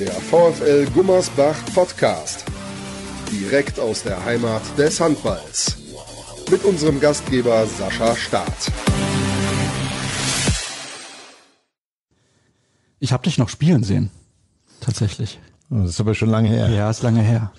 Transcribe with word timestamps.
Der 0.00 0.12
VfL 0.12 0.86
Gummersbach 0.94 1.62
Podcast. 1.74 2.46
Direkt 3.30 3.78
aus 3.78 4.02
der 4.02 4.24
Heimat 4.24 4.62
des 4.78 4.98
Handballs. 4.98 5.76
Mit 6.50 6.64
unserem 6.64 7.00
Gastgeber 7.00 7.66
Sascha 7.66 8.16
Staat. 8.16 8.72
Ich 12.98 13.12
habe 13.12 13.24
dich 13.24 13.36
noch 13.36 13.50
spielen 13.50 13.84
sehen. 13.84 14.10
Tatsächlich. 14.80 15.38
Das 15.68 15.90
ist 15.90 16.00
aber 16.00 16.14
schon 16.14 16.30
lange 16.30 16.48
her. 16.48 16.70
Ja, 16.70 16.88
ist 16.88 17.02
lange 17.02 17.20
her. 17.20 17.52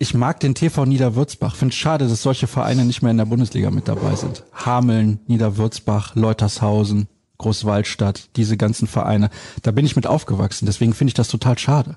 Ich 0.00 0.14
mag 0.14 0.40
den 0.40 0.56
TV 0.56 0.84
Niederwürzbach. 0.84 1.54
Finde 1.54 1.76
schade, 1.76 2.08
dass 2.08 2.22
solche 2.22 2.48
Vereine 2.48 2.84
nicht 2.84 3.02
mehr 3.02 3.12
in 3.12 3.18
der 3.18 3.24
Bundesliga 3.24 3.70
mit 3.70 3.86
dabei 3.86 4.16
sind. 4.16 4.42
Hameln, 4.52 5.20
Niederwürzbach, 5.28 6.16
Leutershausen, 6.16 7.06
Großwaldstadt, 7.38 8.28
diese 8.36 8.56
ganzen 8.56 8.86
Vereine. 8.86 9.30
Da 9.62 9.70
bin 9.70 9.86
ich 9.86 9.96
mit 9.96 10.06
aufgewachsen. 10.06 10.66
Deswegen 10.66 10.94
finde 10.94 11.10
ich 11.10 11.14
das 11.14 11.28
total 11.28 11.58
schade. 11.58 11.96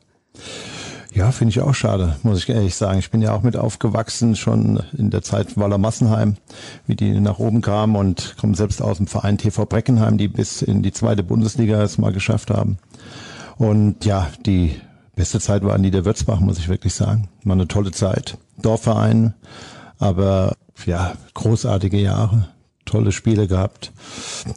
Ja, 1.13 1.31
finde 1.31 1.51
ich 1.51 1.59
auch 1.61 1.73
schade, 1.73 2.17
muss 2.21 2.39
ich 2.39 2.49
ehrlich 2.49 2.75
sagen. 2.75 2.99
Ich 2.99 3.09
bin 3.09 3.21
ja 3.21 3.33
auch 3.33 3.41
mit 3.41 3.57
aufgewachsen, 3.57 4.35
schon 4.35 4.83
in 4.95 5.09
der 5.09 5.23
Zeit 5.23 5.57
Waller 5.57 5.79
Massenheim, 5.79 6.35
wie 6.85 6.95
die 6.95 7.19
nach 7.19 7.39
oben 7.39 7.61
kamen 7.61 7.95
und 7.95 8.35
komme 8.39 8.55
selbst 8.55 8.81
aus 8.81 8.97
dem 8.97 9.07
Verein 9.07 9.39
TV 9.39 9.65
Breckenheim, 9.65 10.19
die 10.19 10.27
bis 10.27 10.61
in 10.61 10.83
die 10.83 10.91
zweite 10.91 11.23
Bundesliga 11.23 11.81
es 11.81 11.97
mal 11.97 12.13
geschafft 12.13 12.51
haben. 12.51 12.77
Und 13.57 14.05
ja, 14.05 14.29
die 14.45 14.79
beste 15.15 15.39
Zeit 15.39 15.63
war 15.63 15.75
in 15.75 16.05
Würzbach, 16.05 16.39
muss 16.39 16.59
ich 16.59 16.69
wirklich 16.69 16.93
sagen. 16.93 17.27
War 17.43 17.53
eine 17.53 17.67
tolle 17.67 17.91
Zeit. 17.91 18.37
Dorfverein, 18.61 19.33
aber 19.97 20.55
ja, 20.85 21.13
großartige 21.33 21.97
Jahre, 21.97 22.47
tolle 22.89 23.11
Spiele 23.11 23.47
gehabt. 23.47 23.91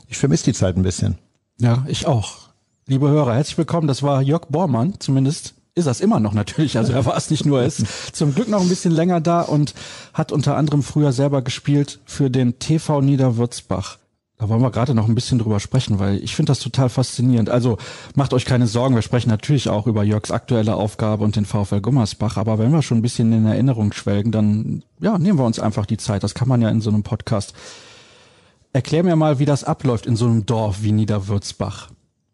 Ich 0.09 0.19
vermisse 0.19 0.45
die 0.45 0.55
Zeit 0.55 0.77
ein 0.77 0.83
bisschen. 0.83 1.19
Ja, 1.59 1.85
ich 1.87 2.07
auch. 2.07 2.49
Liebe 2.87 3.09
Hörer, 3.09 3.35
herzlich 3.35 3.59
willkommen. 3.59 3.87
Das 3.87 4.03
war 4.03 4.23
Jörg 4.23 4.47
Bormann, 4.49 4.95
zumindest 4.99 5.55
ist 5.75 5.87
das 5.87 6.01
immer 6.01 6.19
noch 6.19 6.33
natürlich. 6.33 6.77
Also 6.79 6.93
er 6.93 7.05
war 7.05 7.17
es 7.17 7.31
nicht 7.31 7.47
nur, 7.47 7.61
er 7.61 7.67
ist 7.67 7.85
zum 8.15 8.35
Glück 8.35 8.49
noch 8.49 8.61
ein 8.61 8.69
bisschen 8.69 8.93
länger 8.93 9.21
da 9.21 9.43
und 9.43 9.75
hat 10.13 10.33
unter 10.33 10.57
anderem 10.57 10.83
früher 10.83 11.13
selber 11.13 11.43
gespielt 11.43 12.01
für 12.05 12.31
den 12.31 12.59
TV 12.59 13.01
Niederwürzbach. 13.01 13.99
Da 14.39 14.49
wollen 14.49 14.61
wir 14.61 14.73
gerade 14.73 14.93
noch 14.93 15.09
ein 15.09 15.15
bisschen 15.15 15.39
drüber 15.39 15.61
sprechen, 15.61 16.01
weil 16.01 16.17
ich 16.17 16.35
finde 16.35 16.51
das 16.51 16.59
total 16.59 16.89
faszinierend. 16.89 17.49
Also 17.49 17.79
macht 18.17 18.35
euch 18.35 18.45
keine 18.45 18.67
Sorgen, 18.67 18.97
wir 18.97 19.03
sprechen 19.03 19.31
natürlich 19.31 19.69
auch 19.69 19.87
über 19.87 20.03
Jörgs 20.03 20.33
aktuelle 20.33 20.75
Aufgabe 20.75 21.23
und 21.23 21.37
den 21.37 21.45
VfL 21.45 21.81
Gummersbach. 21.81 22.37
Aber 22.37 22.59
wenn 22.59 22.73
wir 22.73 22.83
schon 22.83 22.99
ein 22.99 23.03
bisschen 23.03 23.33
in 23.33 23.47
Erinnerung 23.47 23.93
schwelgen, 23.93 24.33
dann 24.33 24.83
ja, 25.01 25.17
nehmen 25.17 25.39
wir 25.39 25.45
uns 25.45 25.61
einfach 25.61 25.87
die 25.87 25.97
Zeit. 25.97 26.25
Das 26.25 26.35
kann 26.35 26.49
man 26.49 26.61
ja 26.61 26.71
in 26.71 26.81
so 26.81 26.91
einem 26.91 27.05
Podcast. 27.05 27.55
Erklär 28.73 29.03
mir 29.03 29.17
mal, 29.17 29.39
wie 29.39 29.45
das 29.45 29.65
abläuft 29.65 30.07
in 30.07 30.17
so 30.17 30.25
einem 30.27 30.47
Dorf 30.47 30.83
wie 30.83 30.93
Niederwürzbach. 30.93 31.91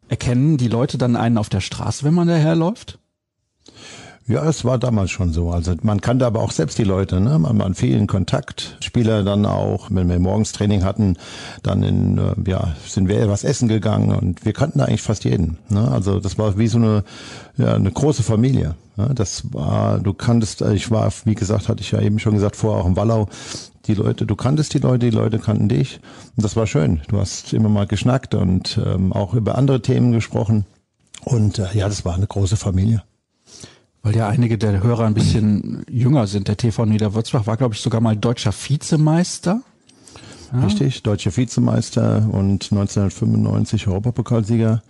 Erkennen 0.09 0.57
die 0.57 0.69
Leute 0.69 0.97
dann 0.97 1.17
einen 1.17 1.37
auf 1.37 1.49
der 1.49 1.61
Straße, 1.61 2.05
wenn 2.05 2.15
man 2.15 2.29
daherläuft? 2.29 2.99
Ja, 4.29 4.47
es 4.47 4.63
war 4.65 4.79
damals 4.79 5.11
schon 5.11 5.33
so. 5.33 5.51
Also 5.51 5.75
man 5.83 6.03
kannte 6.03 6.27
aber 6.27 6.41
auch 6.41 6.51
selbst 6.51 6.77
die 6.77 6.85
Leute, 6.85 7.19
ne? 7.19 7.39
Man, 7.39 7.57
man 7.57 7.75
vielen 7.75 8.07
Kontakt. 8.07 8.77
Spieler 8.81 9.25
dann 9.25 9.47
auch, 9.47 9.89
wenn 9.91 10.09
wir 10.09 10.19
morgens 10.19 10.53
Training 10.53 10.85
hatten, 10.85 11.17
dann 11.63 11.83
in, 11.83 12.19
äh, 12.19 12.35
ja, 12.47 12.75
sind 12.87 13.09
wir 13.09 13.21
etwas 13.21 13.43
essen 13.43 13.69
gegangen 13.69 14.15
und 14.15 14.45
wir 14.45 14.53
kannten 14.53 14.81
da 14.81 14.85
eigentlich 14.85 15.03
fast 15.03 15.25
jeden. 15.25 15.57
Ne? 15.71 15.91
Also 15.91 16.21
das 16.21 16.39
war 16.39 16.59
wie 16.59 16.69
so 16.69 16.77
eine, 16.77 17.05
ja, 17.57 17.75
eine 17.75 17.91
große 17.91 18.23
Familie. 18.23 18.75
Ne? 18.97 19.13
Das 19.15 19.51
war, 19.55 19.99
du 19.99 20.13
kanntest, 20.13 20.61
äh, 20.61 20.75
ich 20.75 20.91
war, 20.91 21.11
wie 21.25 21.35
gesagt, 21.35 21.71
hatte 21.71 21.81
ich 21.81 21.91
ja 21.91 22.01
eben 22.01 22.19
schon 22.19 22.35
gesagt, 22.35 22.57
vorher 22.57 22.85
auch 22.85 22.87
im 22.87 22.97
Wallau. 22.97 23.29
Die 23.89 23.95
Leute, 23.95 24.27
du 24.27 24.37
kanntest 24.37 24.75
die 24.75 24.79
Leute, 24.79 25.11
die 25.11 25.17
Leute 25.17 25.39
kannten 25.39 25.69
dich. 25.69 25.99
Und 26.37 26.45
das 26.45 26.55
war 26.55 26.67
schön. 26.67 27.01
Du 27.09 27.19
hast 27.19 27.53
immer 27.53 27.69
mal 27.69 27.87
geschnackt 27.87 28.35
und 28.35 28.79
ähm, 28.85 29.13
auch 29.13 29.35
über 29.35 29.59
andere 29.59 29.83
Themen 29.83 30.13
gesprochen. 30.13 30.67
Und 31.25 31.59
äh, 31.59 31.67
ja, 31.75 31.89
das 31.89 32.05
war 32.05 32.15
eine 32.15 32.27
große 32.27 32.57
Familie 32.57 33.03
weil 34.09 34.17
ja 34.17 34.29
einige 34.29 34.57
der 34.57 34.83
Hörer 34.83 35.07
ein 35.07 35.15
bisschen 35.15 35.85
jünger 35.91 36.27
sind. 36.27 36.49
Der 36.49 36.57
TV 36.57 36.87
Niederwürzbach 36.87 37.47
war, 37.47 37.57
glaube 37.57 37.75
ich, 37.75 37.81
sogar 37.81 38.01
mal 38.01 38.17
deutscher 38.17 38.53
Vizemeister. 38.53 39.61
Ja. 40.53 40.61
Richtig, 40.65 41.03
deutscher 41.03 41.37
Vizemeister 41.37 42.27
und 42.33 42.73
1995 42.73 43.87
Europapokalsieger. 43.87 44.83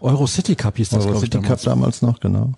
Euro 0.00 0.26
City 0.28 0.54
Cup 0.54 0.76
hieß 0.76 0.90
das, 0.90 1.06
Euro 1.06 1.18
City 1.18 1.30
damals. 1.30 1.48
Cup 1.48 1.62
damals 1.62 2.02
noch, 2.02 2.20
genau. 2.20 2.52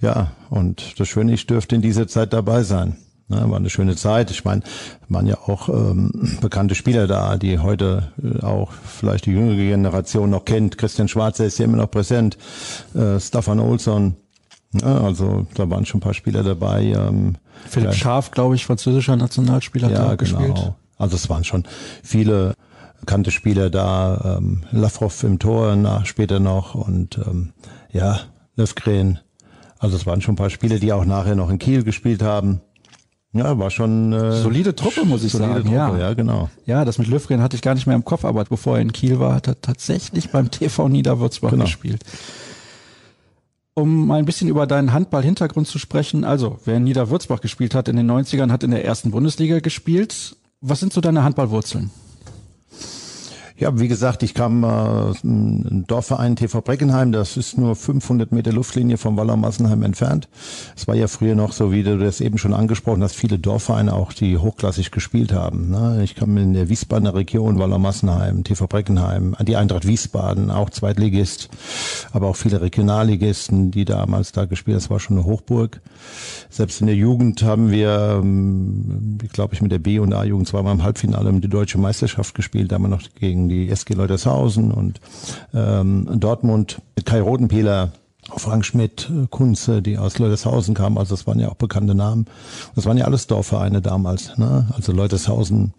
Ja, 0.00 0.32
und 0.50 1.00
das 1.00 1.08
Schöne, 1.08 1.32
ich 1.32 1.46
dürfte 1.46 1.74
in 1.74 1.82
dieser 1.82 2.06
Zeit 2.06 2.32
dabei 2.32 2.62
sein. 2.62 2.96
Ja, 3.28 3.48
war 3.48 3.56
eine 3.56 3.70
schöne 3.70 3.96
Zeit. 3.96 4.30
Ich 4.30 4.44
meine, 4.44 4.62
waren 5.08 5.26
ja 5.26 5.38
auch 5.38 5.68
ähm, 5.68 6.38
bekannte 6.40 6.74
Spieler 6.74 7.06
da, 7.06 7.36
die 7.36 7.58
heute 7.58 8.12
äh, 8.22 8.42
auch 8.44 8.72
vielleicht 8.72 9.26
die 9.26 9.32
jüngere 9.32 9.56
Generation 9.56 10.30
noch 10.30 10.44
kennt. 10.44 10.76
Christian 10.76 11.08
Schwarzer 11.08 11.46
ist 11.46 11.58
ja 11.58 11.64
immer 11.64 11.78
noch 11.78 11.90
präsent. 11.90 12.36
Äh, 12.94 13.18
Staffan 13.18 13.60
Olsson, 13.60 14.16
ja, 14.72 15.00
also 15.00 15.46
da 15.54 15.70
waren 15.70 15.86
schon 15.86 15.98
ein 15.98 16.02
paar 16.02 16.14
Spieler 16.14 16.42
dabei. 16.42 16.84
Ähm, 16.84 17.36
Philipp 17.66 17.90
ja, 17.90 17.94
Scharf, 17.94 18.30
glaube 18.30 18.56
ich, 18.56 18.66
französischer 18.66 19.16
Nationalspieler, 19.16 19.90
ja, 19.90 19.94
da 19.94 20.14
genau. 20.14 20.16
gespielt. 20.16 20.72
Also 20.98 21.16
es 21.16 21.28
waren 21.30 21.44
schon 21.44 21.64
viele 22.02 22.54
bekannte 23.00 23.30
Spieler 23.30 23.70
da. 23.70 24.38
Ähm, 24.38 24.64
Lavrov 24.70 25.22
im 25.22 25.38
Tor 25.38 25.76
nach 25.76 26.06
später 26.06 26.40
noch 26.40 26.74
und 26.74 27.18
ähm, 27.18 27.52
ja, 27.92 28.20
Löfgren. 28.56 29.20
Also 29.78 29.96
es 29.96 30.06
waren 30.06 30.20
schon 30.20 30.34
ein 30.34 30.38
paar 30.38 30.50
Spieler, 30.50 30.78
die 30.78 30.92
auch 30.92 31.04
nachher 31.04 31.36
noch 31.36 31.50
in 31.50 31.58
Kiel 31.58 31.84
gespielt 31.84 32.22
haben. 32.22 32.60
Ja, 33.34 33.58
war 33.58 33.70
schon 33.70 34.12
äh, 34.12 34.32
solide 34.32 34.74
Truppe, 34.74 35.04
muss 35.04 35.24
ich 35.24 35.32
solide 35.32 35.54
sagen. 35.54 35.64
Truppe, 35.64 35.76
ja. 35.76 35.98
ja, 35.98 36.14
genau. 36.14 36.48
Ja, 36.66 36.84
das 36.84 36.98
mit 36.98 37.08
Löfgren 37.08 37.42
hatte 37.42 37.56
ich 37.56 37.62
gar 37.62 37.74
nicht 37.74 37.86
mehr 37.86 37.96
im 37.96 38.04
Kopf, 38.04 38.24
aber 38.24 38.44
bevor 38.44 38.76
er 38.76 38.82
in 38.82 38.92
Kiel 38.92 39.18
war, 39.18 39.34
hat 39.34 39.48
er 39.48 39.60
tatsächlich 39.60 40.30
beim 40.30 40.50
TV 40.50 40.88
Niederwürzbach 40.88 41.50
genau. 41.50 41.64
gespielt 41.64 42.00
um 43.74 44.06
mal 44.06 44.20
ein 44.20 44.24
bisschen 44.24 44.48
über 44.48 44.66
deinen 44.66 44.92
Handball-Hintergrund 44.92 45.66
zu 45.66 45.78
sprechen. 45.78 46.24
Also, 46.24 46.58
wer 46.64 46.76
in 46.76 46.84
Niederwürzbach 46.84 47.40
gespielt 47.40 47.74
hat 47.74 47.88
in 47.88 47.96
den 47.96 48.10
90ern, 48.10 48.50
hat 48.50 48.62
in 48.62 48.70
der 48.70 48.84
ersten 48.84 49.10
Bundesliga 49.10 49.58
gespielt. 49.58 50.36
Was 50.60 50.80
sind 50.80 50.92
so 50.92 51.00
deine 51.00 51.24
Handballwurzeln? 51.24 51.90
Ja, 53.56 53.78
wie 53.78 53.86
gesagt, 53.86 54.24
ich 54.24 54.34
kam 54.34 54.64
äh, 54.64 55.12
ein 55.22 55.84
Dorfverein 55.86 56.34
TV 56.34 56.60
Breckenheim, 56.60 57.12
das 57.12 57.36
ist 57.36 57.56
nur 57.56 57.76
500 57.76 58.32
Meter 58.32 58.52
Luftlinie 58.52 58.96
vom 58.96 59.16
Waller 59.16 59.36
Massenheim 59.36 59.84
entfernt. 59.84 60.28
Es 60.74 60.88
war 60.88 60.96
ja 60.96 61.06
früher 61.06 61.36
noch 61.36 61.52
so, 61.52 61.70
wie 61.70 61.84
du 61.84 61.96
das 61.96 62.20
eben 62.20 62.36
schon 62.36 62.52
angesprochen 62.52 63.04
hast, 63.04 63.14
viele 63.14 63.38
Dorfvereine 63.38 63.92
auch, 63.92 64.12
die 64.12 64.38
hochklassig 64.38 64.90
gespielt 64.90 65.32
haben. 65.32 65.70
Ne? 65.70 66.00
Ich 66.02 66.16
kam 66.16 66.36
in 66.36 66.52
der 66.52 66.68
Wiesbadener 66.68 67.14
Region, 67.14 67.60
Waller 67.60 67.78
Massenheim, 67.78 68.42
TV 68.42 68.66
Breckenheim, 68.66 69.36
die 69.42 69.54
Eintracht 69.54 69.86
Wiesbaden, 69.86 70.50
auch 70.50 70.70
Zweitligist, 70.70 71.48
aber 72.12 72.26
auch 72.26 72.36
viele 72.36 72.60
Regionalligisten, 72.60 73.70
die 73.70 73.84
damals 73.84 74.32
da 74.32 74.46
gespielt 74.46 74.74
haben. 74.74 74.82
Das 74.82 74.90
war 74.90 74.98
schon 74.98 75.16
eine 75.16 75.26
Hochburg. 75.26 75.80
Selbst 76.50 76.80
in 76.80 76.88
der 76.88 76.96
Jugend 76.96 77.44
haben 77.44 77.70
wir, 77.70 78.18
ähm, 78.20 79.18
glaube 79.32 79.54
ich, 79.54 79.62
mit 79.62 79.70
der 79.70 79.78
B- 79.78 80.00
und 80.00 80.12
A-Jugend 80.12 80.48
zweimal 80.48 80.74
im 80.74 80.82
Halbfinale 80.82 81.28
um 81.30 81.40
die 81.40 81.48
deutsche 81.48 81.78
Meisterschaft 81.78 82.34
gespielt. 82.34 82.72
Da 82.72 82.76
haben 82.76 82.82
wir 82.82 82.88
noch 82.88 83.02
gegen 83.14 83.43
gegen 83.48 83.66
die 83.66 83.70
SG 83.70 83.94
Leutershausen 83.94 84.70
und 84.70 85.00
ähm, 85.52 86.08
Dortmund 86.18 86.80
Kai 87.04 87.20
Rotenpeler, 87.20 87.92
Frank 88.36 88.64
Schmidt, 88.64 89.10
Kunze, 89.30 89.82
die 89.82 89.98
aus 89.98 90.18
Leutershausen 90.18 90.74
kamen, 90.74 90.96
also 90.96 91.14
das 91.14 91.26
waren 91.26 91.38
ja 91.38 91.50
auch 91.50 91.56
bekannte 91.56 91.94
Namen. 91.94 92.26
Das 92.74 92.86
waren 92.86 92.96
ja 92.96 93.04
alles 93.04 93.26
Dorfvereine 93.26 93.82
damals, 93.82 94.38
ne? 94.38 94.66
Also 94.74 94.92
Leutershausen 94.92 95.74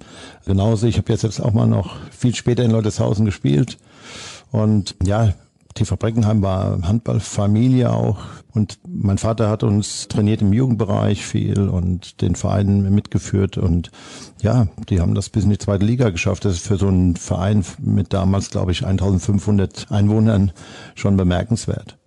genauso. 0.46 0.86
Ich 0.86 0.98
habe 0.98 1.12
jetzt 1.12 1.22
selbst 1.22 1.42
auch 1.42 1.54
mal 1.54 1.66
noch 1.66 1.96
viel 2.12 2.36
später 2.36 2.64
in 2.64 2.72
Leutershausen 2.72 3.26
gespielt. 3.26 3.78
Und 4.52 4.96
ja, 5.04 5.34
TV 5.76 5.98
Breckenheim 5.98 6.42
war 6.42 6.82
Handballfamilie 6.82 7.92
auch. 7.92 8.20
Und 8.54 8.80
mein 8.88 9.18
Vater 9.18 9.50
hat 9.50 9.62
uns 9.62 10.08
trainiert 10.08 10.42
im 10.42 10.54
Jugendbereich 10.54 11.26
viel 11.26 11.68
und 11.68 12.22
den 12.22 12.36
Verein 12.36 12.94
mitgeführt. 12.94 13.58
Und 13.58 13.92
ja, 14.42 14.68
die 14.90 15.02
haben 15.02 15.14
das 15.14 15.30
bis 15.30 15.44
in 15.44 15.50
die 15.50 15.58
zweite 15.58 15.86
Liga 15.86 16.10
geschafft. 16.10 16.46
Das 16.46 16.54
ist 16.54 16.66
für 16.66 16.78
so 16.78 16.88
einen 16.88 17.18
Verein 17.18 17.64
mit 17.80 18.14
damals, 18.14 18.50
glaube 18.50 18.72
ich, 18.72 18.86
1500 18.86 19.92
Einwohnern 19.92 20.54
schon 20.96 21.18
bemerkenswert. 21.18 21.98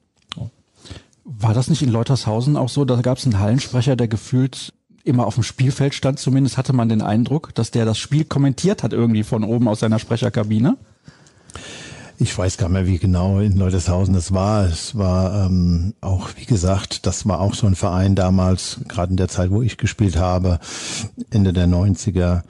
War 1.24 1.52
das 1.52 1.68
nicht 1.68 1.82
in 1.82 1.90
Leutershausen 1.90 2.56
auch 2.56 2.70
so? 2.70 2.86
Da 2.86 3.02
gab 3.02 3.18
es 3.18 3.26
einen 3.26 3.38
Hallensprecher, 3.38 3.96
der 3.96 4.08
gefühlt 4.08 4.72
immer 5.04 5.26
auf 5.26 5.34
dem 5.34 5.42
Spielfeld 5.42 5.92
stand. 5.92 6.18
Zumindest 6.18 6.56
hatte 6.56 6.72
man 6.72 6.88
den 6.88 7.02
Eindruck, 7.02 7.54
dass 7.54 7.70
der 7.70 7.84
das 7.84 7.98
Spiel 7.98 8.24
kommentiert 8.24 8.82
hat 8.82 8.94
irgendwie 8.94 9.24
von 9.24 9.44
oben 9.44 9.68
aus 9.68 9.80
seiner 9.80 9.98
Sprecherkabine. 9.98 10.78
Ich 12.20 12.36
weiß 12.36 12.56
gar 12.56 12.68
nicht 12.68 12.74
mehr, 12.74 12.86
wie 12.88 12.98
genau 12.98 13.38
in 13.38 13.56
Leuteshausen 13.56 14.12
das 14.12 14.34
war. 14.34 14.64
Es 14.66 14.98
war 14.98 15.46
ähm, 15.46 15.94
auch, 16.00 16.30
wie 16.36 16.46
gesagt, 16.46 17.06
das 17.06 17.28
war 17.28 17.40
auch 17.40 17.54
so 17.54 17.68
ein 17.68 17.76
Verein 17.76 18.16
damals, 18.16 18.80
gerade 18.88 19.12
in 19.12 19.16
der 19.16 19.28
Zeit, 19.28 19.52
wo 19.52 19.62
ich 19.62 19.76
gespielt 19.76 20.16
habe, 20.16 20.58
Ende 21.30 21.52
der 21.52 21.68
90er. 21.68 22.42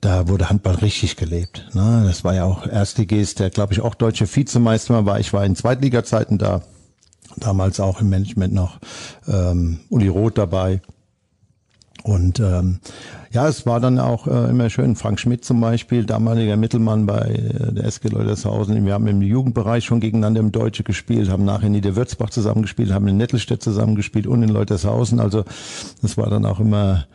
Da 0.00 0.28
wurde 0.28 0.48
Handball 0.48 0.76
richtig 0.76 1.16
gelebt. 1.16 1.68
Ne? 1.72 2.04
Das 2.06 2.22
war 2.22 2.34
ja 2.34 2.44
auch 2.44 2.64
Erstligist, 2.64 3.40
der, 3.40 3.50
glaube 3.50 3.72
ich, 3.72 3.80
auch 3.80 3.96
deutsche 3.96 4.32
Vizemeister 4.32 5.04
war. 5.04 5.18
Ich 5.18 5.32
war 5.32 5.44
in 5.44 5.56
Zweitliga-Zeiten 5.56 6.38
da, 6.38 6.62
damals 7.36 7.80
auch 7.80 8.00
im 8.00 8.10
Management 8.10 8.54
noch 8.54 8.78
ähm, 9.26 9.80
Uli 9.88 10.06
Roth 10.06 10.38
dabei. 10.38 10.80
Und 12.08 12.40
ähm, 12.40 12.78
Ja, 13.32 13.48
es 13.48 13.66
war 13.66 13.80
dann 13.80 13.98
auch 13.98 14.26
äh, 14.26 14.48
immer 14.48 14.70
schön. 14.70 14.96
Frank 14.96 15.20
Schmidt 15.20 15.44
zum 15.44 15.60
Beispiel, 15.60 16.06
damaliger 16.06 16.56
Mittelmann 16.56 17.04
bei 17.04 17.20
äh, 17.20 17.72
der 17.74 17.84
SG 17.84 18.08
Leutershausen. 18.08 18.86
Wir 18.86 18.94
haben 18.94 19.06
im 19.08 19.20
Jugendbereich 19.20 19.84
schon 19.84 20.00
gegeneinander 20.00 20.40
im 20.40 20.50
Deutsche 20.50 20.84
gespielt, 20.84 21.28
haben 21.28 21.44
nachher 21.44 21.66
in 21.66 21.72
Niederwürzbach 21.72 22.30
zusammengespielt, 22.30 22.92
haben 22.92 23.08
in 23.08 23.18
Nettelstedt 23.18 23.62
zusammengespielt 23.62 24.26
und 24.26 24.42
in 24.42 24.48
Leutershausen. 24.48 25.20
Also 25.20 25.44
das 26.00 26.16
war 26.16 26.30
dann 26.30 26.46
auch 26.46 26.60
immer 26.60 27.06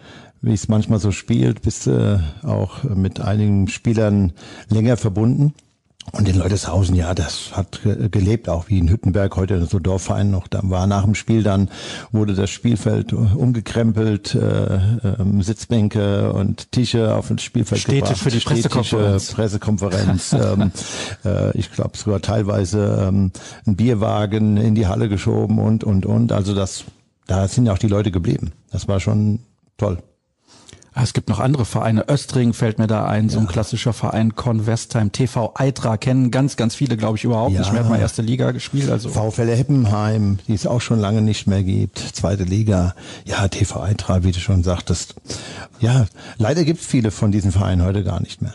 wie 0.43 0.53
es 0.53 0.67
manchmal 0.67 0.99
so 0.99 1.11
spielt, 1.11 1.61
bist 1.61 1.87
du 1.87 2.21
äh, 2.43 2.45
auch 2.45 2.83
mit 2.83 3.21
einigen 3.21 3.69
Spielern 3.69 4.33
länger 4.69 4.97
verbunden. 4.97 5.53
Und 6.11 6.27
in 6.27 6.37
Leuteshausen, 6.37 6.95
ja, 6.95 7.13
das 7.15 7.51
hat 7.53 7.79
gelebt, 8.11 8.49
auch 8.49 8.69
wie 8.69 8.77
in 8.77 8.89
Hüttenberg, 8.89 9.35
heute 9.35 9.65
so 9.65 9.79
Dorfverein 9.79 10.29
noch. 10.29 10.47
Da 10.47 10.59
war 10.63 10.85
nach 10.85 11.05
dem 11.05 11.15
Spiel 11.15 11.41
dann, 11.43 11.69
wurde 12.11 12.35
das 12.35 12.49
Spielfeld 12.49 13.13
umgekrempelt, 13.13 14.35
äh, 14.35 14.75
äh, 14.75 15.41
Sitzbänke 15.41 16.31
und 16.33 16.71
Tische 16.71 17.15
auf 17.15 17.29
das 17.29 17.41
Spielfeld 17.41 17.81
Städte 17.81 18.01
gebracht. 18.01 18.17
für 18.17 18.29
die 18.29 18.39
Pressekonferenz. 18.39 19.31
Pressekonferenz. 19.31 20.33
ähm, 20.33 20.71
äh, 21.25 21.57
ich 21.57 21.71
glaube 21.71 21.97
sogar 21.97 22.21
teilweise 22.21 23.07
ähm, 23.07 23.31
ein 23.65 23.75
Bierwagen 23.75 24.57
in 24.57 24.75
die 24.75 24.87
Halle 24.87 25.09
geschoben 25.09 25.57
und, 25.57 25.83
und, 25.83 26.05
und. 26.05 26.31
Also 26.31 26.53
das, 26.53 26.83
da 27.27 27.47
sind 27.47 27.65
ja 27.65 27.73
auch 27.73 27.79
die 27.79 27.87
Leute 27.87 28.11
geblieben. 28.11 28.51
Das 28.71 28.87
war 28.87 28.99
schon 28.99 29.39
toll. 29.77 29.97
Ah, 30.95 31.01
es 31.01 31.13
gibt 31.13 31.27
noch 31.29 31.39
andere 31.39 31.65
Vereine. 31.65 32.07
Östring 32.07 32.53
fällt 32.53 32.77
mir 32.77 32.85
da 32.85 33.05
ein, 33.05 33.27
so 33.29 33.39
ein 33.39 33.47
klassischer 33.47 33.93
Verein. 33.93 34.35
Convestheim, 34.35 35.11
TV 35.11 35.51
Eitra 35.55 35.97
kennen 35.97 36.29
ganz, 36.29 36.55
ganz 36.55 36.75
viele, 36.75 36.97
glaube 36.97 37.17
ich, 37.17 37.23
überhaupt 37.23 37.53
Ja. 37.53 37.61
nicht 37.61 37.73
mehr. 37.73 37.81
Hat 37.83 37.89
mal 37.89 37.99
erste 37.99 38.21
Liga 38.21 38.51
gespielt. 38.51 38.91
Also 38.91 39.09
VfL 39.09 39.49
Heppenheim, 39.55 40.37
die 40.47 40.53
es 40.53 40.67
auch 40.67 40.81
schon 40.81 40.99
lange 40.99 41.21
nicht 41.23 41.47
mehr 41.47 41.63
gibt, 41.63 41.97
zweite 41.97 42.43
Liga, 42.43 42.93
ja, 43.25 43.47
TV 43.47 43.79
Eintracht, 43.79 44.23
wie 44.23 44.31
du 44.33 44.39
schon 44.39 44.61
sagtest. 44.61 45.15
Ja, 45.79 46.05
leider 46.37 46.63
gibt 46.63 46.81
es 46.81 46.85
viele 46.85 47.09
von 47.09 47.31
diesen 47.31 47.51
Vereinen 47.51 47.81
heute 47.83 48.03
gar 48.03 48.21
nicht 48.21 48.41
mehr. 48.43 48.53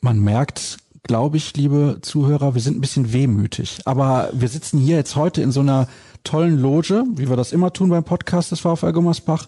man 0.00 0.18
merkt, 0.18 0.78
glaube 1.04 1.36
ich, 1.36 1.54
liebe 1.56 1.98
Zuhörer, 2.02 2.54
wir 2.54 2.62
sind 2.62 2.78
ein 2.78 2.80
bisschen 2.80 3.12
wehmütig. 3.12 3.80
Aber 3.84 4.30
wir 4.32 4.48
sitzen 4.48 4.78
hier 4.78 4.96
jetzt 4.96 5.14
heute 5.14 5.42
in 5.42 5.52
so 5.52 5.60
einer 5.60 5.88
tollen 6.24 6.58
Loge, 6.58 7.04
wie 7.16 7.28
wir 7.28 7.36
das 7.36 7.52
immer 7.52 7.72
tun 7.72 7.90
beim 7.90 8.02
Podcast 8.04 8.50
des 8.50 8.60
VfL 8.60 8.92
Gummersbach 8.92 9.46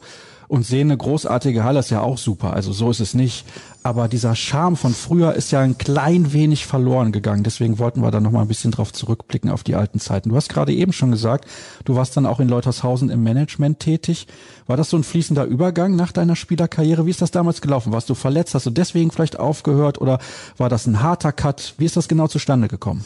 und 0.48 0.66
sehen 0.66 0.88
eine 0.88 0.96
großartige 0.96 1.64
Halle, 1.64 1.80
ist 1.80 1.90
ja 1.90 2.00
auch 2.00 2.18
super. 2.18 2.52
Also 2.52 2.72
so 2.72 2.90
ist 2.90 3.00
es 3.00 3.14
nicht. 3.14 3.44
Aber 3.82 4.08
dieser 4.08 4.34
Charme 4.34 4.76
von 4.76 4.94
früher 4.94 5.34
ist 5.34 5.52
ja 5.52 5.60
ein 5.60 5.76
klein 5.76 6.32
wenig 6.32 6.64
verloren 6.64 7.12
gegangen. 7.12 7.44
Deswegen 7.44 7.78
wollten 7.78 8.00
wir 8.00 8.10
da 8.10 8.18
noch 8.18 8.30
mal 8.30 8.40
ein 8.40 8.48
bisschen 8.48 8.70
drauf 8.70 8.92
zurückblicken 8.92 9.50
auf 9.50 9.62
die 9.62 9.74
alten 9.74 10.00
Zeiten. 10.00 10.30
Du 10.30 10.36
hast 10.36 10.48
gerade 10.48 10.72
eben 10.72 10.92
schon 10.92 11.10
gesagt, 11.10 11.46
du 11.84 11.94
warst 11.94 12.16
dann 12.16 12.24
auch 12.24 12.40
in 12.40 12.48
Leutershausen 12.48 13.10
im 13.10 13.22
Management 13.22 13.80
tätig. 13.80 14.26
War 14.66 14.78
das 14.78 14.88
so 14.88 14.96
ein 14.96 15.04
fließender 15.04 15.44
Übergang 15.44 15.96
nach 15.96 16.12
deiner 16.12 16.34
Spielerkarriere? 16.34 17.04
Wie 17.04 17.10
ist 17.10 17.20
das 17.20 17.30
damals 17.30 17.60
gelaufen? 17.60 17.92
Warst 17.92 18.08
du 18.08 18.14
verletzt? 18.14 18.54
Hast 18.54 18.64
du 18.64 18.70
deswegen 18.70 19.10
vielleicht 19.10 19.38
aufgehört? 19.38 20.00
Oder 20.00 20.18
war 20.56 20.70
das 20.70 20.86
ein 20.86 21.02
harter 21.02 21.32
Cut? 21.32 21.74
Wie 21.76 21.84
ist 21.84 21.98
das 21.98 22.08
genau 22.08 22.26
zustande 22.26 22.68
gekommen? 22.68 23.04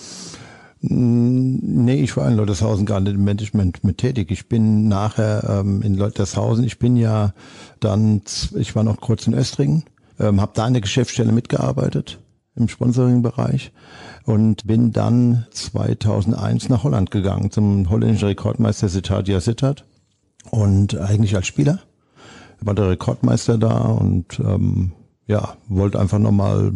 Nee, 0.81 2.03
ich 2.03 2.17
war 2.17 2.29
in 2.29 2.37
Leutershausen 2.37 2.87
gar 2.87 3.01
nicht 3.01 3.15
im 3.15 3.25
Management 3.25 3.83
mit 3.83 3.99
tätig. 3.99 4.31
Ich 4.31 4.49
bin 4.49 4.87
nachher 4.87 5.61
ähm, 5.61 5.83
in 5.83 5.95
Leutershausen, 5.95 6.63
ich 6.65 6.79
bin 6.79 6.97
ja 6.97 7.35
dann, 7.81 8.23
ich 8.55 8.77
war 8.77 8.85
noch 8.85 9.01
kurz 9.01 9.27
in 9.27 9.35
Östringen, 9.35 9.85
ähm, 10.21 10.41
habe 10.41 10.53
da 10.55 10.67
in 10.69 10.75
der 10.75 10.83
Geschäftsstelle 10.83 11.33
mitgearbeitet 11.33 12.21
im 12.55 12.69
Sponsoring-Bereich 12.69 13.73
und 14.25 14.67
bin 14.67 14.93
dann 14.93 15.47
2001 15.51 16.69
nach 16.69 16.85
Holland 16.85 17.11
gegangen 17.11 17.51
zum 17.51 17.91
holländischen 17.91 18.29
Rekordmeister 18.29 18.89
Sitadia 18.89 19.41
Sittard 19.41 19.85
und 20.51 20.97
eigentlich 20.97 21.35
als 21.35 21.47
Spieler. 21.47 21.81
War 22.61 22.75
der 22.75 22.91
Rekordmeister 22.91 23.59
da 23.59 23.79
und 23.79 24.39
ähm, 24.41 24.93
ja 25.27 25.57
wollte 25.69 25.99
einfach 25.99 26.19
nochmal 26.19 26.73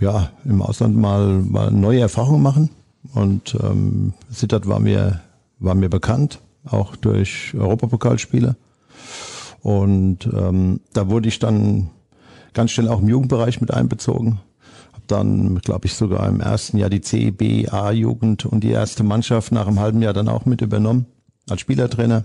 ja 0.00 0.30
im 0.44 0.62
Ausland 0.62 0.96
mal, 0.96 1.40
mal 1.42 1.70
neue 1.70 2.00
Erfahrungen 2.00 2.42
machen 2.42 2.70
und 3.12 3.56
ähm, 3.62 4.14
Sittard 4.30 4.66
war 4.66 4.80
mir 4.80 5.20
war 5.58 5.74
mir 5.74 5.88
bekannt 5.88 6.40
auch 6.64 6.96
durch 6.96 7.54
Europapokalspiele 7.54 8.56
und 9.60 10.26
ähm, 10.26 10.80
da 10.92 11.08
wurde 11.08 11.28
ich 11.28 11.38
dann 11.38 11.90
ganz 12.54 12.70
schnell 12.70 12.88
auch 12.88 13.00
im 13.00 13.08
Jugendbereich 13.08 13.60
mit 13.60 13.72
einbezogen 13.72 14.40
habe 14.92 15.04
dann 15.06 15.58
glaube 15.58 15.86
ich 15.86 15.94
sogar 15.94 16.28
im 16.28 16.40
ersten 16.40 16.78
Jahr 16.78 16.90
die 16.90 17.00
C 17.00 17.30
B 17.30 17.68
A 17.68 17.90
Jugend 17.92 18.46
und 18.46 18.60
die 18.60 18.70
erste 18.70 19.04
Mannschaft 19.04 19.52
nach 19.52 19.66
einem 19.66 19.80
halben 19.80 20.02
Jahr 20.02 20.14
dann 20.14 20.28
auch 20.28 20.46
mit 20.46 20.60
übernommen 20.60 21.06
als 21.48 21.60
Spielertrainer 21.60 22.24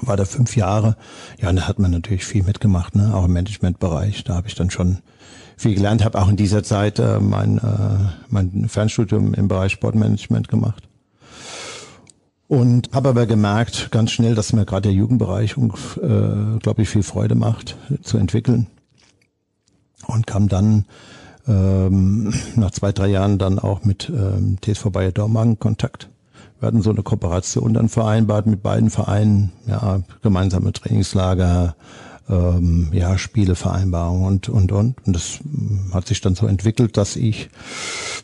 war 0.00 0.16
da 0.16 0.24
fünf 0.24 0.56
Jahre. 0.56 0.96
Ja, 1.40 1.50
und 1.50 1.56
da 1.56 1.68
hat 1.68 1.78
man 1.78 1.90
natürlich 1.90 2.24
viel 2.24 2.42
mitgemacht, 2.42 2.94
ne? 2.96 3.14
auch 3.14 3.24
im 3.24 3.32
Managementbereich. 3.32 4.24
Da 4.24 4.34
habe 4.34 4.48
ich 4.48 4.54
dann 4.54 4.70
schon 4.70 4.98
viel 5.56 5.74
gelernt, 5.74 6.04
habe 6.04 6.20
auch 6.20 6.28
in 6.28 6.36
dieser 6.36 6.62
Zeit 6.62 6.98
äh, 6.98 7.20
mein, 7.20 7.58
äh, 7.58 8.10
mein 8.28 8.68
Fernstudium 8.68 9.34
im 9.34 9.48
Bereich 9.48 9.72
Sportmanagement 9.72 10.48
gemacht. 10.48 10.88
Und 12.46 12.90
habe 12.92 13.08
aber 13.08 13.26
gemerkt 13.26 13.90
ganz 13.90 14.10
schnell, 14.10 14.34
dass 14.34 14.52
mir 14.52 14.66
gerade 14.66 14.88
der 14.88 14.92
Jugendbereich, 14.92 15.56
äh, 15.56 16.58
glaube 16.58 16.82
ich, 16.82 16.88
viel 16.88 17.02
Freude 17.02 17.34
macht 17.34 17.76
zu 18.02 18.18
entwickeln. 18.18 18.66
Und 20.06 20.26
kam 20.26 20.48
dann 20.48 20.84
ähm, 21.48 22.32
nach 22.56 22.70
zwei, 22.70 22.92
drei 22.92 23.08
Jahren 23.08 23.38
dann 23.38 23.58
auch 23.58 23.84
mit 23.84 24.10
ähm, 24.10 24.58
TSV 24.60 24.90
Bayer 24.90 25.12
Dormagen 25.12 25.58
Kontakt. 25.58 26.10
Wir 26.60 26.68
hatten 26.68 26.82
so 26.82 26.90
eine 26.90 27.02
Kooperation 27.02 27.74
dann 27.74 27.88
vereinbart 27.88 28.46
mit 28.46 28.62
beiden 28.62 28.90
Vereinen, 28.90 29.52
ja, 29.66 30.00
gemeinsame 30.22 30.72
Trainingslager, 30.72 31.74
ähm, 32.28 32.88
ja, 32.92 33.18
Spielevereinbarungen 33.18 34.26
und, 34.26 34.48
und, 34.48 34.72
und. 34.72 35.06
Und 35.06 35.12
das 35.14 35.40
mm, 35.42 35.92
hat 35.92 36.06
sich 36.06 36.20
dann 36.20 36.34
so 36.34 36.46
entwickelt, 36.46 36.96
dass 36.96 37.16
ich 37.16 37.50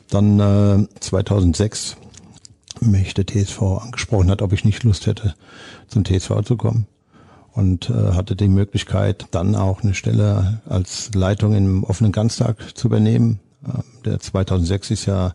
dann 0.09 0.41
äh, 0.41 0.87
2006 1.01 1.97
mich 2.81 3.15
der 3.15 3.27
TSV 3.27 3.63
angesprochen 3.63 4.31
hat, 4.31 4.43
ob 4.43 4.53
ich 4.53 4.65
nicht 4.65 4.85
Lust 4.85 5.07
hätte, 5.07 5.35
zum 5.89 6.05
TSV 6.05 6.43
zu 6.45 6.57
kommen. 6.57 6.87
Und 7.53 7.91
äh, 7.91 8.13
hatte 8.13 8.37
die 8.37 8.49
Möglichkeit, 8.49 9.27
dann 9.33 9.57
auch 9.57 9.83
eine 9.83 9.95
Stelle 9.95 10.61
als 10.67 11.11
Leitung 11.15 11.55
im 11.55 11.85
offenen 11.85 12.13
Ganztag 12.13 12.77
zu 12.77 12.87
übernehmen. 12.87 13.41
Ähm, 13.67 13.83
Der 14.05 14.21
2006 14.21 14.93
ist 14.93 15.07
ja 15.07 15.35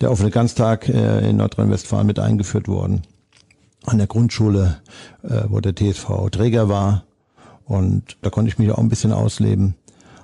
der 0.00 0.12
offene 0.12 0.30
Ganztag 0.30 0.88
äh, 0.88 1.28
in 1.28 1.38
Nordrhein-Westfalen 1.38 2.06
mit 2.06 2.18
eingeführt 2.18 2.68
worden. 2.68 3.02
An 3.86 3.96
der 3.96 4.06
Grundschule, 4.06 4.76
äh, 5.22 5.44
wo 5.48 5.60
der 5.60 5.74
TSV 5.74 6.28
Träger 6.30 6.68
war. 6.68 7.04
Und 7.68 8.16
da 8.22 8.30
konnte 8.30 8.48
ich 8.48 8.58
mich 8.58 8.70
auch 8.72 8.78
ein 8.78 8.88
bisschen 8.88 9.12
ausleben. 9.12 9.74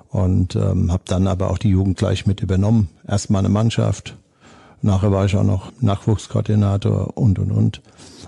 Und 0.08 0.56
ähm, 0.56 0.90
habe 0.90 1.02
dann 1.06 1.26
aber 1.26 1.50
auch 1.50 1.58
die 1.58 1.68
Jugend 1.68 1.98
gleich 1.98 2.26
mit 2.26 2.40
übernommen. 2.40 2.88
Erstmal 3.06 3.40
eine 3.40 3.50
Mannschaft. 3.50 4.16
Nachher 4.80 5.12
war 5.12 5.26
ich 5.26 5.36
auch 5.36 5.44
noch 5.44 5.72
Nachwuchskoordinator 5.80 7.16
und, 7.16 7.38
und, 7.38 7.52
und. 7.52 7.82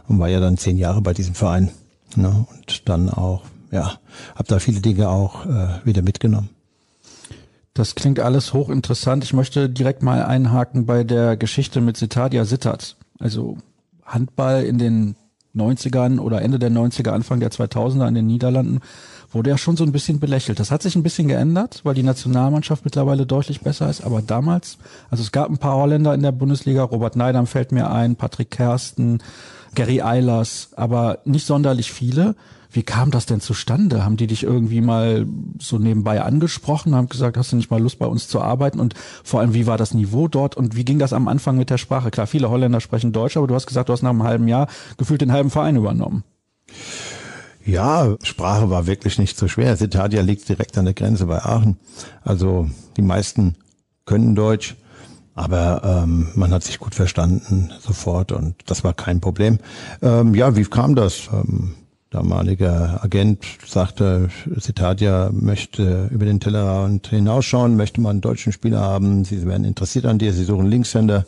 Und 0.08 0.18
war 0.18 0.28
ja 0.28 0.40
dann 0.40 0.58
zehn 0.58 0.76
Jahre 0.76 1.00
bei 1.00 1.14
diesem 1.14 1.34
Verein. 1.34 1.70
Ne? 2.14 2.46
Und 2.50 2.88
dann 2.88 3.08
auch, 3.08 3.42
ja, 3.70 3.94
habe 4.34 4.48
da 4.48 4.58
viele 4.58 4.80
Dinge 4.80 5.08
auch 5.08 5.46
äh, 5.46 5.68
wieder 5.84 6.02
mitgenommen. 6.02 6.50
Das 7.72 7.94
klingt 7.94 8.20
alles 8.20 8.52
hochinteressant. 8.52 9.24
Ich 9.24 9.32
möchte 9.32 9.68
direkt 9.68 10.02
mal 10.02 10.24
einhaken 10.24 10.86
bei 10.86 11.04
der 11.04 11.36
Geschichte 11.36 11.80
mit 11.80 11.96
Citadia 11.96 12.44
Sittard. 12.44 12.96
Also 13.18 13.58
Handball 14.04 14.64
in 14.64 14.78
den 14.78 15.16
90ern 15.56 16.18
oder 16.18 16.42
Ende 16.42 16.58
der 16.58 16.70
90er, 16.70 17.10
Anfang 17.10 17.40
der 17.40 17.50
2000er 17.50 18.08
in 18.08 18.14
den 18.14 18.26
Niederlanden 18.26 18.80
wurde 19.32 19.50
ja 19.50 19.58
schon 19.58 19.76
so 19.76 19.84
ein 19.84 19.92
bisschen 19.92 20.20
belächelt. 20.20 20.60
Das 20.60 20.70
hat 20.70 20.82
sich 20.82 20.96
ein 20.96 21.02
bisschen 21.02 21.28
geändert, 21.28 21.80
weil 21.84 21.94
die 21.94 22.02
Nationalmannschaft 22.02 22.84
mittlerweile 22.84 23.26
deutlich 23.26 23.60
besser 23.60 23.88
ist. 23.90 24.02
Aber 24.02 24.22
damals, 24.22 24.78
also 25.10 25.22
es 25.22 25.32
gab 25.32 25.50
ein 25.50 25.58
paar 25.58 25.76
Holländer 25.76 26.14
in 26.14 26.22
der 26.22 26.32
Bundesliga. 26.32 26.82
Robert 26.82 27.16
Neidam 27.16 27.46
fällt 27.46 27.72
mir 27.72 27.90
ein, 27.90 28.16
Patrick 28.16 28.50
Kersten, 28.50 29.18
Gary 29.74 30.00
Eilers, 30.00 30.70
aber 30.76 31.18
nicht 31.24 31.46
sonderlich 31.46 31.92
viele. 31.92 32.34
Wie 32.76 32.82
kam 32.82 33.10
das 33.10 33.24
denn 33.24 33.40
zustande? 33.40 34.04
Haben 34.04 34.18
die 34.18 34.26
dich 34.26 34.42
irgendwie 34.42 34.82
mal 34.82 35.26
so 35.58 35.78
nebenbei 35.78 36.20
angesprochen, 36.20 36.94
haben 36.94 37.08
gesagt, 37.08 37.38
hast 37.38 37.52
du 37.52 37.56
nicht 37.56 37.70
mal 37.70 37.80
Lust 37.80 37.98
bei 37.98 38.04
uns 38.04 38.28
zu 38.28 38.42
arbeiten? 38.42 38.80
Und 38.80 38.92
vor 39.24 39.40
allem, 39.40 39.54
wie 39.54 39.66
war 39.66 39.78
das 39.78 39.94
Niveau 39.94 40.28
dort 40.28 40.58
und 40.58 40.76
wie 40.76 40.84
ging 40.84 40.98
das 40.98 41.14
am 41.14 41.26
Anfang 41.26 41.56
mit 41.56 41.70
der 41.70 41.78
Sprache? 41.78 42.10
Klar, 42.10 42.26
viele 42.26 42.50
Holländer 42.50 42.82
sprechen 42.82 43.12
Deutsch, 43.12 43.38
aber 43.38 43.46
du 43.46 43.54
hast 43.54 43.66
gesagt, 43.66 43.88
du 43.88 43.94
hast 43.94 44.02
nach 44.02 44.10
einem 44.10 44.24
halben 44.24 44.46
Jahr 44.46 44.68
gefühlt 44.98 45.22
den 45.22 45.32
halben 45.32 45.48
Verein 45.48 45.76
übernommen. 45.76 46.22
Ja, 47.64 48.14
Sprache 48.22 48.68
war 48.68 48.86
wirklich 48.86 49.18
nicht 49.18 49.38
so 49.38 49.48
schwer. 49.48 49.74
Citadia 49.74 50.20
liegt 50.20 50.46
direkt 50.46 50.76
an 50.76 50.84
der 50.84 50.92
Grenze 50.92 51.24
bei 51.24 51.42
Aachen. 51.42 51.78
Also 52.24 52.68
die 52.98 53.02
meisten 53.02 53.56
können 54.04 54.34
Deutsch, 54.34 54.76
aber 55.34 55.80
ähm, 55.82 56.28
man 56.34 56.52
hat 56.52 56.62
sich 56.62 56.78
gut 56.78 56.94
verstanden 56.94 57.72
sofort 57.80 58.32
und 58.32 58.54
das 58.66 58.84
war 58.84 58.92
kein 58.92 59.22
Problem. 59.22 59.60
Ähm, 60.02 60.34
ja, 60.34 60.56
wie 60.56 60.64
kam 60.64 60.94
das? 60.94 61.30
Ähm, 61.32 61.74
damaliger 62.16 63.04
Agent 63.04 63.44
sagte, 63.66 64.30
Citadia 64.58 65.30
möchte 65.32 66.08
über 66.10 66.24
den 66.24 66.40
Tellerrand 66.40 67.08
hinausschauen, 67.08 67.76
möchte 67.76 68.00
mal 68.00 68.10
einen 68.10 68.22
deutschen 68.22 68.52
Spieler 68.52 68.80
haben. 68.80 69.24
Sie 69.24 69.46
werden 69.46 69.64
interessiert 69.64 70.06
an 70.06 70.18
dir, 70.18 70.32
sie 70.32 70.44
suchen 70.44 70.66
Linkshänder. 70.66 71.26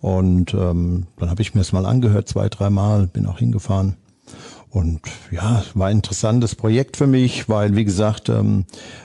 Und 0.00 0.54
ähm, 0.54 1.06
dann 1.18 1.30
habe 1.30 1.42
ich 1.42 1.54
mir 1.54 1.60
das 1.60 1.72
mal 1.72 1.86
angehört, 1.86 2.28
zwei, 2.28 2.48
dreimal, 2.48 3.06
bin 3.06 3.26
auch 3.26 3.38
hingefahren. 3.38 3.96
Und 4.70 5.00
ja, 5.30 5.62
war 5.74 5.88
ein 5.88 5.96
interessantes 5.98 6.54
Projekt 6.54 6.96
für 6.96 7.06
mich, 7.06 7.48
weil, 7.48 7.76
wie 7.76 7.84
gesagt, 7.84 8.28
ähm, 8.28 8.64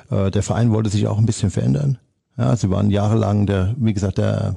äh, 0.10 0.32
der 0.32 0.44
Verein 0.44 0.72
wollte 0.72 0.90
sich 0.90 1.08
auch 1.08 1.18
ein 1.18 1.26
bisschen 1.26 1.52
verändern. 1.52 2.00
Ja, 2.38 2.56
sie 2.56 2.70
waren 2.72 2.90
jahrelang 2.90 3.46
der, 3.46 3.76
wie 3.78 3.94
gesagt, 3.94 4.18
der 4.18 4.56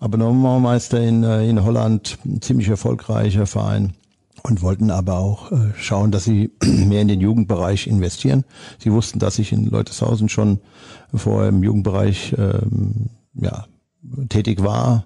Abonnementmeister 0.00 1.00
in, 1.00 1.22
äh, 1.22 1.48
in 1.48 1.64
Holland, 1.64 2.18
ein 2.24 2.42
ziemlich 2.42 2.68
erfolgreicher 2.68 3.46
Verein 3.46 3.94
und 4.42 4.62
wollten 4.62 4.90
aber 4.90 5.18
auch 5.18 5.52
äh, 5.52 5.72
schauen, 5.76 6.10
dass 6.10 6.24
sie 6.24 6.52
mehr 6.64 7.02
in 7.02 7.08
den 7.08 7.20
Jugendbereich 7.20 7.86
investieren. 7.86 8.44
Sie 8.78 8.92
wussten, 8.92 9.18
dass 9.18 9.38
ich 9.38 9.52
in 9.52 9.66
Leutershausen 9.66 10.28
schon 10.28 10.60
vorher 11.14 11.48
im 11.48 11.62
Jugendbereich 11.62 12.34
ähm, 12.38 13.10
ja, 13.34 13.66
tätig 14.28 14.62
war 14.62 15.04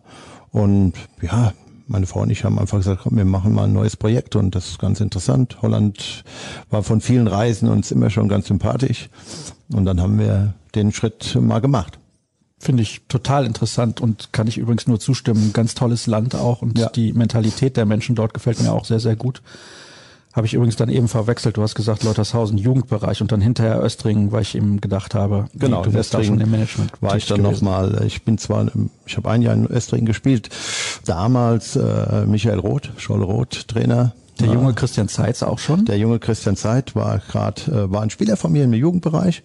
und 0.51 0.95
ja, 1.21 1.53
meine 1.89 2.07
Frau 2.07 2.21
und 2.21 2.31
ich 2.31 2.45
haben 2.45 2.59
einfach 2.59 2.79
gesagt, 2.79 3.03
komm, 3.03 3.17
wir 3.17 3.25
machen 3.25 3.53
mal 3.55 3.65
ein 3.65 3.73
neues 3.73 3.97
Projekt 3.97 4.37
und 4.37 4.55
das 4.55 4.69
ist 4.69 4.79
ganz 4.79 5.01
interessant. 5.01 5.59
Holland 5.63 6.25
war 6.71 6.83
von 6.83 7.01
vielen 7.01 7.27
Reisen 7.27 7.69
uns 7.69 7.91
immer 7.91 8.11
schon 8.11 8.29
ganz 8.29 8.47
sympathisch 8.47 9.11
und 9.73 9.85
dann 9.85 10.01
haben 10.01 10.19
wir 10.19 10.55
den 10.75 10.93
Schritt 10.93 11.37
mal 11.41 11.61
gemacht. 11.61 11.99
Finde 12.63 12.85
ich 12.85 13.01
total 13.09 13.45
interessant 13.45 14.01
und 14.01 14.33
kann 14.33 14.47
ich 14.47 14.57
übrigens 14.57 14.87
nur 14.87 15.01
zustimmen. 15.01 15.53
Ganz 15.53 15.75
tolles 15.75 16.07
Land 16.07 16.37
auch 16.37 16.63
und 16.63 16.79
ja. 16.79 16.89
die 16.91 17.13
Mentalität 17.13 17.77
der 17.77 17.87
Menschen 17.87 18.15
dort 18.15 18.35
gefällt 18.35 18.63
mir 18.63 18.73
auch 18.73 18.85
sehr, 18.85 19.01
sehr 19.01 19.17
gut. 19.17 19.43
Habe 20.33 20.47
ich 20.47 20.55
übrigens 20.55 20.77
dann 20.77 20.89
eben 20.89 21.09
verwechselt. 21.09 21.57
Du 21.57 21.63
hast 21.63 21.75
gesagt 21.75 22.05
Leutershausen 22.05 22.59
Jugendbereich 22.59 23.21
und 23.21 23.33
dann 23.33 23.41
hinterher 23.41 23.81
Östringen, 23.81 24.31
weil 24.31 24.43
ich 24.43 24.55
eben 24.55 24.81
gedacht 24.81 25.17
habe, 25.17 25.47
genau, 25.55 25.83
du 25.83 25.93
wirst 25.93 26.15
da 26.15 26.23
schon 26.23 26.41
im 26.41 26.53
Management. 26.53 26.93
War 27.03 27.17
ich 27.17 27.27
dann 27.27 27.43
nochmal, 27.43 28.01
ich 28.07 28.23
bin 28.23 28.39
zwar, 28.39 28.71
ich 29.07 29.17
habe 29.17 29.29
ein 29.29 29.43
Jahr 29.43 29.55
in 29.55 29.67
Östringen 29.67 30.07
gespielt, 30.07 30.49
damals 31.05 31.77
äh, 31.77 32.27
Michael 32.27 32.59
Roth, 32.59 32.91
Scholle 32.97 33.25
Roth, 33.25 33.69
Trainer, 33.69 34.13
der 34.41 34.49
junge 34.49 34.75
Christian 34.75 35.09
Zeitz 35.09 35.43
auch 35.43 35.59
schon? 35.59 35.85
Der 35.85 35.99
junge 35.99 36.19
Christian 36.19 36.57
Zeit 36.57 36.97
war 36.97 37.19
gerade 37.19 37.63
äh, 37.71 37.93
war 37.93 38.03
ein 38.03 38.11
Spieler 38.11 38.37
von 38.37 38.51
mir 38.51 38.65
im 38.65 38.73
Jugendbereich. 38.73 39.43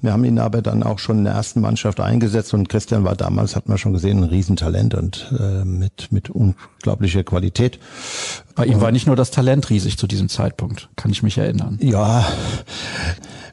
Wir 0.00 0.12
haben 0.12 0.24
ihn 0.24 0.38
aber 0.38 0.62
dann 0.62 0.82
auch 0.82 0.98
schon 0.98 1.18
in 1.18 1.24
der 1.24 1.34
ersten 1.34 1.60
Mannschaft 1.60 2.00
eingesetzt 2.00 2.54
und 2.54 2.68
Christian 2.68 3.04
war 3.04 3.16
damals, 3.16 3.54
hat 3.54 3.68
man 3.68 3.78
schon 3.78 3.92
gesehen, 3.92 4.18
ein 4.18 4.30
Riesentalent 4.30 4.94
und 4.94 5.32
äh, 5.38 5.64
mit 5.64 6.10
mit 6.10 6.30
unglaublicher 6.30 7.22
Qualität. 7.22 7.78
Bei 8.54 8.66
ihm 8.66 8.80
war 8.80 8.92
nicht 8.92 9.06
nur 9.06 9.16
das 9.16 9.30
Talent 9.30 9.70
riesig 9.70 9.98
zu 9.98 10.06
diesem 10.06 10.28
Zeitpunkt, 10.28 10.88
kann 10.96 11.10
ich 11.10 11.22
mich 11.22 11.38
erinnern. 11.38 11.78
Ja, 11.80 12.26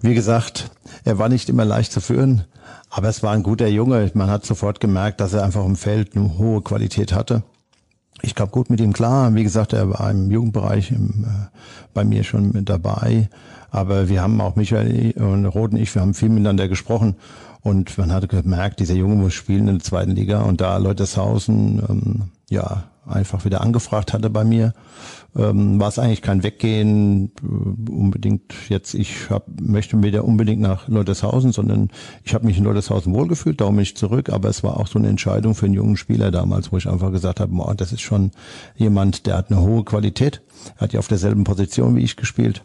wie 0.02 0.14
gesagt, 0.14 0.72
er 1.04 1.20
war 1.20 1.30
nicht 1.30 1.50
immer 1.50 1.66
leicht 1.66 1.92
zu 1.92 2.02
führen, 2.02 2.46
aber 2.90 3.10
es 3.10 3.24
war 3.24 3.34
ein 3.34 3.44
guter 3.44 3.68
Junge. 3.68 4.10
Man 4.14 4.30
hat 4.30 4.46
sofort 4.46 4.80
gemerkt, 4.80 5.20
dass 5.22 5.34
er 5.34 5.44
einfach 5.44 5.66
im 5.66 5.76
Feld 5.76 6.16
eine 6.16 6.38
hohe 6.38 6.62
Qualität 6.62 7.14
hatte 7.14 7.44
ich 8.22 8.36
kam 8.36 8.50
gut 8.50 8.70
mit 8.70 8.80
ihm 8.80 8.94
klar. 8.94 9.34
Wie 9.36 9.44
gesagt, 9.44 9.74
er 9.74 9.90
war 9.90 10.10
im 10.10 10.32
Jugendbereich 10.32 10.92
im, 10.92 11.26
äh, 11.26 11.48
bei 11.94 12.04
mir 12.04 12.24
schon 12.24 12.52
mit 12.52 12.70
dabei. 12.70 13.30
Aber 13.70 14.10
wir 14.10 14.22
haben 14.22 14.40
auch 14.42 14.56
Michael 14.56 15.14
und 15.18 15.46
Roth 15.46 15.72
und 15.72 15.78
ich, 15.78 15.94
wir 15.94 16.02
haben 16.02 16.14
viel 16.14 16.30
miteinander 16.30 16.68
gesprochen. 16.68 17.16
Und 17.62 17.98
man 17.98 18.12
hatte 18.12 18.28
gemerkt, 18.28 18.80
dieser 18.80 18.96
Junge 18.96 19.16
muss 19.16 19.34
spielen 19.34 19.68
in 19.68 19.76
der 19.76 19.84
zweiten 19.84 20.12
Liga. 20.12 20.42
Und 20.42 20.62
da 20.62 20.78
Leutershausen, 20.78 21.84
ähm, 21.88 22.22
ja, 22.50 22.84
einfach 23.06 23.46
wieder 23.46 23.62
angefragt 23.62 24.14
hatte 24.14 24.30
bei 24.30 24.44
mir, 24.44 24.74
ähm, 25.36 25.80
war 25.80 25.90
es 25.90 26.00
eigentlich 26.00 26.22
kein 26.22 26.44
Weggehen 26.44 27.32
äh, 27.42 27.92
unbedingt 27.92 28.54
jetzt, 28.70 28.94
ich 28.94 29.30
hab, 29.30 29.46
möchte 29.62 30.02
wieder 30.02 30.26
unbedingt 30.26 30.62
nach 30.62 30.88
Leutershausen, 30.88 31.52
sondern 31.52 31.90
ich 32.24 32.34
habe 32.34 32.46
mich 32.46 32.58
in 32.58 32.64
Leutershausen 32.64 33.14
wohlgefühlt, 33.14 33.62
darum 33.62 33.76
bin 33.76 33.84
ich 33.84 33.98
zurück, 33.98 34.30
aber 34.30 34.50
es 34.50 34.64
war 34.64 34.78
auch 34.78 34.88
so 34.88 35.00
eine 35.00 35.10
Entscheidung 35.10 35.56
für 35.56 35.66
einen 35.66 35.76
jungen 35.76 35.98
Spieler 35.98 36.32
damals, 36.32 36.72
wo 36.72 36.78
ich 36.78 36.88
einfach 36.88 37.12
gesagt 37.12 37.40
habe, 37.40 37.54
boah, 37.54 37.76
das 37.76 37.92
ist 37.92 38.02
schon 38.02 38.32
jemand, 38.76 39.26
der 39.26 39.38
hat 39.38 39.52
eine 39.52 39.62
hohe 39.62 39.84
Qualität, 39.84 40.42
hat 40.78 40.94
ja 40.94 41.00
auf 41.00 41.08
derselben 41.08 41.44
Position 41.44 41.96
wie 41.96 42.04
ich 42.04 42.16
gespielt 42.16 42.64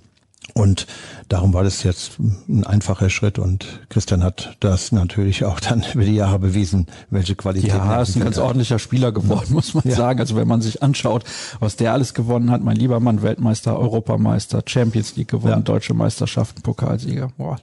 und 0.55 0.87
darum 1.29 1.55
war 1.55 1.65
das 1.65 1.83
jetzt 1.83 2.19
ein 2.19 2.65
einfacher 2.65 3.09
Schritt 3.09 3.39
und 3.39 3.81
Christian 3.89 4.23
hat 4.23 4.57
das 4.61 4.93
natürlich 4.93 5.45
auch 5.45 5.61
dann 5.61 5.83
über 5.95 6.05
die 6.05 6.15
Jahre 6.15 6.39
bewiesen, 6.39 6.87
welche 7.11 7.35
Qualität 7.37 7.71
ja, 7.71 7.95
er 7.95 8.03
ist 8.03 8.17
ein 8.17 8.25
ganz 8.25 8.37
hat. 8.37 8.45
ordentlicher 8.45 8.79
Spieler 8.79 9.13
geworden, 9.13 9.47
muss 9.51 9.73
man 9.73 9.85
ja. 9.87 9.95
sagen. 9.95 10.21
Also 10.21 10.37
wenn 10.37 10.49
man 10.49 10.61
sich 10.61 10.83
anschaut, 10.83 11.25
was 11.61 11.77
der 11.77 11.93
alles 11.93 12.13
gewonnen 12.13 12.51
hat, 12.51 12.63
mein 12.63 12.77
lieber 12.77 13.01
Mann, 13.01 13.23
Weltmeister, 13.23 13.79
Europameister, 13.79 14.63
Champions 14.67 15.17
League 15.17 15.29
gewonnen, 15.29 15.53
ja. 15.53 15.61
deutsche 15.61 15.95
Meisterschaften, 15.95 16.61
Pokalsieger, 16.61 17.31
boah, 17.39 17.59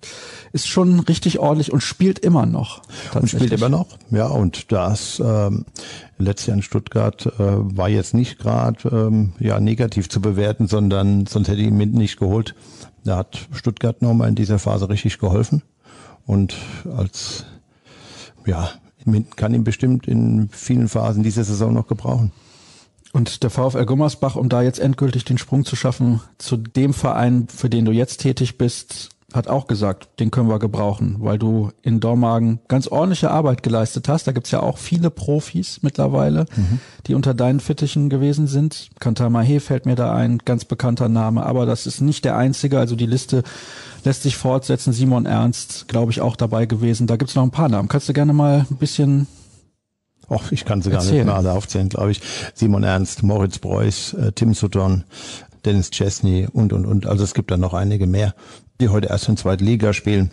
ist 0.51 0.67
schon 0.67 0.99
richtig 1.01 1.37
ordentlich 1.39 1.71
und 1.71 1.81
spielt 1.81 2.19
immer 2.19 2.47
noch. 2.47 2.81
Und 3.13 3.29
spielt 3.29 3.53
immer 3.53 3.69
noch, 3.69 3.87
ja. 4.09 4.27
Und 4.27 4.71
das 4.71 5.21
ähm, 5.23 5.65
letztes 6.19 6.47
Jahr 6.47 6.57
in 6.57 6.63
Stuttgart 6.63 7.25
äh, 7.25 7.31
war 7.39 7.89
jetzt 7.89 8.13
nicht 8.13 8.39
gerade 8.39 8.89
ähm, 8.89 9.33
ja 9.39 9.59
negativ 9.59 10.09
zu 10.09 10.21
bewerten, 10.21 10.67
sondern 10.67 11.25
sonst 11.25 11.47
hätte 11.47 11.61
ich 11.61 11.67
ihn 11.67 11.77
nicht 11.77 12.19
geholt. 12.19 12.55
Da 13.03 13.17
hat 13.17 13.47
Stuttgart 13.51 14.01
nochmal 14.01 14.29
in 14.29 14.35
dieser 14.35 14.59
Phase 14.59 14.89
richtig 14.89 15.19
geholfen 15.19 15.63
und 16.25 16.55
als 16.95 17.45
ja 18.45 18.69
kann 19.35 19.53
ihn 19.53 19.63
bestimmt 19.63 20.07
in 20.07 20.49
vielen 20.51 20.87
Phasen 20.87 21.23
dieser 21.23 21.43
Saison 21.43 21.73
noch 21.73 21.87
gebrauchen. 21.87 22.31
Und 23.11 23.41
der 23.41 23.49
VfL 23.49 23.85
Gummersbach, 23.85 24.35
um 24.35 24.49
da 24.49 24.61
jetzt 24.61 24.79
endgültig 24.79 25.25
den 25.25 25.39
Sprung 25.39 25.65
zu 25.65 25.75
schaffen 25.75 26.21
zu 26.37 26.57
dem 26.57 26.93
Verein, 26.93 27.47
für 27.47 27.69
den 27.69 27.85
du 27.85 27.91
jetzt 27.91 28.17
tätig 28.17 28.57
bist, 28.57 29.09
hat 29.33 29.47
auch 29.47 29.67
gesagt, 29.67 30.09
den 30.19 30.31
können 30.31 30.49
wir 30.49 30.59
gebrauchen, 30.59 31.17
weil 31.19 31.37
du 31.37 31.71
in 31.81 31.99
Dormagen 31.99 32.59
ganz 32.67 32.87
ordentliche 32.87 33.31
Arbeit 33.31 33.63
geleistet 33.63 34.07
hast. 34.07 34.27
Da 34.27 34.31
gibt's 34.31 34.51
ja 34.51 34.61
auch 34.61 34.77
viele 34.77 35.09
Profis 35.09 35.79
mittlerweile, 35.81 36.45
mhm. 36.55 36.79
die 37.05 37.13
unter 37.13 37.33
deinen 37.33 37.59
Fittichen 37.59 38.09
gewesen 38.09 38.47
sind. 38.47 38.89
Kantar 38.99 39.29
Mahe 39.29 39.59
fällt 39.59 39.85
mir 39.85 39.95
da 39.95 40.13
ein, 40.13 40.39
ganz 40.39 40.65
bekannter 40.65 41.09
Name, 41.09 41.45
aber 41.45 41.65
das 41.65 41.85
ist 41.85 42.01
nicht 42.01 42.25
der 42.25 42.37
einzige. 42.37 42.79
Also 42.79 42.95
die 42.95 43.05
Liste 43.05 43.43
lässt 44.03 44.23
sich 44.23 44.35
fortsetzen. 44.35 44.93
Simon 44.93 45.25
Ernst, 45.25 45.87
glaube 45.87 46.11
ich, 46.11 46.21
auch 46.21 46.35
dabei 46.35 46.65
gewesen. 46.65 47.07
Da 47.07 47.17
gibt's 47.17 47.35
noch 47.35 47.43
ein 47.43 47.51
paar 47.51 47.69
Namen. 47.69 47.87
Kannst 47.87 48.09
du 48.09 48.13
gerne 48.13 48.33
mal 48.33 48.65
ein 48.69 48.77
bisschen 48.77 49.27
Och, 50.31 50.51
ich 50.51 50.63
kann 50.63 50.81
sie 50.81 50.91
gar 50.91 51.03
nicht 51.03 51.11
mehr 51.11 51.33
alle 51.33 51.53
aufzählen, 51.53 51.89
glaube 51.89 52.11
ich. 52.11 52.21
Simon 52.53 52.83
Ernst, 52.83 53.23
Moritz 53.23 53.57
Preuß, 53.57 54.13
äh, 54.13 54.31
Tim 54.31 54.53
Sutton, 54.53 55.03
Dennis 55.65 55.89
Chesney 55.89 56.47
und, 56.51 56.71
und, 56.71 56.85
und. 56.85 57.07
Also 57.07 57.23
es 57.23 57.33
gibt 57.33 57.51
da 57.51 57.57
noch 57.57 57.73
einige 57.73 58.05
mehr 58.05 58.35
die 58.79 58.89
heute 58.89 59.07
erst 59.07 59.27
in 59.27 59.37
zweiter 59.37 59.63
Liga 59.63 59.93
spielen, 59.93 60.31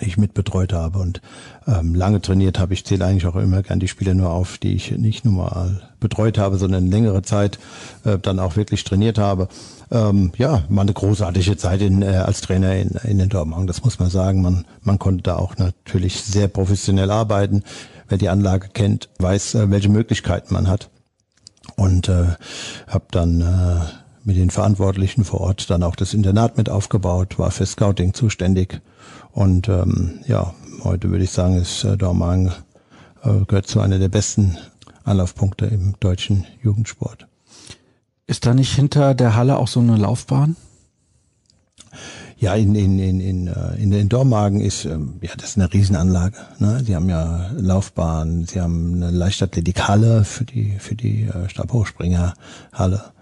ich 0.00 0.18
mitbetreut 0.18 0.72
habe 0.72 0.98
und 0.98 1.22
ähm, 1.66 1.94
lange 1.94 2.20
trainiert 2.20 2.58
habe. 2.58 2.74
Ich 2.74 2.84
zähle 2.84 3.06
eigentlich 3.06 3.26
auch 3.26 3.36
immer 3.36 3.62
gern 3.62 3.80
die 3.80 3.88
Spiele 3.88 4.14
nur 4.14 4.30
auf, 4.30 4.58
die 4.58 4.74
ich 4.74 4.90
nicht 4.90 5.24
nur 5.24 5.34
mal 5.34 5.88
betreut 6.00 6.38
habe, 6.38 6.58
sondern 6.58 6.90
längere 6.90 7.22
Zeit 7.22 7.58
äh, 8.04 8.18
dann 8.18 8.38
auch 8.38 8.56
wirklich 8.56 8.84
trainiert 8.84 9.18
habe. 9.18 9.48
Ähm, 9.90 10.32
ja, 10.36 10.64
war 10.68 10.82
eine 10.82 10.92
großartige 10.92 11.56
Zeit 11.56 11.80
in, 11.80 12.02
äh, 12.02 12.16
als 12.16 12.42
Trainer 12.42 12.76
in, 12.76 12.90
in 13.04 13.18
den 13.18 13.28
Dortmund, 13.28 13.70
das 13.70 13.84
muss 13.84 13.98
man 13.98 14.10
sagen. 14.10 14.42
Man, 14.42 14.66
man 14.82 14.98
konnte 14.98 15.22
da 15.22 15.36
auch 15.36 15.56
natürlich 15.56 16.22
sehr 16.22 16.48
professionell 16.48 17.10
arbeiten. 17.10 17.62
Wer 18.08 18.18
die 18.18 18.28
Anlage 18.28 18.68
kennt, 18.68 19.08
weiß, 19.18 19.54
äh, 19.54 19.70
welche 19.70 19.88
Möglichkeiten 19.88 20.52
man 20.52 20.68
hat. 20.68 20.90
Und 21.76 22.08
äh, 22.08 22.34
habe 22.86 23.04
dann 23.10 23.40
äh, 23.40 24.05
mit 24.26 24.36
den 24.36 24.50
Verantwortlichen 24.50 25.24
vor 25.24 25.40
Ort 25.40 25.70
dann 25.70 25.84
auch 25.84 25.94
das 25.94 26.12
Internat 26.12 26.56
mit 26.58 26.68
aufgebaut, 26.68 27.38
war 27.38 27.52
für 27.52 27.64
Scouting 27.64 28.12
zuständig. 28.12 28.80
Und 29.30 29.68
ähm, 29.68 30.18
ja, 30.26 30.52
heute 30.82 31.10
würde 31.10 31.24
ich 31.24 31.30
sagen, 31.30 31.56
ist 31.56 31.84
äh, 31.84 31.96
Dormagen 31.96 32.52
äh, 33.22 33.44
gehört 33.46 33.68
zu 33.68 33.80
einer 33.80 34.00
der 34.00 34.08
besten 34.08 34.58
Anlaufpunkte 35.04 35.66
im 35.66 35.94
deutschen 36.00 36.44
Jugendsport. 36.60 37.28
Ist 38.26 38.44
da 38.46 38.52
nicht 38.52 38.74
hinter 38.74 39.14
der 39.14 39.36
Halle 39.36 39.58
auch 39.58 39.68
so 39.68 39.78
eine 39.78 39.96
Laufbahn? 39.96 40.56
Ja, 42.38 42.54
in, 42.54 42.74
in, 42.74 42.98
in, 42.98 43.20
in, 43.20 43.46
äh, 43.46 43.76
in 43.76 43.92
den 43.92 44.08
Dormagen 44.08 44.60
ist, 44.60 44.86
ähm, 44.86 45.20
ja, 45.22 45.30
das 45.36 45.50
ist 45.50 45.56
eine 45.56 45.72
Riesenanlage. 45.72 46.36
Ne? 46.58 46.82
Sie 46.84 46.96
haben 46.96 47.08
ja 47.08 47.48
Laufbahn, 47.56 48.44
sie 48.44 48.60
haben 48.60 48.94
eine 48.94 49.12
Leichtathletikhalle 49.12 50.24
für 50.24 50.44
die, 50.44 50.76
für 50.80 50.96
die 50.96 51.22
äh, 51.22 51.48
Stabhochspringerhalle. 51.48 53.12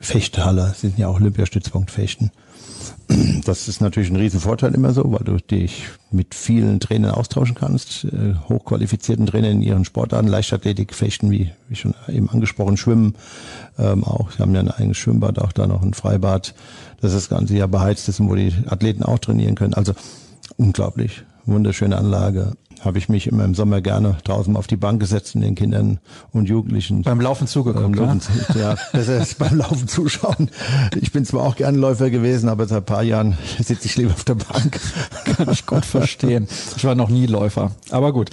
Fechthalle, 0.00 0.72
sie 0.74 0.88
sind 0.88 0.98
ja 0.98 1.08
auch 1.08 1.16
Olympiastützpunkt 1.16 1.90
Fechten. 1.90 2.30
Das 3.44 3.68
ist 3.68 3.80
natürlich 3.80 4.10
ein 4.10 4.16
Riesenvorteil 4.16 4.74
immer 4.74 4.92
so, 4.92 5.10
weil 5.12 5.24
du 5.24 5.38
dich 5.38 5.88
mit 6.10 6.34
vielen 6.34 6.78
Trainern 6.78 7.12
austauschen 7.12 7.54
kannst, 7.54 8.04
äh, 8.04 8.34
hochqualifizierten 8.48 9.26
Trainern 9.26 9.52
in 9.52 9.62
ihren 9.62 9.84
Sportarten, 9.84 10.28
Leichtathletik, 10.28 10.94
Fechten, 10.94 11.30
wie, 11.30 11.50
wie 11.68 11.76
schon 11.76 11.94
eben 12.06 12.28
angesprochen, 12.28 12.76
Schwimmen 12.76 13.14
ähm, 13.78 14.04
auch. 14.04 14.30
Sie 14.30 14.38
haben 14.38 14.54
ja 14.54 14.60
ein 14.60 14.70
eigenes 14.70 14.98
Schwimmbad, 14.98 15.38
auch 15.38 15.52
da 15.52 15.66
noch 15.66 15.82
ein 15.82 15.94
Freibad, 15.94 16.54
das 17.00 17.12
das 17.12 17.30
ganze 17.30 17.56
Jahr 17.56 17.68
beheizt 17.68 18.08
ist 18.08 18.20
und 18.20 18.28
wo 18.28 18.34
die 18.34 18.52
Athleten 18.66 19.02
auch 19.02 19.18
trainieren 19.18 19.54
können. 19.54 19.74
Also 19.74 19.94
unglaublich, 20.56 21.22
wunderschöne 21.46 21.96
Anlage 21.96 22.52
habe 22.84 22.98
ich 22.98 23.08
mich 23.08 23.26
immer 23.26 23.44
im 23.44 23.54
Sommer 23.54 23.80
gerne 23.80 24.18
draußen 24.24 24.56
auf 24.56 24.66
die 24.66 24.76
Bank 24.76 25.00
gesetzt 25.00 25.34
und 25.34 25.42
den 25.42 25.54
Kindern 25.54 25.98
und 26.32 26.48
Jugendlichen 26.48 27.02
beim 27.02 27.20
Laufen 27.20 27.46
zugeguckt. 27.46 27.84
Ähm, 27.84 27.94
Laufen, 27.94 28.20
ja, 28.58 28.76
besser 28.92 29.18
ist 29.18 29.38
beim 29.38 29.56
Laufen 29.56 29.88
zuschauen. 29.88 30.50
Ich 31.00 31.12
bin 31.12 31.24
zwar 31.24 31.42
auch 31.42 31.56
gerne 31.56 31.78
Läufer 31.78 32.10
gewesen, 32.10 32.48
aber 32.48 32.66
seit 32.66 32.78
ein 32.78 32.84
paar 32.84 33.02
Jahren 33.02 33.36
sitze 33.58 33.86
ich 33.86 33.96
lieber 33.96 34.12
auf 34.12 34.24
der 34.24 34.36
Bank. 34.36 34.80
Kann 35.24 35.48
ich 35.50 35.66
gut 35.66 35.84
verstehen. 35.84 36.48
Ich 36.76 36.84
war 36.84 36.94
noch 36.94 37.08
nie 37.08 37.26
Läufer, 37.26 37.72
aber 37.90 38.12
gut. 38.12 38.30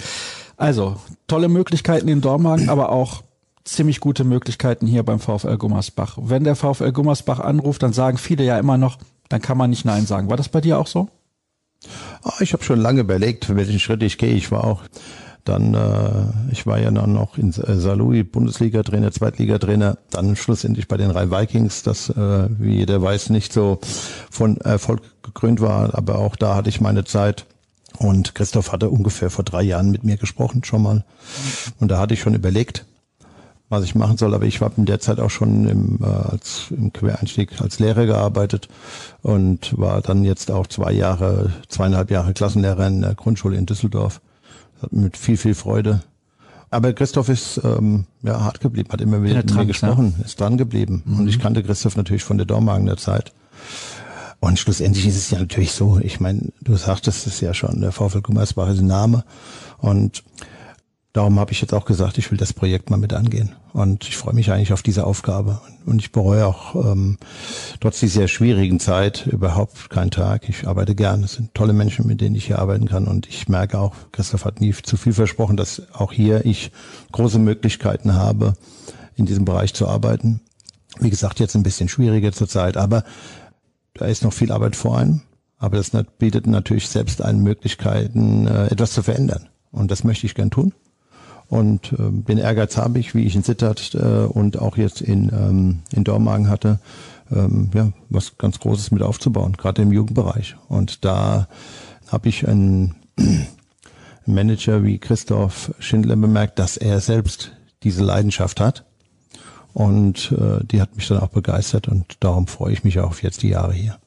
Also 0.56 0.96
tolle 1.26 1.48
Möglichkeiten 1.48 2.08
in 2.08 2.20
Dormagen, 2.20 2.68
aber 2.68 2.90
auch 2.90 3.22
ziemlich 3.64 4.00
gute 4.00 4.24
Möglichkeiten 4.24 4.86
hier 4.86 5.02
beim 5.02 5.18
VfL 5.18 5.58
Gummersbach. 5.58 6.18
Wenn 6.20 6.44
der 6.44 6.56
VfL 6.56 6.92
Gummersbach 6.92 7.40
anruft, 7.40 7.82
dann 7.82 7.92
sagen 7.92 8.16
viele 8.16 8.44
ja 8.44 8.58
immer 8.58 8.78
noch, 8.78 8.98
dann 9.28 9.42
kann 9.42 9.58
man 9.58 9.70
nicht 9.70 9.84
Nein 9.84 10.06
sagen. 10.06 10.30
War 10.30 10.36
das 10.36 10.48
bei 10.48 10.60
dir 10.60 10.78
auch 10.78 10.86
so? 10.86 11.08
Ah, 12.22 12.34
ich 12.40 12.52
habe 12.52 12.64
schon 12.64 12.80
lange 12.80 13.00
überlegt, 13.00 13.54
welchen 13.54 13.80
Schritt 13.80 14.02
ich 14.02 14.18
gehe. 14.18 14.34
Ich 14.34 14.50
war 14.50 14.64
auch 14.64 14.82
dann, 15.48 15.74
äh, 15.74 16.52
ich 16.52 16.66
war 16.66 16.78
ja 16.78 16.90
dann 16.90 17.12
noch 17.12 17.38
in 17.38 17.50
äh, 17.50 17.76
Salui, 17.76 18.22
Bundesliga-Trainer, 18.24 19.12
Zweitligatrainer, 19.12 19.98
dann 20.10 20.36
schlussendlich 20.36 20.88
bei 20.88 20.96
den 20.96 21.10
Rhein 21.10 21.30
Vikings, 21.30 21.82
das, 21.82 22.10
äh, 22.10 22.48
wie 22.58 22.76
jeder 22.76 23.00
weiß, 23.00 23.30
nicht 23.30 23.52
so 23.52 23.78
von 24.30 24.58
Erfolg 24.58 25.02
gekrönt 25.22 25.60
war, 25.60 25.94
aber 25.94 26.18
auch 26.18 26.36
da 26.36 26.54
hatte 26.54 26.68
ich 26.68 26.80
meine 26.80 27.04
Zeit. 27.04 27.46
Und 27.98 28.34
Christoph 28.34 28.72
hatte 28.72 28.90
ungefähr 28.90 29.30
vor 29.30 29.44
drei 29.44 29.62
Jahren 29.62 29.90
mit 29.90 30.04
mir 30.04 30.16
gesprochen 30.16 30.64
schon 30.64 30.82
mal. 30.82 31.04
Und 31.80 31.90
da 31.90 31.98
hatte 31.98 32.14
ich 32.14 32.20
schon 32.20 32.34
überlegt, 32.34 32.84
was 33.68 33.84
ich 33.84 33.94
machen 33.94 34.16
soll. 34.16 34.34
Aber 34.34 34.44
ich 34.44 34.60
habe 34.60 34.74
in 34.76 34.84
der 34.84 35.00
Zeit 35.00 35.20
auch 35.20 35.30
schon 35.30 35.68
im, 35.68 35.98
äh, 36.02 36.06
als, 36.06 36.66
im 36.70 36.92
Quereinstieg 36.92 37.60
als 37.60 37.78
Lehrer 37.78 38.06
gearbeitet 38.06 38.68
und 39.22 39.76
war 39.78 40.00
dann 40.00 40.24
jetzt 40.24 40.50
auch 40.50 40.66
zwei 40.66 40.92
Jahre, 40.92 41.52
zweieinhalb 41.68 42.10
Jahre 42.10 42.32
Klassenlehrer 42.32 42.86
in 42.86 43.02
der 43.02 43.14
Grundschule 43.14 43.56
in 43.56 43.66
Düsseldorf. 43.66 44.20
Mit 44.90 45.16
viel, 45.16 45.38
viel 45.38 45.54
Freude. 45.54 46.02
Aber 46.70 46.92
Christoph 46.92 47.28
ist 47.28 47.60
ähm, 47.64 48.04
ja 48.22 48.40
hart 48.40 48.60
geblieben, 48.60 48.90
hat 48.92 49.00
immer 49.00 49.22
wieder 49.22 49.36
mit 49.36 49.54
mir 49.54 49.66
gesprochen, 49.66 50.16
ja. 50.18 50.24
ist 50.24 50.38
dran 50.38 50.58
geblieben. 50.58 51.02
Mhm. 51.06 51.20
Und 51.20 51.28
ich 51.28 51.38
kannte 51.38 51.62
Christoph 51.62 51.96
natürlich 51.96 52.24
von 52.24 52.36
der 52.36 52.46
Dormagener 52.46 52.96
Zeit. 52.96 53.32
Und 54.40 54.58
schlussendlich 54.58 55.06
ist 55.06 55.16
es 55.16 55.30
ja 55.30 55.38
natürlich 55.38 55.72
so, 55.72 55.98
ich 56.02 56.20
meine, 56.20 56.52
du 56.60 56.76
sagtest 56.76 57.26
es 57.26 57.40
ja 57.40 57.54
schon, 57.54 57.80
der 57.80 57.92
VfL 57.92 58.20
Gummersbach 58.20 58.68
ist 58.68 58.80
ein 58.80 58.86
Name. 58.86 59.24
Und 59.78 60.22
darum 61.16 61.40
habe 61.40 61.52
ich 61.52 61.62
jetzt 61.62 61.72
auch 61.72 61.86
gesagt, 61.86 62.18
ich 62.18 62.30
will 62.30 62.36
das 62.36 62.52
Projekt 62.52 62.90
mal 62.90 62.98
mit 62.98 63.14
angehen. 63.14 63.54
Und 63.72 64.06
ich 64.06 64.16
freue 64.16 64.34
mich 64.34 64.50
eigentlich 64.52 64.72
auf 64.74 64.82
diese 64.82 65.06
Aufgabe. 65.06 65.60
Und 65.86 66.02
ich 66.02 66.12
bereue 66.12 66.46
auch 66.46 66.74
ähm, 66.74 67.16
trotz 67.80 68.00
dieser 68.00 68.28
schwierigen 68.28 68.80
Zeit 68.80 69.26
überhaupt 69.26 69.88
keinen 69.88 70.10
Tag. 70.10 70.48
Ich 70.48 70.68
arbeite 70.68 70.94
gern. 70.94 71.24
Es 71.24 71.34
sind 71.34 71.54
tolle 71.54 71.72
Menschen, 71.72 72.06
mit 72.06 72.20
denen 72.20 72.34
ich 72.34 72.46
hier 72.46 72.58
arbeiten 72.58 72.86
kann. 72.86 73.06
Und 73.06 73.26
ich 73.28 73.48
merke 73.48 73.78
auch, 73.78 73.94
Christoph 74.12 74.44
hat 74.44 74.60
nie 74.60 74.74
zu 74.74 74.98
viel 74.98 75.14
versprochen, 75.14 75.56
dass 75.56 75.82
auch 75.94 76.12
hier 76.12 76.44
ich 76.44 76.70
große 77.12 77.38
Möglichkeiten 77.38 78.14
habe, 78.14 78.54
in 79.14 79.24
diesem 79.24 79.46
Bereich 79.46 79.72
zu 79.72 79.88
arbeiten. 79.88 80.40
Wie 81.00 81.10
gesagt, 81.10 81.40
jetzt 81.40 81.56
ein 81.56 81.62
bisschen 81.62 81.88
schwieriger 81.88 82.32
zurzeit, 82.32 82.76
aber 82.76 83.04
da 83.94 84.04
ist 84.04 84.22
noch 84.22 84.32
viel 84.34 84.52
Arbeit 84.52 84.76
vor 84.76 84.98
einem. 84.98 85.22
Aber 85.58 85.78
das 85.78 85.92
bietet 86.18 86.46
natürlich 86.46 86.88
selbst 86.88 87.22
einen 87.22 87.42
Möglichkeiten, 87.42 88.46
äh, 88.46 88.66
etwas 88.66 88.92
zu 88.92 89.02
verändern. 89.02 89.48
Und 89.72 89.90
das 89.90 90.04
möchte 90.04 90.26
ich 90.26 90.34
gern 90.34 90.50
tun. 90.50 90.74
Und 91.48 91.92
äh, 91.92 92.10
den 92.10 92.38
Ehrgeiz 92.38 92.76
habe 92.76 92.98
ich, 92.98 93.14
wie 93.14 93.24
ich 93.24 93.36
in 93.36 93.42
Sittert 93.42 93.94
äh, 93.94 94.24
und 94.24 94.58
auch 94.58 94.76
jetzt 94.76 95.00
in, 95.00 95.28
ähm, 95.28 95.78
in 95.92 96.04
Dormagen 96.04 96.48
hatte, 96.48 96.80
ähm, 97.30 97.70
ja, 97.74 97.92
was 98.08 98.36
ganz 98.38 98.58
Großes 98.58 98.90
mit 98.90 99.02
aufzubauen, 99.02 99.56
gerade 99.56 99.82
im 99.82 99.92
Jugendbereich. 99.92 100.56
Und 100.68 101.04
da 101.04 101.48
habe 102.08 102.28
ich 102.28 102.48
einen 102.48 102.96
Manager 104.26 104.82
wie 104.82 104.98
Christoph 104.98 105.72
Schindler 105.78 106.16
bemerkt, 106.16 106.58
dass 106.58 106.76
er 106.76 107.00
selbst 107.00 107.52
diese 107.82 108.02
Leidenschaft 108.02 108.60
hat. 108.60 108.84
Und 109.72 110.32
äh, 110.32 110.64
die 110.64 110.80
hat 110.80 110.96
mich 110.96 111.06
dann 111.06 111.20
auch 111.20 111.28
begeistert 111.28 111.86
und 111.86 112.16
darum 112.20 112.46
freue 112.46 112.72
ich 112.72 112.82
mich 112.82 112.98
auch 112.98 113.10
auf 113.10 113.22
jetzt 113.22 113.42
die 113.42 113.50
Jahre 113.50 113.74
hier. 113.74 113.98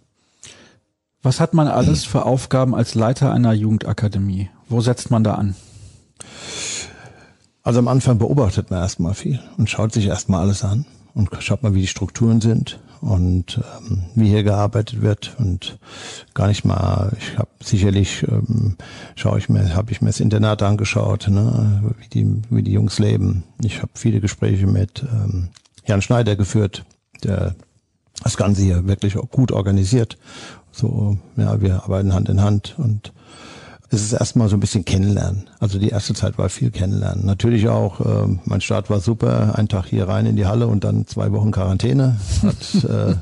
Was 1.22 1.39
hat 1.39 1.53
man 1.53 1.67
alles 1.67 2.05
für 2.05 2.25
Aufgaben 2.25 2.74
als 2.74 2.96
Leiter 2.96 3.31
einer 3.31 3.53
Jugendakademie? 3.53 4.50
Wo 4.67 4.81
setzt 4.81 5.12
man 5.12 5.24
da 5.24 5.36
an? 5.36 5.55
Also 7.63 7.80
am 7.80 7.88
Anfang 7.88 8.18
beobachtet 8.18 8.72
man 8.72 8.80
erstmal 8.80 9.13
viel 9.13 9.39
und 9.58 9.70
schaut 9.70 9.94
sich 9.94 10.06
erstmal 10.08 10.42
alles 10.42 10.63
an 10.63 10.86
und 11.13 11.30
schaut 11.39 11.63
mal, 11.63 11.74
wie 11.74 11.82
die 11.82 11.88
Strukturen 11.88 12.42
sind 12.42 12.80
und 13.01 13.62
ähm, 13.88 14.04
wie 14.16 14.30
hier 14.30 14.44
gearbeitet 14.44 15.01
wird 15.01 15.36
und 15.39 15.78
gar 16.34 16.48
nicht 16.48 16.66
mal, 16.66 17.12
ich 17.18 17.38
habe 17.38 17.50
sicherlich 17.62 18.24
ähm, 18.24 18.75
schaue 19.16 19.39
ich 19.39 19.50
mir, 19.50 19.75
habe 19.75 19.92
ich 19.92 20.01
mir 20.01 20.10
das 20.10 20.20
Internat 20.20 20.63
angeschaut, 20.63 21.28
ne, 21.30 21.94
wie 22.00 22.08
die 22.08 22.42
wie 22.50 22.63
die 22.63 22.74
Jungs 22.74 23.00
leben. 23.00 23.43
Ich 23.63 23.82
habe 23.82 23.91
viele 23.95 24.19
Gespräche 24.19 24.67
mit 24.67 25.04
ähm, 25.04 25.50
Jan 25.86 26.02
Schneider 26.02 26.36
geführt, 26.36 26.86
der 27.24 27.56
das 28.24 28.38
Ganze 28.38 28.62
hier 28.62 28.88
wirklich 28.88 29.15
gut 29.15 29.52
organisiert. 29.52 30.17
So, 30.72 31.17
ja, 31.38 31.62
wir 31.62 31.84
arbeiten 31.84 32.13
Hand 32.13 32.30
in 32.30 32.41
Hand 32.41 32.76
und 32.78 33.13
es 33.91 34.04
ist 34.04 34.13
erstmal 34.13 34.49
so 34.49 34.56
ein 34.56 34.60
bisschen 34.60 34.86
kennenlernen. 34.86 35.49
Also 35.60 35.80
die 35.80 35.89
erste 35.89 36.13
Zeit 36.13 36.38
war 36.38 36.49
viel 36.49 36.69
kennenlernen. 36.69 37.25
Natürlich 37.25 37.69
auch, 37.69 37.99
äh, 38.02 38.38
mein 38.45 38.62
Start 38.62 38.89
war 38.89 38.99
super, 38.99 39.56
ein 39.58 39.67
Tag 39.67 39.88
hier 39.88 40.08
rein 40.08 40.28
in 40.28 40.36
die 40.36 40.45
Halle 40.45 40.67
und 40.67 40.84
dann 40.84 41.08
zwei 41.08 41.32
Wochen 41.32 41.52
Quarantäne. 41.52 42.19
Hat, 42.43 42.84
äh, 42.84 43.15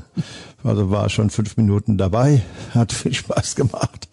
also 0.62 0.90
war 0.90 1.08
schon 1.08 1.30
fünf 1.30 1.56
Minuten 1.56 1.96
dabei, 1.96 2.42
hat 2.74 2.92
viel 2.92 3.14
Spaß 3.14 3.54
gemacht. 3.54 4.08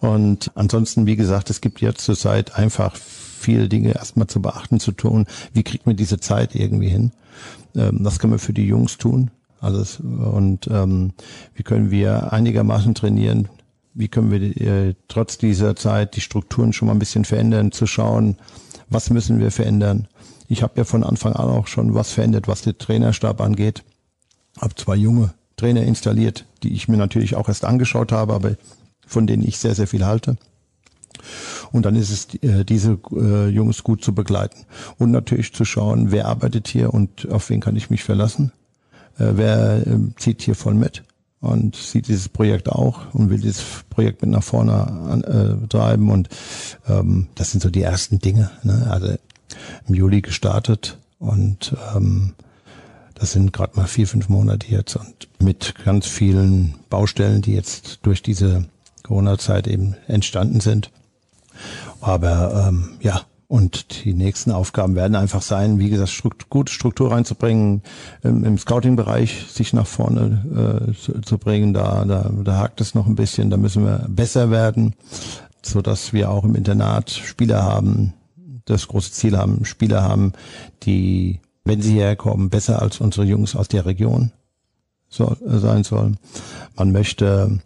Und 0.00 0.50
ansonsten, 0.54 1.06
wie 1.06 1.16
gesagt, 1.16 1.48
es 1.48 1.62
gibt 1.62 1.80
jetzt 1.80 2.02
zur 2.02 2.16
Zeit 2.16 2.54
einfach 2.56 2.94
viele 2.94 3.68
Dinge 3.68 3.94
erstmal 3.94 4.26
zu 4.26 4.42
beachten, 4.42 4.80
zu 4.80 4.92
tun. 4.92 5.26
Wie 5.54 5.62
kriegt 5.62 5.86
man 5.86 5.96
diese 5.96 6.20
Zeit 6.20 6.54
irgendwie 6.54 6.88
hin? 6.88 7.12
Ähm, 7.74 8.00
was 8.02 8.18
können 8.18 8.34
wir 8.34 8.38
für 8.38 8.52
die 8.52 8.66
Jungs 8.66 8.98
tun? 8.98 9.30
Also 9.60 10.02
und 10.04 10.68
ähm, 10.70 11.12
wie 11.54 11.62
können 11.62 11.90
wir 11.90 12.32
einigermaßen 12.32 12.94
trainieren, 12.94 13.48
wie 13.96 14.08
können 14.08 14.30
wir 14.30 14.42
äh, 14.42 14.94
trotz 15.08 15.38
dieser 15.38 15.74
Zeit 15.74 16.16
die 16.16 16.20
Strukturen 16.20 16.72
schon 16.72 16.86
mal 16.86 16.94
ein 16.94 16.98
bisschen 16.98 17.24
verändern, 17.24 17.72
zu 17.72 17.86
schauen, 17.86 18.36
was 18.88 19.10
müssen 19.10 19.40
wir 19.40 19.50
verändern. 19.50 20.06
Ich 20.48 20.62
habe 20.62 20.74
ja 20.76 20.84
von 20.84 21.02
Anfang 21.02 21.32
an 21.32 21.48
auch 21.48 21.66
schon 21.66 21.94
was 21.94 22.12
verändert, 22.12 22.46
was 22.46 22.62
den 22.62 22.78
Trainerstab 22.78 23.40
angeht. 23.40 23.82
Habe 24.60 24.74
zwei 24.74 24.94
junge 24.94 25.32
Trainer 25.56 25.82
installiert, 25.82 26.44
die 26.62 26.74
ich 26.74 26.88
mir 26.88 26.98
natürlich 26.98 27.34
auch 27.36 27.48
erst 27.48 27.64
angeschaut 27.64 28.12
habe, 28.12 28.34
aber 28.34 28.56
von 29.06 29.26
denen 29.26 29.42
ich 29.42 29.58
sehr, 29.58 29.74
sehr 29.74 29.86
viel 29.86 30.04
halte. 30.04 30.36
Und 31.72 31.86
dann 31.86 31.96
ist 31.96 32.10
es, 32.10 32.34
äh, 32.42 32.64
diese 32.64 32.98
äh, 33.12 33.48
Jungs 33.48 33.82
gut 33.82 34.04
zu 34.04 34.14
begleiten. 34.14 34.66
Und 34.98 35.10
natürlich 35.10 35.54
zu 35.54 35.64
schauen, 35.64 36.12
wer 36.12 36.26
arbeitet 36.26 36.68
hier 36.68 36.92
und 36.92 37.28
auf 37.30 37.48
wen 37.48 37.60
kann 37.60 37.76
ich 37.76 37.88
mich 37.88 38.04
verlassen. 38.04 38.52
Äh, 39.18 39.32
wer 39.32 39.86
äh, 39.86 39.98
zieht 40.16 40.42
hier 40.42 40.54
voll 40.54 40.74
mit 40.74 41.02
und 41.40 41.76
sieht 41.76 42.08
dieses 42.08 42.28
Projekt 42.28 42.68
auch 42.68 43.14
und 43.14 43.30
will 43.30 43.40
dieses 43.40 43.62
Projekt 43.90 44.22
mit 44.22 44.30
nach 44.30 44.42
vorne 44.42 44.72
an, 44.72 45.24
äh, 45.24 45.68
treiben 45.68 46.10
und 46.10 46.28
ähm, 46.88 47.28
das 47.34 47.50
sind 47.50 47.62
so 47.62 47.70
die 47.70 47.82
ersten 47.82 48.18
Dinge. 48.18 48.50
Ne? 48.62 48.86
Also 48.90 49.14
im 49.88 49.94
Juli 49.94 50.22
gestartet 50.22 50.98
und 51.18 51.76
ähm, 51.94 52.34
das 53.14 53.32
sind 53.32 53.52
gerade 53.52 53.76
mal 53.76 53.86
vier, 53.86 54.06
fünf 54.06 54.28
Monate 54.28 54.66
jetzt 54.68 54.96
und 54.96 55.28
mit 55.38 55.74
ganz 55.84 56.06
vielen 56.06 56.74
Baustellen, 56.90 57.42
die 57.42 57.54
jetzt 57.54 58.00
durch 58.02 58.22
diese 58.22 58.66
Corona-Zeit 59.02 59.66
eben 59.66 59.94
entstanden 60.06 60.60
sind. 60.60 60.90
Aber 62.00 62.66
ähm, 62.68 62.98
ja, 63.00 63.22
und 63.48 64.04
die 64.04 64.12
nächsten 64.12 64.50
Aufgaben 64.50 64.96
werden 64.96 65.14
einfach 65.14 65.42
sein, 65.42 65.78
wie 65.78 65.88
gesagt, 65.88 66.10
Strukt 66.10 66.50
gute 66.50 66.72
Struktur 66.72 67.12
reinzubringen, 67.12 67.82
im, 68.22 68.44
im 68.44 68.58
Scouting-Bereich 68.58 69.46
sich 69.48 69.72
nach 69.72 69.86
vorne 69.86 70.88
äh, 70.90 70.92
zu, 70.94 71.20
zu, 71.20 71.38
bringen. 71.38 71.72
Da, 71.72 72.04
da, 72.04 72.30
da 72.42 72.56
hakt 72.58 72.80
es 72.80 72.94
noch 72.94 73.06
ein 73.06 73.14
bisschen, 73.14 73.50
da 73.50 73.56
müssen 73.56 73.84
wir 73.84 74.06
besser 74.08 74.50
werden, 74.50 74.94
so 75.62 75.80
dass 75.80 76.12
wir 76.12 76.30
auch 76.30 76.44
im 76.44 76.56
Internat 76.56 77.10
Spieler 77.10 77.62
haben, 77.62 78.14
das 78.64 78.88
große 78.88 79.12
Ziel 79.12 79.38
haben, 79.38 79.64
Spieler 79.64 80.02
haben, 80.02 80.32
die, 80.82 81.40
wenn 81.64 81.80
sie 81.80 81.94
herkommen, 81.94 82.50
besser 82.50 82.82
als 82.82 83.00
unsere 83.00 83.26
Jungs 83.26 83.54
aus 83.54 83.68
der 83.68 83.86
Region 83.86 84.32
soll, 85.08 85.36
äh, 85.46 85.58
sein 85.58 85.84
sollen. 85.84 86.18
Man 86.76 86.90
möchte 86.90 87.60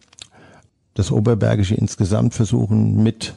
das 0.93 1.11
Oberbergische 1.11 1.75
insgesamt 1.75 2.35
versuchen, 2.35 3.03
mit 3.03 3.35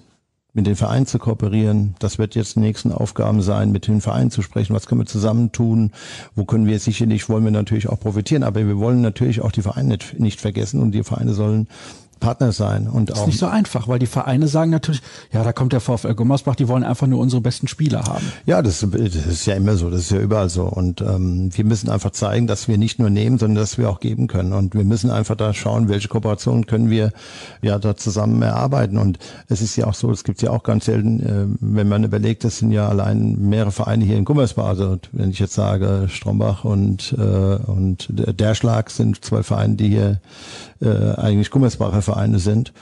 mit 0.54 0.68
den 0.68 0.76
Vereinen 0.76 1.08
zu 1.08 1.18
kooperieren. 1.18 1.96
Das 2.00 2.20
wird 2.20 2.36
jetzt 2.36 2.56
die 2.56 2.60
nächsten 2.60 2.92
Aufgaben 2.92 3.42
sein, 3.42 3.72
mit 3.72 3.88
den 3.88 4.02
Vereinen 4.02 4.30
zu 4.30 4.44
sprechen. 4.44 4.76
Was 4.76 4.86
können 4.86 5.02
wir 5.02 5.08
zusammen 5.08 5.52
tun? 5.52 5.92
Wo 6.36 6.46
können 6.46 6.68
wir 6.68 6.80
sicherlich, 6.80 7.28
wollen 7.28 7.44
wir 7.44 7.52
natürlich 7.52 7.90
auch 7.90 8.00
profitieren, 8.00 8.44
aber 8.44 8.66
wir 8.66 8.78
wollen 8.78 9.02
natürlich 9.02 9.42
auch 9.42 9.52
die 9.52 9.64
Vereine 9.64 9.98
nicht 10.18 10.40
vergessen 10.40 10.80
und 10.80 10.92
die 10.92 11.04
Vereine 11.04 11.34
sollen 11.34 11.68
Partner 12.24 12.54
sein. 12.54 12.88
Und 12.88 13.10
das 13.10 13.18
ist 13.18 13.22
auch 13.22 13.28
nicht 13.28 13.40
so 13.40 13.48
einfach, 13.48 13.90
weil 13.90 14.00
die 14.00 14.08
Vereine 14.08 14.48
sagen 14.48 14.72
natürlich, 14.72 15.02
ja, 15.34 15.44
da 15.44 15.52
kommt 15.52 15.74
der 15.74 15.82
VfL 15.82 16.16
Gummersbach, 16.16 16.56
die 16.56 16.70
wollen 16.70 16.86
einfach 16.86 17.06
nur 17.06 17.20
unsere 17.20 17.42
besten 17.42 17.68
Spieler 17.68 18.04
haben. 18.04 18.32
Ja, 18.46 18.62
das, 18.62 18.80
das 18.80 19.16
ist 19.16 19.46
ja 19.46 19.56
immer 19.56 19.76
so, 19.76 19.90
das 19.90 20.02
ist 20.02 20.12
ja 20.12 20.20
überall 20.20 20.50
so. 20.50 20.64
Und 20.64 21.02
ähm, 21.02 21.50
wir 21.54 21.66
müssen 21.66 21.90
einfach 21.90 22.12
zeigen, 22.12 22.48
dass 22.48 22.70
wir 22.70 22.78
nicht 22.78 22.98
nur 22.98 23.10
nehmen, 23.10 23.38
sondern 23.38 23.62
dass 23.62 23.78
wir 23.78 23.90
auch 23.90 24.00
geben 24.00 24.28
können. 24.28 24.54
Und 24.54 24.74
wir 24.74 24.86
müssen 24.86 25.12
einfach 25.12 25.36
da 25.36 25.54
schauen, 25.54 25.90
welche 25.90 26.08
Kooperationen 26.08 26.66
können 26.66 26.90
wir 26.90 27.12
ja 27.62 27.78
da 27.78 27.98
zusammen 27.98 28.42
erarbeiten. 28.42 28.98
Und 28.98 29.20
es 29.50 29.62
ist 29.62 29.76
ja 29.76 29.88
auch 29.88 29.94
so, 29.94 30.10
es 30.10 30.24
gibt 30.24 30.42
ja 30.42 30.52
auch 30.52 30.64
ganz 30.64 30.86
selten, 30.86 31.20
äh, 31.20 31.46
wenn 31.60 31.90
man 31.90 32.06
überlegt, 32.06 32.46
das 32.46 32.60
sind 32.60 32.72
ja 32.72 32.88
allein 32.88 33.38
mehrere 33.50 33.72
Vereine 33.74 34.06
hier 34.06 34.18
in 34.18 34.24
Gummersbach. 34.24 34.68
Also 34.68 34.98
wenn 35.12 35.30
ich 35.30 35.40
jetzt 35.40 35.56
sage, 35.56 36.08
Strombach 36.08 36.64
und, 36.64 37.14
äh, 37.18 37.22
und 37.22 38.08
der 38.10 38.56
Schlag 38.56 38.92
sind 38.92 39.26
zwei 39.26 39.44
Vereine, 39.44 39.76
die 39.76 39.90
hier 39.90 40.22
äh, 40.84 41.16
eigentlich 41.16 41.52
Gummersbacher 41.52 42.02
Vereine 42.02 42.40
sind 42.40 42.74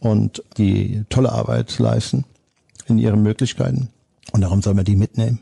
und 0.00 0.42
die 0.58 1.04
tolle 1.08 1.32
Arbeit 1.32 1.78
leisten 1.78 2.24
in 2.86 2.98
ihren 2.98 3.22
Möglichkeiten. 3.22 3.88
Und 4.32 4.40
darum 4.42 4.62
soll 4.62 4.74
man 4.74 4.84
die 4.84 4.96
mitnehmen. 4.96 5.40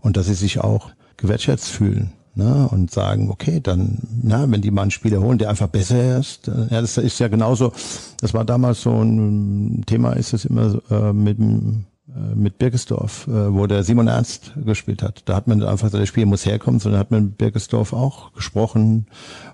Und 0.00 0.16
dass 0.16 0.26
sie 0.26 0.34
sich 0.34 0.60
auch 0.60 0.90
gewertschätzt 1.16 1.70
fühlen. 1.70 2.12
Ne, 2.36 2.68
und 2.68 2.90
sagen, 2.90 3.30
okay, 3.30 3.60
dann, 3.60 3.98
na, 4.20 4.50
wenn 4.50 4.60
die 4.60 4.72
mal 4.72 4.82
einen 4.82 4.90
Spieler 4.90 5.20
holen, 5.20 5.38
der 5.38 5.50
einfach 5.50 5.68
besser 5.68 6.18
ist, 6.18 6.48
ja, 6.48 6.80
das 6.80 6.98
ist 6.98 7.20
ja 7.20 7.28
genauso, 7.28 7.72
das 8.18 8.34
war 8.34 8.44
damals 8.44 8.80
so 8.80 8.90
ein 8.90 9.84
Thema, 9.86 10.14
ist 10.14 10.32
es 10.32 10.44
immer 10.44 10.80
äh, 10.90 11.12
mit 11.12 11.38
dem 11.38 11.68
äh, 11.70 11.93
mit 12.34 12.58
Birkesdorf, 12.58 13.26
äh, 13.26 13.52
wo 13.52 13.66
der 13.66 13.82
Simon 13.82 14.08
Ernst 14.08 14.52
gespielt 14.64 15.02
hat. 15.02 15.22
Da 15.24 15.34
hat 15.34 15.46
man 15.48 15.62
einfach 15.62 15.86
gesagt, 15.86 16.00
der 16.00 16.06
Spiel 16.06 16.26
muss 16.26 16.46
herkommen, 16.46 16.80
sondern 16.80 17.00
hat 17.00 17.10
man 17.10 17.24
mit 17.24 17.38
Birkesdorf 17.38 17.92
auch 17.92 18.32
gesprochen 18.32 19.06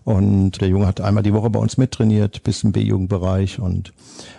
und 0.04 0.60
der 0.60 0.68
Junge 0.68 0.86
hat 0.86 1.00
einmal 1.00 1.22
die 1.22 1.32
Woche 1.32 1.50
bei 1.50 1.58
uns 1.58 1.78
mittrainiert, 1.78 2.42
bis 2.42 2.62
im 2.62 2.72
B-Jugendbereich 2.72 3.58
und 3.60 3.92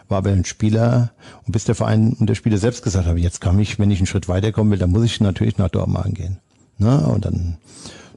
war 0.08 0.20
aber 0.20 0.32
ein 0.32 0.46
Spieler 0.46 1.12
und 1.46 1.52
bis 1.52 1.66
der 1.66 1.76
Verein 1.76 2.14
und 2.20 2.28
der 2.28 2.36
Spieler 2.36 2.58
selbst 2.58 2.84
gesagt 2.84 3.08
haben, 3.08 3.18
jetzt 3.18 3.42
kann 3.42 3.58
ich, 3.60 3.80
wenn 3.80 3.92
ich 3.92 4.00
einen 4.00 4.08
Schritt 4.08 4.28
weiterkommen 4.28 4.72
will, 4.72 4.80
dann 4.80 4.92
muss 4.92 5.04
ich 5.04 5.20
natürlich 5.20 5.58
nach 5.58 5.70
Dortmund 5.70 6.16
gehen. 6.16 6.38
Na, 6.78 6.98
und 7.06 7.26
dann 7.26 7.58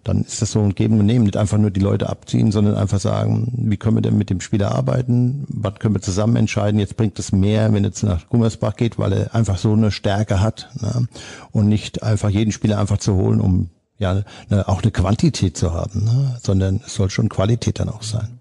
dann 0.04 0.22
ist 0.22 0.42
das 0.42 0.52
so 0.52 0.60
ein 0.60 0.74
Geben 0.74 1.00
und 1.00 1.06
Nehmen, 1.06 1.24
nicht 1.24 1.36
einfach 1.36 1.58
nur 1.58 1.70
die 1.70 1.80
Leute 1.80 2.08
abziehen, 2.08 2.52
sondern 2.52 2.76
einfach 2.76 3.00
sagen, 3.00 3.52
wie 3.56 3.76
können 3.76 3.96
wir 3.96 4.02
denn 4.02 4.18
mit 4.18 4.30
dem 4.30 4.40
Spieler 4.40 4.72
arbeiten, 4.72 5.44
was 5.48 5.74
können 5.76 5.94
wir 5.94 6.02
zusammen 6.02 6.36
entscheiden, 6.36 6.78
jetzt 6.78 6.96
bringt 6.96 7.18
es 7.18 7.32
mehr, 7.32 7.72
wenn 7.72 7.84
es 7.84 8.02
nach 8.02 8.28
Gummersbach 8.28 8.76
geht, 8.76 8.98
weil 8.98 9.12
er 9.12 9.34
einfach 9.34 9.58
so 9.58 9.72
eine 9.72 9.90
Stärke 9.90 10.40
hat 10.40 10.68
ne? 10.80 11.08
und 11.52 11.68
nicht 11.68 12.02
einfach 12.02 12.28
jeden 12.28 12.52
Spieler 12.52 12.78
einfach 12.78 12.98
zu 12.98 13.14
holen, 13.14 13.40
um 13.40 13.70
ja 13.98 14.22
ne, 14.50 14.68
auch 14.68 14.82
eine 14.82 14.92
Quantität 14.92 15.56
zu 15.56 15.72
haben, 15.72 16.04
ne? 16.04 16.38
sondern 16.42 16.80
es 16.84 16.94
soll 16.94 17.10
schon 17.10 17.28
Qualität 17.28 17.80
dann 17.80 17.88
auch 17.88 18.02
sein. 18.02 18.40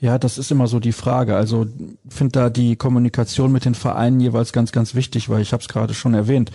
Ja, 0.00 0.18
das 0.18 0.38
ist 0.38 0.50
immer 0.50 0.66
so 0.66 0.80
die 0.80 0.92
Frage. 0.92 1.36
Also 1.36 1.66
finde 2.08 2.32
da 2.32 2.50
die 2.50 2.76
Kommunikation 2.76 3.52
mit 3.52 3.66
den 3.66 3.74
Vereinen 3.74 4.18
jeweils 4.18 4.52
ganz, 4.52 4.72
ganz 4.72 4.94
wichtig, 4.94 5.28
weil 5.28 5.42
ich 5.42 5.52
habe 5.52 5.60
es 5.60 5.68
gerade 5.68 5.92
schon 5.92 6.14
erwähnt 6.14 6.50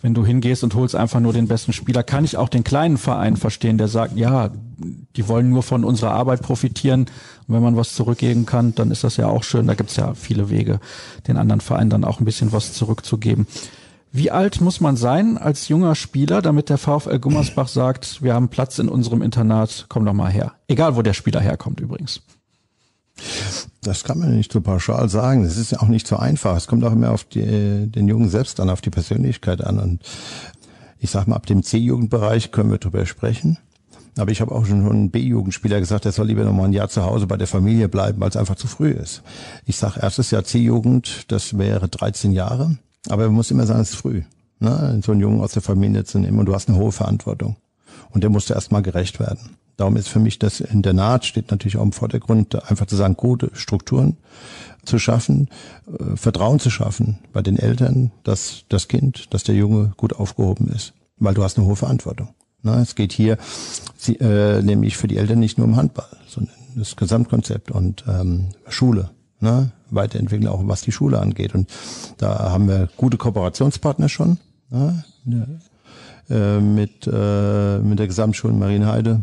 wenn 0.00 0.14
du 0.14 0.24
hingehst 0.24 0.62
und 0.62 0.74
holst 0.74 0.94
einfach 0.94 1.20
nur 1.20 1.32
den 1.32 1.48
besten 1.48 1.72
Spieler, 1.72 2.02
kann 2.02 2.24
ich 2.24 2.36
auch 2.36 2.48
den 2.48 2.64
kleinen 2.64 2.98
Verein 2.98 3.36
verstehen, 3.36 3.78
der 3.78 3.88
sagt, 3.88 4.16
ja, 4.16 4.50
die 5.16 5.28
wollen 5.28 5.50
nur 5.50 5.62
von 5.62 5.84
unserer 5.84 6.12
Arbeit 6.12 6.42
profitieren. 6.42 7.06
Und 7.46 7.54
wenn 7.54 7.62
man 7.62 7.76
was 7.76 7.94
zurückgeben 7.94 8.46
kann, 8.46 8.74
dann 8.74 8.90
ist 8.90 9.02
das 9.02 9.16
ja 9.16 9.26
auch 9.26 9.42
schön. 9.42 9.66
Da 9.66 9.74
gibt's 9.74 9.96
ja 9.96 10.14
viele 10.14 10.50
Wege, 10.50 10.78
den 11.26 11.36
anderen 11.36 11.60
Vereinen 11.60 11.90
dann 11.90 12.04
auch 12.04 12.20
ein 12.20 12.24
bisschen 12.24 12.52
was 12.52 12.72
zurückzugeben. 12.74 13.46
Wie 14.12 14.30
alt 14.30 14.60
muss 14.60 14.80
man 14.80 14.96
sein 14.96 15.36
als 15.36 15.68
junger 15.68 15.94
Spieler, 15.94 16.40
damit 16.40 16.70
der 16.70 16.78
VfL 16.78 17.18
Gummersbach 17.18 17.68
sagt, 17.68 18.22
wir 18.22 18.34
haben 18.34 18.48
Platz 18.48 18.78
in 18.78 18.88
unserem 18.88 19.20
Internat, 19.20 19.86
komm 19.88 20.04
doch 20.06 20.14
mal 20.14 20.30
her. 20.30 20.52
Egal, 20.66 20.96
wo 20.96 21.02
der 21.02 21.12
Spieler 21.12 21.40
herkommt 21.40 21.80
übrigens. 21.80 22.22
Das 23.82 24.04
kann 24.04 24.18
man 24.18 24.36
nicht 24.36 24.52
so 24.52 24.60
pauschal 24.60 25.08
sagen. 25.08 25.44
Das 25.44 25.56
ist 25.56 25.72
ja 25.72 25.80
auch 25.80 25.88
nicht 25.88 26.06
so 26.06 26.16
einfach. 26.16 26.56
Es 26.56 26.66
kommt 26.66 26.84
auch 26.84 26.92
immer 26.92 27.10
auf 27.10 27.24
die, 27.24 27.86
den 27.86 28.08
Jungen 28.08 28.28
selbst 28.28 28.60
an, 28.60 28.70
auf 28.70 28.80
die 28.80 28.90
Persönlichkeit 28.90 29.62
an. 29.62 29.78
Und 29.78 30.02
ich 30.98 31.10
sag 31.10 31.26
mal, 31.26 31.36
ab 31.36 31.46
dem 31.46 31.62
C-Jugendbereich 31.62 32.50
können 32.50 32.70
wir 32.70 32.78
drüber 32.78 33.06
sprechen. 33.06 33.58
Aber 34.18 34.32
ich 34.32 34.40
habe 34.40 34.52
auch 34.52 34.66
schon 34.66 34.84
einen 34.84 35.10
B-Jugendspieler 35.10 35.78
gesagt, 35.78 36.04
der 36.04 36.12
soll 36.12 36.26
lieber 36.26 36.44
noch 36.44 36.52
mal 36.52 36.64
ein 36.64 36.72
Jahr 36.72 36.88
zu 36.88 37.04
Hause 37.04 37.28
bei 37.28 37.36
der 37.36 37.46
Familie 37.46 37.88
bleiben, 37.88 38.20
weil 38.20 38.28
es 38.28 38.36
einfach 38.36 38.56
zu 38.56 38.66
früh 38.66 38.90
ist. 38.90 39.22
Ich 39.64 39.76
sage, 39.76 40.00
erstes 40.00 40.32
Jahr 40.32 40.42
C-Jugend, 40.42 41.30
das 41.30 41.56
wäre 41.56 41.88
13 41.88 42.32
Jahre. 42.32 42.78
Aber 43.08 43.26
man 43.26 43.34
muss 43.34 43.50
immer 43.52 43.66
sagen, 43.66 43.80
es 43.80 43.90
ist 43.90 43.96
früh. 43.96 44.22
Ne? 44.58 45.00
So 45.04 45.12
einen 45.12 45.20
Jungen 45.20 45.40
aus 45.40 45.52
der 45.52 45.62
Familie 45.62 46.04
zu 46.04 46.18
nehmen 46.18 46.38
und 46.40 46.46
du 46.46 46.54
hast 46.54 46.68
eine 46.68 46.78
hohe 46.78 46.90
Verantwortung. 46.90 47.56
Und 48.10 48.24
der 48.24 48.30
musste 48.30 48.54
erstmal 48.54 48.82
gerecht 48.82 49.20
werden. 49.20 49.56
Darum 49.78 49.96
ist 49.96 50.08
für 50.08 50.18
mich 50.18 50.40
das 50.40 50.58
Internat 50.58 51.24
steht 51.24 51.52
natürlich 51.52 51.76
auch 51.76 51.84
im 51.84 51.92
Vordergrund, 51.92 52.68
einfach 52.68 52.86
zu 52.86 52.96
sagen, 52.96 53.16
gute 53.16 53.50
Strukturen 53.52 54.16
zu 54.84 54.98
schaffen, 54.98 55.48
äh, 55.86 56.16
Vertrauen 56.16 56.58
zu 56.58 56.68
schaffen 56.68 57.20
bei 57.32 57.42
den 57.42 57.56
Eltern, 57.56 58.10
dass 58.24 58.64
das 58.68 58.88
Kind, 58.88 59.32
dass 59.32 59.44
der 59.44 59.54
Junge 59.54 59.92
gut 59.96 60.14
aufgehoben 60.14 60.68
ist, 60.68 60.94
weil 61.18 61.34
du 61.34 61.44
hast 61.44 61.58
eine 61.58 61.66
hohe 61.66 61.76
Verantwortung. 61.76 62.30
Na, 62.62 62.82
es 62.82 62.96
geht 62.96 63.12
hier 63.12 63.38
sie, 63.96 64.16
äh, 64.16 64.62
nämlich 64.62 64.96
für 64.96 65.06
die 65.06 65.16
Eltern 65.16 65.38
nicht 65.38 65.58
nur 65.58 65.68
um 65.68 65.76
Handball, 65.76 66.08
sondern 66.26 66.54
das 66.74 66.96
Gesamtkonzept 66.96 67.70
und 67.70 68.04
ähm, 68.08 68.48
Schule, 68.66 69.10
ne? 69.38 69.70
Weiterentwickeln 69.90 70.48
auch 70.48 70.60
was 70.64 70.82
die 70.82 70.92
Schule 70.92 71.20
angeht. 71.20 71.54
Und 71.54 71.70
da 72.18 72.50
haben 72.50 72.66
wir 72.66 72.88
gute 72.96 73.16
Kooperationspartner 73.16 74.08
schon 74.08 74.38
ne? 74.70 75.04
äh, 76.28 76.58
mit, 76.58 77.08
äh, 77.10 77.78
mit 77.78 78.00
der 78.00 78.08
Gesamtschule 78.08 78.52
Marienheide, 78.52 79.20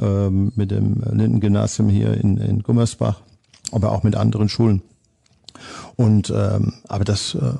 ähm, 0.00 0.52
mit 0.56 0.70
dem 0.70 1.02
Linden-Gymnasium 1.10 1.88
hier 1.88 2.14
in, 2.14 2.36
in 2.38 2.62
Gummersbach, 2.62 3.20
aber 3.72 3.92
auch 3.92 4.02
mit 4.02 4.16
anderen 4.16 4.48
Schulen. 4.48 4.82
Und 5.96 6.32
ähm, 6.34 6.74
aber 6.88 7.04
das 7.04 7.34
äh, 7.34 7.52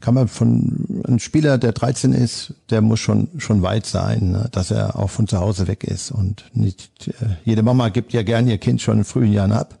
kann 0.00 0.14
man 0.14 0.28
von 0.28 1.02
einem 1.04 1.18
Spieler, 1.18 1.58
der 1.58 1.72
13 1.72 2.12
ist, 2.12 2.54
der 2.70 2.80
muss 2.80 3.00
schon 3.00 3.28
schon 3.38 3.62
weit 3.62 3.86
sein, 3.86 4.30
ne? 4.30 4.48
dass 4.52 4.70
er 4.70 4.96
auch 4.96 5.10
von 5.10 5.26
zu 5.26 5.38
Hause 5.38 5.66
weg 5.66 5.84
ist 5.84 6.10
und 6.10 6.44
nicht 6.54 7.08
äh, 7.08 7.36
jede 7.44 7.62
Mama 7.62 7.88
gibt 7.88 8.12
ja 8.12 8.22
gern 8.22 8.46
ihr 8.46 8.58
Kind 8.58 8.80
schon 8.80 8.98
in 8.98 9.04
frühen 9.04 9.32
Jahren 9.32 9.52
ab. 9.52 9.78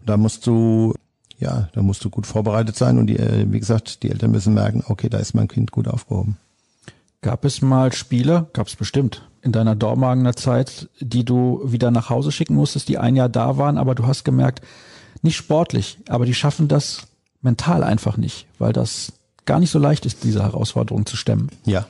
Und 0.00 0.08
da 0.08 0.16
musst 0.16 0.46
du 0.46 0.94
ja, 1.38 1.68
da 1.72 1.82
musst 1.82 2.04
du 2.04 2.10
gut 2.10 2.26
vorbereitet 2.26 2.76
sein 2.76 2.98
und 2.98 3.06
die, 3.06 3.16
äh, 3.16 3.46
wie 3.50 3.60
gesagt, 3.60 4.02
die 4.02 4.10
Eltern 4.10 4.32
müssen 4.32 4.54
merken, 4.54 4.84
okay, 4.86 5.08
da 5.08 5.18
ist 5.18 5.34
mein 5.34 5.48
Kind 5.48 5.70
gut 5.70 5.88
aufgehoben. 5.88 6.36
Gab 7.20 7.44
es 7.44 7.62
mal 7.62 7.92
Spiele, 7.92 8.48
gab 8.52 8.68
es 8.68 8.76
bestimmt, 8.76 9.28
in 9.42 9.52
deiner 9.52 9.74
Dormagener 9.74 10.36
Zeit, 10.36 10.88
die 11.00 11.24
du 11.24 11.60
wieder 11.64 11.90
nach 11.90 12.10
Hause 12.10 12.30
schicken 12.32 12.54
musstest, 12.54 12.88
die 12.88 12.98
ein 12.98 13.16
Jahr 13.16 13.28
da 13.28 13.56
waren, 13.56 13.78
aber 13.78 13.94
du 13.94 14.06
hast 14.06 14.24
gemerkt, 14.24 14.62
nicht 15.22 15.36
sportlich, 15.36 15.98
aber 16.08 16.26
die 16.26 16.34
schaffen 16.34 16.68
das 16.68 17.08
mental 17.42 17.82
einfach 17.82 18.16
nicht, 18.16 18.46
weil 18.58 18.72
das 18.72 19.12
gar 19.46 19.58
nicht 19.58 19.70
so 19.70 19.78
leicht 19.78 20.06
ist, 20.06 20.22
diese 20.22 20.42
Herausforderung 20.42 21.06
zu 21.06 21.16
stemmen. 21.16 21.48
Ja. 21.64 21.86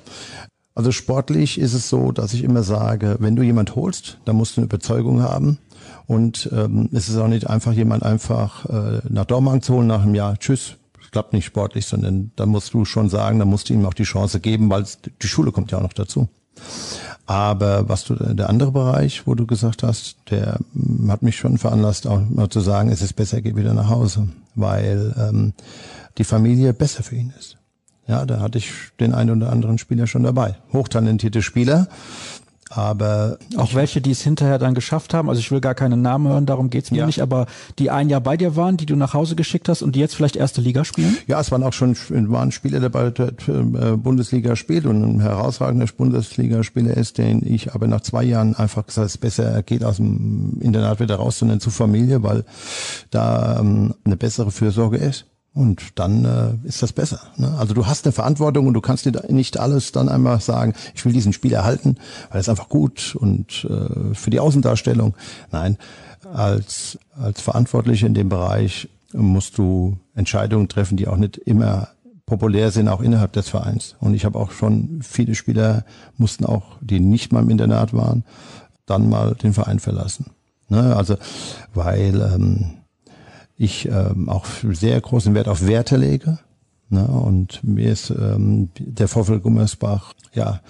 Also 0.74 0.92
sportlich 0.92 1.58
ist 1.58 1.74
es 1.74 1.88
so, 1.88 2.12
dass 2.12 2.32
ich 2.32 2.44
immer 2.44 2.62
sage, 2.62 3.16
wenn 3.18 3.34
du 3.34 3.42
jemand 3.42 3.74
holst, 3.74 4.18
dann 4.24 4.36
musst 4.36 4.56
du 4.56 4.60
eine 4.60 4.66
Überzeugung 4.66 5.22
haben. 5.22 5.58
Und 6.06 6.48
ähm, 6.52 6.88
es 6.92 7.08
ist 7.08 7.18
auch 7.18 7.28
nicht 7.28 7.50
einfach, 7.50 7.72
jemand 7.72 8.02
einfach 8.02 8.64
äh, 8.66 9.00
nach 9.08 9.24
Dormagen 9.24 9.60
zu 9.60 9.74
holen 9.74 9.88
nach 9.88 10.02
einem 10.02 10.14
Jahr, 10.14 10.38
tschüss, 10.38 10.76
klappt 11.10 11.32
nicht 11.32 11.44
sportlich, 11.44 11.86
sondern 11.86 12.30
da 12.36 12.46
musst 12.46 12.74
du 12.74 12.84
schon 12.84 13.08
sagen, 13.08 13.38
da 13.38 13.44
musst 13.44 13.68
du 13.68 13.74
ihm 13.74 13.86
auch 13.86 13.94
die 13.94 14.04
Chance 14.04 14.40
geben, 14.40 14.70
weil 14.70 14.84
die 15.22 15.28
Schule 15.28 15.52
kommt 15.52 15.70
ja 15.70 15.78
auch 15.78 15.82
noch 15.82 15.92
dazu. 15.92 16.28
Aber 17.26 17.88
was 17.90 18.04
du, 18.04 18.14
der 18.14 18.48
andere 18.48 18.72
Bereich, 18.72 19.26
wo 19.26 19.34
du 19.34 19.46
gesagt 19.46 19.82
hast, 19.82 20.16
der 20.30 20.58
hm, 20.72 21.10
hat 21.12 21.22
mich 21.22 21.36
schon 21.36 21.58
veranlasst, 21.58 22.06
auch 22.06 22.22
mal 22.28 22.48
zu 22.48 22.60
sagen, 22.60 22.90
es 22.90 23.02
ist 23.02 23.14
besser, 23.14 23.42
geh 23.42 23.54
wieder 23.54 23.74
nach 23.74 23.90
Hause, 23.90 24.28
weil 24.54 25.14
ähm, 25.18 25.52
die 26.16 26.24
Familie 26.24 26.72
besser 26.72 27.02
für 27.02 27.16
ihn 27.16 27.32
ist. 27.38 27.58
Ja, 28.06 28.24
da 28.24 28.40
hatte 28.40 28.56
ich 28.56 28.72
den 28.98 29.12
einen 29.12 29.42
oder 29.42 29.52
anderen 29.52 29.76
Spieler 29.76 30.06
schon 30.06 30.22
dabei. 30.22 30.56
Hochtalentierte 30.72 31.42
Spieler, 31.42 31.88
aber 32.70 33.38
auch 33.56 33.74
welche, 33.74 34.00
die 34.00 34.10
es 34.10 34.22
hinterher 34.22 34.58
dann 34.58 34.74
geschafft 34.74 35.14
haben, 35.14 35.28
also 35.28 35.40
ich 35.40 35.50
will 35.50 35.60
gar 35.60 35.74
keinen 35.74 36.02
Namen 36.02 36.28
hören, 36.28 36.46
darum 36.46 36.70
geht's 36.70 36.90
mir 36.90 36.98
ja. 36.98 37.06
nicht, 37.06 37.22
aber 37.22 37.46
die 37.78 37.90
ein 37.90 38.08
Jahr 38.08 38.20
bei 38.20 38.36
dir 38.36 38.56
waren, 38.56 38.76
die 38.76 38.86
du 38.86 38.96
nach 38.96 39.14
Hause 39.14 39.36
geschickt 39.36 39.68
hast 39.68 39.82
und 39.82 39.94
die 39.96 40.00
jetzt 40.00 40.14
vielleicht 40.14 40.36
erste 40.36 40.60
Liga 40.60 40.84
spielen? 40.84 41.16
Ja, 41.26 41.40
es 41.40 41.50
waren 41.50 41.62
auch 41.62 41.72
schon 41.72 41.96
waren 42.08 42.52
Spieler 42.52 42.80
dabei, 42.80 43.10
der 43.10 43.28
äh, 43.48 43.96
Bundesliga 43.96 44.56
spielt 44.56 44.86
und 44.86 45.02
ein 45.02 45.20
herausragender 45.20 45.86
Bundesligaspieler 45.96 46.96
ist, 46.96 47.18
den 47.18 47.42
ich 47.44 47.74
aber 47.74 47.86
nach 47.86 48.02
zwei 48.02 48.24
Jahren 48.24 48.54
einfach 48.54 48.86
gesagt, 48.86 49.06
es 49.06 49.18
besser 49.18 49.62
geht 49.62 49.84
aus 49.84 49.96
dem 49.96 50.58
Internat 50.60 51.00
wieder 51.00 51.16
raus, 51.16 51.38
sondern 51.38 51.60
zur 51.60 51.72
Familie, 51.72 52.22
weil 52.22 52.44
da 53.10 53.58
ähm, 53.60 53.94
eine 54.04 54.16
bessere 54.16 54.50
Fürsorge 54.50 54.98
ist. 54.98 55.26
Und 55.54 55.98
dann 55.98 56.24
äh, 56.24 56.68
ist 56.68 56.82
das 56.82 56.92
besser. 56.92 57.20
Ne? 57.36 57.52
Also 57.58 57.74
du 57.74 57.86
hast 57.86 58.04
eine 58.06 58.12
Verantwortung 58.12 58.66
und 58.66 58.74
du 58.74 58.80
kannst 58.80 59.06
dir 59.06 59.24
nicht 59.28 59.58
alles 59.58 59.92
dann 59.92 60.08
einmal 60.08 60.40
sagen, 60.40 60.74
ich 60.94 61.04
will 61.04 61.12
diesen 61.12 61.32
Spiel 61.32 61.52
erhalten, 61.52 61.96
weil 62.30 62.40
es 62.40 62.48
einfach 62.48 62.68
gut 62.68 63.16
und 63.18 63.66
äh, 63.68 64.14
für 64.14 64.30
die 64.30 64.40
Außendarstellung. 64.40 65.14
Nein, 65.50 65.78
als, 66.32 66.98
als 67.18 67.40
Verantwortliche 67.40 68.06
in 68.06 68.14
dem 68.14 68.28
Bereich 68.28 68.88
musst 69.12 69.58
du 69.58 69.96
Entscheidungen 70.14 70.68
treffen, 70.68 70.96
die 70.96 71.08
auch 71.08 71.16
nicht 71.16 71.38
immer 71.38 71.88
populär 72.26 72.70
sind, 72.70 72.88
auch 72.88 73.00
innerhalb 73.00 73.32
des 73.32 73.48
Vereins. 73.48 73.96
Und 74.00 74.14
ich 74.14 74.24
habe 74.24 74.38
auch 74.38 74.50
schon 74.50 75.00
viele 75.02 75.34
Spieler 75.34 75.84
mussten 76.18 76.44
auch, 76.44 76.76
die 76.80 77.00
nicht 77.00 77.32
mal 77.32 77.42
im 77.42 77.50
Internat 77.50 77.94
waren, 77.94 78.22
dann 78.86 79.08
mal 79.08 79.34
den 79.34 79.54
Verein 79.54 79.80
verlassen. 79.80 80.26
Ne? 80.68 80.94
Also 80.94 81.16
weil 81.74 82.20
ähm, 82.20 82.77
ich 83.58 83.88
ähm, 83.88 84.28
auch 84.28 84.46
sehr 84.62 85.00
großen 85.00 85.34
Wert 85.34 85.48
auf 85.48 85.66
Werte 85.66 85.96
lege. 85.96 86.38
Ne? 86.88 87.06
Und 87.06 87.62
mir 87.64 87.92
ist 87.92 88.10
ähm, 88.10 88.70
der 88.78 89.08
Vorfall 89.08 89.40
Gummersbach, 89.40 90.14
ja, 90.32 90.60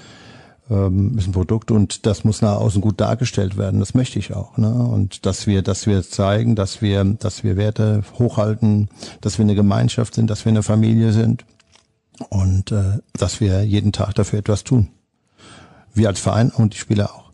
ähm, 0.70 1.16
ist 1.18 1.29
ein 1.29 1.33
Produkt 1.33 1.70
und 1.70 2.07
das 2.07 2.24
muss 2.24 2.42
nach 2.42 2.57
außen 2.57 2.81
gut 2.81 3.01
dargestellt 3.01 3.57
werden. 3.57 3.81
Das 3.81 3.94
möchte 3.94 4.18
ich 4.18 4.35
auch. 4.35 4.57
Ne? 4.57 4.72
Und 4.72 5.27
dass 5.27 5.46
wir, 5.46 5.62
dass 5.62 5.87
wir 5.87 6.03
zeigen, 6.03 6.57
dass 6.57 6.83
wir, 6.83 7.05
dass 7.05 7.44
wir 7.44 7.57
Werte 7.57 8.03
hochhalten, 8.18 8.88
dass 9.20 9.38
wir 9.38 9.44
eine 9.44 9.55
Gemeinschaft 9.55 10.14
sind, 10.14 10.29
dass 10.31 10.44
wir 10.44 10.51
eine 10.51 10.62
Familie 10.62 11.12
sind 11.12 11.44
und 12.31 12.72
äh, 12.72 12.98
dass 13.12 13.40
wir 13.40 13.62
jeden 13.62 13.92
Tag 13.92 14.14
dafür 14.14 14.38
etwas 14.38 14.64
tun. 14.64 14.88
Wir 15.94 16.09
als 16.09 16.20
Verein 16.20 16.51
und 16.51 16.74
die 16.74 16.79
Spieler 16.79 17.14
auch. 17.14 17.28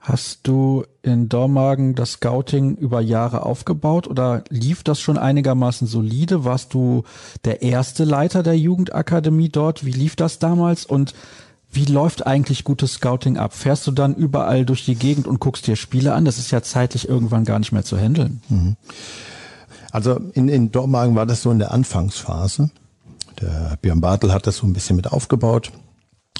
Hast 0.00 0.40
du 0.44 0.84
in 1.02 1.28
Dormagen 1.28 1.94
das 1.94 2.12
Scouting 2.12 2.74
über 2.76 3.02
Jahre 3.02 3.44
aufgebaut 3.44 4.06
oder 4.08 4.44
lief 4.48 4.82
das 4.82 4.98
schon 4.98 5.18
einigermaßen 5.18 5.86
solide? 5.86 6.44
Warst 6.44 6.72
du 6.72 7.04
der 7.44 7.60
erste 7.60 8.04
Leiter 8.04 8.42
der 8.42 8.58
Jugendakademie 8.58 9.50
dort? 9.50 9.84
Wie 9.84 9.92
lief 9.92 10.16
das 10.16 10.38
damals? 10.38 10.86
Und 10.86 11.14
Wie 11.72 11.84
läuft 11.84 12.26
eigentlich 12.26 12.64
gutes 12.64 12.94
Scouting 12.94 13.36
ab? 13.36 13.54
Fährst 13.54 13.86
du 13.86 13.92
dann 13.92 14.14
überall 14.14 14.64
durch 14.64 14.84
die 14.84 14.96
Gegend 14.96 15.28
und 15.28 15.38
guckst 15.38 15.66
dir 15.68 15.76
Spiele 15.76 16.14
an? 16.14 16.24
Das 16.24 16.38
ist 16.38 16.50
ja 16.50 16.62
zeitlich 16.62 17.08
irgendwann 17.08 17.44
gar 17.44 17.60
nicht 17.60 17.70
mehr 17.70 17.84
zu 17.84 17.96
handeln. 17.96 18.42
Mhm. 18.48 18.76
Also 19.92 20.18
in, 20.32 20.48
in 20.48 20.72
Dormagen 20.72 21.14
war 21.14 21.26
das 21.26 21.42
so 21.42 21.50
in 21.50 21.60
der 21.60 21.70
Anfangsphase. 21.72 22.70
Der 23.40 23.78
Björn 23.80 24.00
Bartel 24.00 24.32
hat 24.32 24.46
das 24.46 24.56
so 24.56 24.66
ein 24.66 24.72
bisschen 24.72 24.96
mit 24.96 25.12
aufgebaut. 25.12 25.70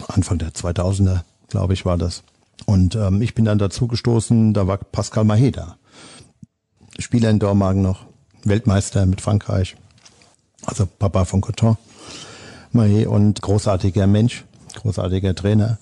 Anfang 0.08 0.38
der 0.38 0.50
2000er, 0.50 1.20
glaube 1.48 1.74
ich, 1.74 1.84
war 1.84 1.96
das. 1.96 2.22
Und 2.66 2.94
ähm, 2.94 3.22
ich 3.22 3.34
bin 3.34 3.44
dann 3.44 3.58
dazu 3.58 3.86
gestoßen, 3.86 4.54
da 4.54 4.66
war 4.66 4.78
Pascal 4.78 5.24
Maheda. 5.24 5.76
Spieler 6.98 7.30
in 7.30 7.38
Dormagen 7.38 7.82
noch, 7.82 8.06
Weltmeister 8.44 9.06
mit 9.06 9.20
Frankreich, 9.20 9.76
also 10.66 10.86
Papa 10.86 11.24
von 11.24 11.40
Coton. 11.40 11.76
Mahé 12.72 13.06
und 13.06 13.42
großartiger 13.42 14.06
Mensch, 14.06 14.44
großartiger 14.76 15.34
Trainer. 15.34 15.78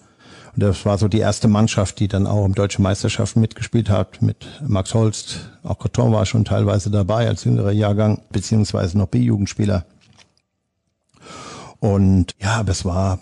Und 0.55 0.63
das 0.63 0.85
war 0.87 0.97
so 0.99 1.09
die 1.09 1.19
erste 1.19 1.47
Mannschaft, 1.47 2.01
die 2.01 2.09
dann 2.09 2.27
auch 2.27 2.45
im 2.45 2.55
Deutschen 2.55 2.83
Meisterschaften 2.83 3.41
mitgespielt 3.41 3.91
hat, 3.91 4.23
mit 4.23 4.47
Max 4.67 4.95
Holst. 4.95 5.51
Auch 5.63 5.79
Coton 5.79 6.13
war 6.13 6.25
schon 6.25 6.45
teilweise 6.45 6.91
dabei 6.91 7.29
als 7.29 7.45
jüngerer 7.45 7.73
Jahrgang, 7.73 8.23
beziehungsweise 8.31 8.97
noch 8.97 9.09
B-Jugendspieler. 9.09 9.85
Und 11.81 12.35
ja, 12.41 12.65
es 12.67 12.85
war 12.85 13.21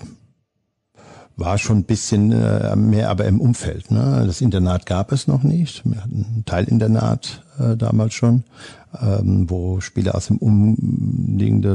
war 1.37 1.59
schon 1.59 1.79
ein 1.79 1.85
bisschen 1.85 2.33
äh, 2.33 2.75
mehr 2.77 3.11
aber 3.11 3.27
im 3.27 3.41
Umfeld. 3.41 3.91
Ne? 3.91 4.25
Das 4.27 4.41
Internat 4.41 4.87
gab 4.87 5.13
es 5.13 5.27
noch 5.27 5.43
nicht. 5.43 5.83
Wir 5.85 6.03
hatten 6.03 6.39
ein 6.39 6.45
Teilinternat 6.47 7.45
äh, 7.59 7.77
damals 7.77 8.15
schon, 8.15 8.45
ähm, 9.01 9.51
wo 9.51 9.81
Spieler 9.81 10.15
aus 10.15 10.29
dem 10.29 10.39
umliegenden 10.39 11.75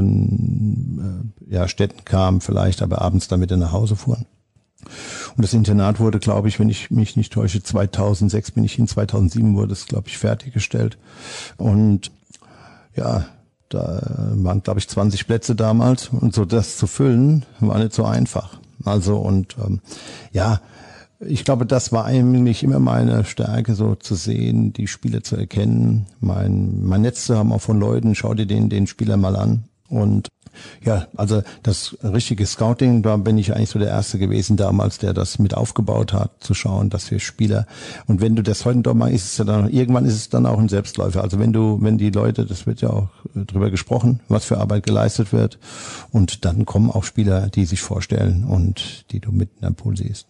äh, 1.48 1.54
ja, 1.54 1.68
Städten 1.68 2.04
kamen, 2.04 2.40
vielleicht 2.40 2.82
aber 2.82 3.00
abends 3.02 3.28
damit 3.28 3.52
nach 3.52 3.70
Hause 3.72 3.94
fuhren. 3.94 4.26
Und 5.36 5.42
das 5.44 5.54
Internat 5.54 6.00
wurde, 6.00 6.18
glaube 6.18 6.48
ich, 6.48 6.58
wenn 6.58 6.68
ich 6.68 6.90
mich 6.90 7.16
nicht 7.16 7.32
täusche, 7.32 7.62
2006 7.62 8.50
bin 8.50 8.64
ich 8.64 8.72
hin, 8.74 8.88
2007 8.88 9.54
wurde 9.54 9.72
es, 9.74 9.86
glaube 9.86 10.08
ich, 10.08 10.18
fertiggestellt. 10.18 10.98
Und 11.56 12.10
ja, 12.96 13.26
da 13.68 14.02
waren, 14.34 14.64
glaube 14.64 14.80
ich, 14.80 14.88
20 14.88 15.26
Plätze 15.28 15.54
damals. 15.54 16.08
Und 16.08 16.34
so 16.34 16.44
das 16.44 16.76
zu 16.76 16.88
füllen, 16.88 17.46
war 17.60 17.78
nicht 17.78 17.94
so 17.94 18.04
einfach. 18.04 18.58
Also 18.84 19.16
und 19.16 19.56
ähm, 19.64 19.80
ja, 20.32 20.60
ich 21.20 21.44
glaube, 21.44 21.66
das 21.66 21.92
war 21.92 22.04
eigentlich 22.04 22.62
immer 22.64 22.80
meine 22.80 23.24
Stärke, 23.24 23.74
so 23.74 23.94
zu 23.94 24.14
sehen, 24.14 24.72
die 24.72 24.88
Spiele 24.88 25.22
zu 25.22 25.36
erkennen, 25.36 26.06
mein, 26.20 26.82
mein 26.84 27.02
Netz 27.02 27.26
zu 27.26 27.36
haben 27.36 27.52
auch 27.52 27.60
von 27.60 27.78
Leuten, 27.78 28.14
schau 28.14 28.34
dir 28.34 28.46
den, 28.46 28.68
den 28.68 28.86
Spieler 28.86 29.16
mal 29.16 29.36
an. 29.36 29.64
Und 29.88 30.28
ja, 30.84 31.06
also 31.16 31.42
das 31.62 31.96
richtige 32.02 32.46
Scouting, 32.46 33.02
da 33.02 33.16
bin 33.16 33.38
ich 33.38 33.54
eigentlich 33.54 33.70
so 33.70 33.78
der 33.78 33.88
Erste 33.88 34.18
gewesen 34.18 34.56
damals, 34.56 34.98
der 34.98 35.14
das 35.14 35.38
mit 35.38 35.54
aufgebaut 35.54 36.12
hat, 36.12 36.30
zu 36.40 36.54
schauen, 36.54 36.90
dass 36.90 37.10
wir 37.10 37.20
Spieler, 37.20 37.66
und 38.06 38.20
wenn 38.20 38.36
du 38.36 38.42
das 38.42 38.64
heute 38.64 38.80
doch 38.80 38.94
mal, 38.94 39.12
ist 39.12 39.24
es 39.24 39.38
ja 39.38 39.44
dann, 39.44 39.70
irgendwann 39.70 40.04
ist 40.04 40.14
es 40.14 40.28
dann 40.28 40.46
auch 40.46 40.58
ein 40.58 40.68
Selbstläufer. 40.68 41.22
Also 41.22 41.38
wenn 41.38 41.52
du, 41.52 41.78
wenn 41.80 41.98
die 41.98 42.10
Leute, 42.10 42.46
das 42.46 42.66
wird 42.66 42.80
ja 42.80 42.90
auch 42.90 43.08
äh, 43.34 43.44
drüber 43.44 43.70
gesprochen, 43.70 44.20
was 44.28 44.44
für 44.44 44.58
Arbeit 44.58 44.84
geleistet 44.84 45.32
wird, 45.32 45.58
und 46.10 46.44
dann 46.44 46.66
kommen 46.66 46.90
auch 46.90 47.04
Spieler, 47.04 47.48
die 47.48 47.64
sich 47.64 47.80
vorstellen 47.80 48.44
und 48.44 49.10
die 49.12 49.20
du 49.20 49.32
mit 49.32 49.50
in 49.56 49.62
deinem 49.62 49.74
Pool 49.74 49.96
siehst. 49.96 50.26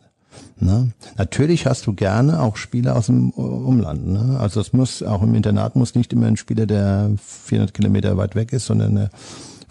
Ne? 0.58 0.92
Natürlich 1.16 1.66
hast 1.66 1.86
du 1.86 1.92
gerne 1.92 2.40
auch 2.40 2.56
Spieler 2.56 2.96
aus 2.96 3.06
dem 3.06 3.30
Umland. 3.30 4.06
Ne? 4.06 4.38
Also 4.38 4.60
es 4.60 4.72
muss 4.72 5.02
auch 5.02 5.22
im 5.22 5.34
Internat 5.34 5.76
muss 5.76 5.94
nicht 5.94 6.12
immer 6.12 6.26
ein 6.26 6.36
Spieler, 6.36 6.66
der 6.66 7.10
400 7.18 7.74
Kilometer 7.74 8.16
weit 8.16 8.34
weg 8.34 8.52
ist, 8.52 8.66
sondern 8.66 8.96
eine 8.96 9.10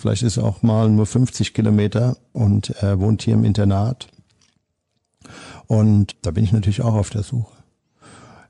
Vielleicht 0.01 0.23
ist 0.23 0.37
er 0.37 0.45
auch 0.45 0.63
mal 0.63 0.89
nur 0.89 1.05
50 1.05 1.53
Kilometer 1.53 2.17
und 2.33 2.71
er 2.81 2.99
wohnt 2.99 3.21
hier 3.21 3.35
im 3.35 3.45
Internat. 3.45 4.07
Und 5.67 6.15
da 6.23 6.31
bin 6.31 6.43
ich 6.43 6.51
natürlich 6.51 6.81
auch 6.81 6.95
auf 6.95 7.11
der 7.11 7.21
Suche. 7.21 7.55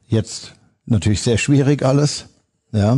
Jetzt 0.07 0.53
natürlich 0.85 1.21
sehr 1.21 1.37
schwierig 1.37 1.83
alles. 1.83 2.29
Ja, 2.73 2.97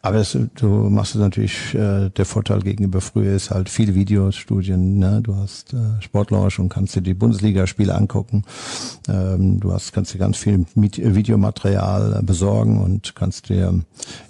aber 0.00 0.18
es, 0.18 0.38
du 0.54 0.66
machst 0.68 1.16
es 1.16 1.20
natürlich, 1.20 1.74
äh, 1.74 2.08
der 2.08 2.24
Vorteil 2.24 2.60
gegenüber 2.60 3.00
früher 3.00 3.34
ist 3.34 3.50
halt 3.50 3.68
viele 3.68 3.96
Videostudien, 3.96 4.98
ne? 4.98 5.20
du 5.20 5.34
hast 5.34 5.74
äh, 5.74 6.00
Sportlaunch 6.00 6.60
und 6.60 6.68
kannst 6.68 6.94
dir 6.94 7.02
die 7.02 7.14
Bundesligaspiele 7.14 7.92
angucken, 7.96 8.44
ähm, 9.08 9.58
du 9.58 9.72
hast, 9.72 9.92
kannst 9.92 10.14
dir 10.14 10.18
ganz 10.18 10.36
viel 10.36 10.66
Videomaterial 10.76 12.18
äh, 12.20 12.22
besorgen 12.22 12.80
und 12.80 13.16
kannst 13.16 13.48
dir, 13.48 13.80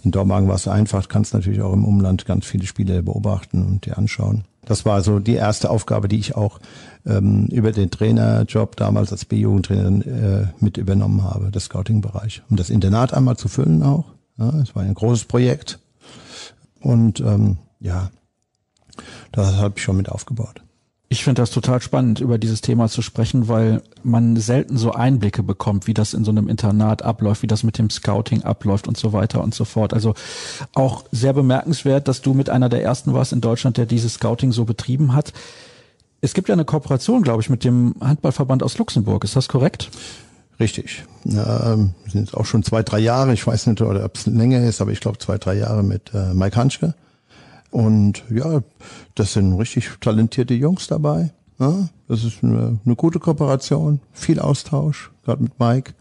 in 0.04 0.10
Dormagen 0.10 0.48
war 0.48 0.54
es 0.54 0.66
einfach, 0.66 1.06
kannst 1.08 1.34
natürlich 1.34 1.60
auch 1.60 1.74
im 1.74 1.84
Umland 1.84 2.24
ganz 2.24 2.46
viele 2.46 2.66
Spiele 2.66 3.02
beobachten 3.02 3.62
und 3.62 3.84
dir 3.84 3.98
anschauen. 3.98 4.44
Das 4.64 4.86
war 4.86 5.02
so 5.02 5.18
die 5.18 5.34
erste 5.34 5.68
Aufgabe, 5.68 6.08
die 6.08 6.18
ich 6.18 6.34
auch 6.34 6.60
ähm, 7.06 7.46
über 7.46 7.72
den 7.72 7.90
Trainerjob 7.90 8.76
damals 8.76 9.12
als 9.12 9.26
B-Jugendtrainer 9.26 10.06
äh, 10.06 10.46
mit 10.60 10.78
übernommen 10.78 11.24
habe, 11.24 11.50
das 11.50 11.64
Scouting-Bereich. 11.64 12.42
Um 12.48 12.56
das 12.56 12.70
Internat 12.70 13.12
einmal 13.12 13.36
zu 13.36 13.48
füllen 13.48 13.82
auch 13.82 14.04
ja, 14.38 14.50
es 14.60 14.74
war 14.74 14.82
ein 14.82 14.94
großes 14.94 15.24
Projekt 15.24 15.78
und 16.80 17.20
ähm, 17.20 17.58
ja, 17.80 18.10
das 19.32 19.56
habe 19.56 19.74
ich 19.76 19.82
schon 19.82 19.96
mit 19.96 20.08
aufgebaut. 20.08 20.62
Ich 21.10 21.24
finde 21.24 21.40
das 21.40 21.50
total 21.50 21.80
spannend, 21.80 22.20
über 22.20 22.36
dieses 22.36 22.60
Thema 22.60 22.88
zu 22.88 23.00
sprechen, 23.00 23.48
weil 23.48 23.82
man 24.02 24.36
selten 24.36 24.76
so 24.76 24.92
Einblicke 24.92 25.42
bekommt, 25.42 25.86
wie 25.86 25.94
das 25.94 26.12
in 26.12 26.22
so 26.22 26.30
einem 26.30 26.48
Internat 26.48 27.00
abläuft, 27.02 27.42
wie 27.42 27.46
das 27.46 27.62
mit 27.62 27.78
dem 27.78 27.88
Scouting 27.88 28.42
abläuft 28.42 28.86
und 28.86 28.98
so 28.98 29.14
weiter 29.14 29.42
und 29.42 29.54
so 29.54 29.64
fort. 29.64 29.94
Also 29.94 30.12
auch 30.74 31.04
sehr 31.10 31.32
bemerkenswert, 31.32 32.08
dass 32.08 32.20
du 32.20 32.34
mit 32.34 32.50
einer 32.50 32.68
der 32.68 32.82
ersten 32.82 33.14
warst 33.14 33.32
in 33.32 33.40
Deutschland, 33.40 33.78
der 33.78 33.86
dieses 33.86 34.14
Scouting 34.14 34.52
so 34.52 34.66
betrieben 34.66 35.14
hat. 35.14 35.32
Es 36.20 36.34
gibt 36.34 36.50
ja 36.50 36.52
eine 36.52 36.66
Kooperation, 36.66 37.22
glaube 37.22 37.40
ich, 37.40 37.48
mit 37.48 37.64
dem 37.64 37.94
Handballverband 38.02 38.62
aus 38.62 38.76
Luxemburg. 38.76 39.24
Ist 39.24 39.36
das 39.36 39.48
korrekt? 39.48 39.90
Richtig. 40.60 41.04
Ähm, 41.24 41.94
sind 42.08 42.34
auch 42.34 42.44
schon 42.44 42.64
zwei, 42.64 42.82
drei 42.82 42.98
Jahre, 42.98 43.32
ich 43.32 43.46
weiß 43.46 43.68
nicht, 43.68 43.80
oder 43.80 44.04
ob 44.04 44.16
es 44.16 44.26
länger 44.26 44.62
ist, 44.64 44.80
aber 44.80 44.90
ich 44.90 45.00
glaube 45.00 45.18
zwei, 45.18 45.38
drei 45.38 45.54
Jahre 45.54 45.84
mit 45.84 46.12
äh, 46.14 46.34
Mike 46.34 46.56
Hanschke. 46.56 46.94
Und 47.70 48.24
ja, 48.30 48.62
das 49.14 49.34
sind 49.34 49.52
richtig 49.54 49.88
talentierte 50.00 50.54
Jungs 50.54 50.86
dabei. 50.86 51.32
Ja, 51.58 51.88
das 52.06 52.24
ist 52.24 52.42
eine, 52.42 52.78
eine 52.84 52.96
gute 52.96 53.18
Kooperation, 53.18 54.00
viel 54.12 54.40
Austausch, 54.40 55.10
gerade 55.24 55.42
mit 55.42 55.58
Mike. 55.58 55.92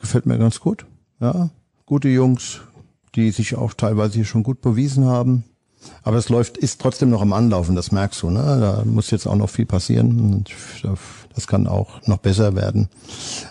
Gefällt 0.00 0.26
mir 0.26 0.38
ganz 0.38 0.60
gut. 0.60 0.86
Ja, 1.20 1.50
gute 1.86 2.08
Jungs, 2.08 2.60
die 3.14 3.30
sich 3.30 3.56
auch 3.56 3.74
teilweise 3.74 4.14
hier 4.14 4.24
schon 4.24 4.42
gut 4.42 4.62
bewiesen 4.62 5.04
haben. 5.04 5.44
Aber 6.02 6.16
es 6.16 6.28
läuft, 6.28 6.56
ist 6.56 6.80
trotzdem 6.80 7.10
noch 7.10 7.22
am 7.22 7.32
Anlaufen, 7.32 7.74
das 7.74 7.92
merkst 7.92 8.22
du. 8.22 8.30
Ne? 8.30 8.58
Da 8.60 8.82
muss 8.84 9.10
jetzt 9.10 9.26
auch 9.26 9.36
noch 9.36 9.50
viel 9.50 9.66
passieren. 9.66 10.44
Das 11.34 11.46
kann 11.46 11.66
auch 11.66 12.06
noch 12.06 12.18
besser 12.18 12.56
werden. 12.56 12.88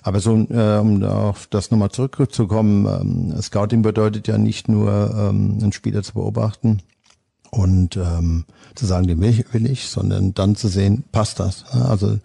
Aber 0.03 0.19
so, 0.19 0.35
äh, 0.35 0.77
um 0.79 1.03
auf 1.03 1.47
das 1.47 1.71
nochmal 1.71 1.91
zurückzukommen, 1.91 2.85
ähm, 3.33 3.41
Scouting 3.41 3.81
bedeutet 3.81 4.27
ja 4.27 4.37
nicht 4.37 4.67
nur, 4.67 5.11
ähm, 5.17 5.57
einen 5.61 5.71
Spieler 5.71 6.03
zu 6.03 6.13
beobachten 6.13 6.81
und 7.51 7.97
ähm, 7.97 8.45
zu 8.75 8.85
sagen, 8.85 9.07
den 9.07 9.21
will 9.21 9.29
ich, 9.29 9.53
will 9.53 9.65
ich, 9.69 9.87
sondern 9.87 10.33
dann 10.33 10.55
zu 10.55 10.67
sehen, 10.67 11.03
passt 11.11 11.39
das. 11.39 11.65
Also 11.71 12.19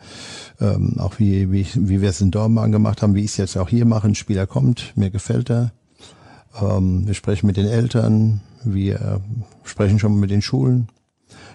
ähm, 0.60 0.96
auch 0.98 1.18
wie, 1.18 1.50
wie, 1.50 1.66
wie 1.74 2.00
wir 2.00 2.10
es 2.10 2.20
in 2.20 2.30
Dortmund 2.30 2.72
gemacht 2.72 3.02
haben, 3.02 3.14
wie 3.14 3.24
ich 3.24 3.30
es 3.30 3.36
jetzt 3.36 3.56
auch 3.56 3.68
hier 3.68 3.86
mache, 3.86 4.08
ein 4.08 4.14
Spieler 4.14 4.46
kommt, 4.46 4.92
mir 4.96 5.10
gefällt 5.10 5.50
er. 5.50 5.72
Ähm, 6.60 7.06
wir 7.06 7.14
sprechen 7.14 7.46
mit 7.46 7.56
den 7.56 7.66
Eltern, 7.66 8.40
wir 8.64 9.20
sprechen 9.64 9.98
schon 9.98 10.12
mal 10.12 10.20
mit 10.20 10.30
den 10.30 10.42
Schulen. 10.42 10.88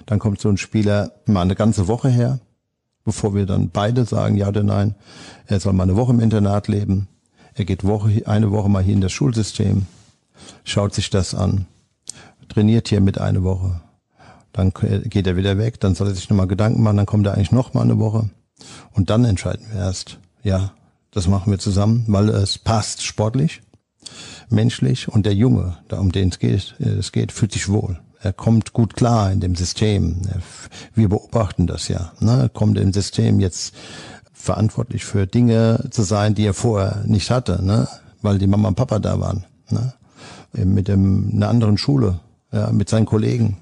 Dann 0.05 0.19
kommt 0.19 0.41
so 0.41 0.49
ein 0.49 0.57
Spieler 0.57 1.11
mal 1.25 1.41
eine 1.41 1.55
ganze 1.55 1.87
Woche 1.87 2.09
her 2.09 2.39
bevor 3.09 3.33
wir 3.33 3.47
dann 3.47 3.71
beide 3.71 4.05
sagen, 4.05 4.37
ja 4.37 4.49
oder 4.49 4.61
nein, 4.61 4.93
er 5.47 5.59
soll 5.59 5.73
mal 5.73 5.81
eine 5.81 5.95
Woche 5.95 6.13
im 6.13 6.19
Internat 6.19 6.67
leben. 6.67 7.07
Er 7.55 7.65
geht 7.65 7.83
Woche, 7.83 8.27
eine 8.27 8.51
Woche 8.51 8.69
mal 8.69 8.83
hier 8.83 8.93
in 8.93 9.01
das 9.01 9.11
Schulsystem, 9.11 9.87
schaut 10.63 10.93
sich 10.93 11.09
das 11.09 11.33
an, 11.33 11.65
trainiert 12.49 12.87
hier 12.87 13.01
mit 13.01 13.17
eine 13.17 13.43
Woche. 13.43 13.81
Dann 14.53 14.71
geht 14.73 15.25
er 15.25 15.37
wieder 15.37 15.57
weg, 15.57 15.79
dann 15.79 15.95
soll 15.95 16.07
er 16.07 16.13
sich 16.13 16.29
nochmal 16.29 16.45
Gedanken 16.45 16.83
machen, 16.83 16.97
dann 16.97 17.07
kommt 17.07 17.25
er 17.25 17.33
eigentlich 17.33 17.51
nochmal 17.51 17.83
eine 17.83 17.97
Woche. 17.97 18.29
Und 18.91 19.09
dann 19.09 19.25
entscheiden 19.25 19.65
wir 19.71 19.79
erst, 19.79 20.19
ja, 20.43 20.73
das 21.09 21.27
machen 21.27 21.51
wir 21.51 21.57
zusammen, 21.57 22.05
weil 22.07 22.29
es 22.29 22.59
passt 22.59 23.03
sportlich, 23.03 23.61
menschlich 24.49 25.07
und 25.07 25.25
der 25.25 25.35
Junge, 25.35 25.77
da 25.87 25.99
um 25.99 26.11
den 26.11 26.29
es 26.29 26.39
geht, 26.39 26.75
es 26.79 27.11
geht, 27.11 27.31
fühlt 27.31 27.51
sich 27.51 27.69
wohl 27.69 27.99
er 28.21 28.33
kommt 28.33 28.73
gut 28.73 28.95
klar 28.95 29.31
in 29.31 29.39
dem 29.39 29.55
System. 29.55 30.21
Wir 30.93 31.09
beobachten 31.09 31.67
das 31.67 31.87
ja. 31.87 32.11
Ne? 32.19 32.43
Er 32.43 32.49
kommt 32.49 32.77
im 32.77 32.91
System 32.93 33.39
jetzt 33.39 33.73
verantwortlich 34.33 35.05
für 35.05 35.27
Dinge 35.27 35.87
zu 35.89 36.03
sein, 36.03 36.35
die 36.35 36.45
er 36.45 36.53
vorher 36.53 37.03
nicht 37.05 37.31
hatte, 37.31 37.63
ne? 37.63 37.87
weil 38.21 38.37
die 38.37 38.47
Mama 38.47 38.69
und 38.69 38.75
Papa 38.75 38.99
da 38.99 39.19
waren. 39.19 39.45
Ne? 39.69 39.93
Mit 40.53 40.87
dem, 40.87 41.31
einer 41.33 41.49
anderen 41.49 41.77
Schule, 41.77 42.19
ja, 42.51 42.71
mit 42.71 42.89
seinen 42.89 43.05
Kollegen. 43.05 43.57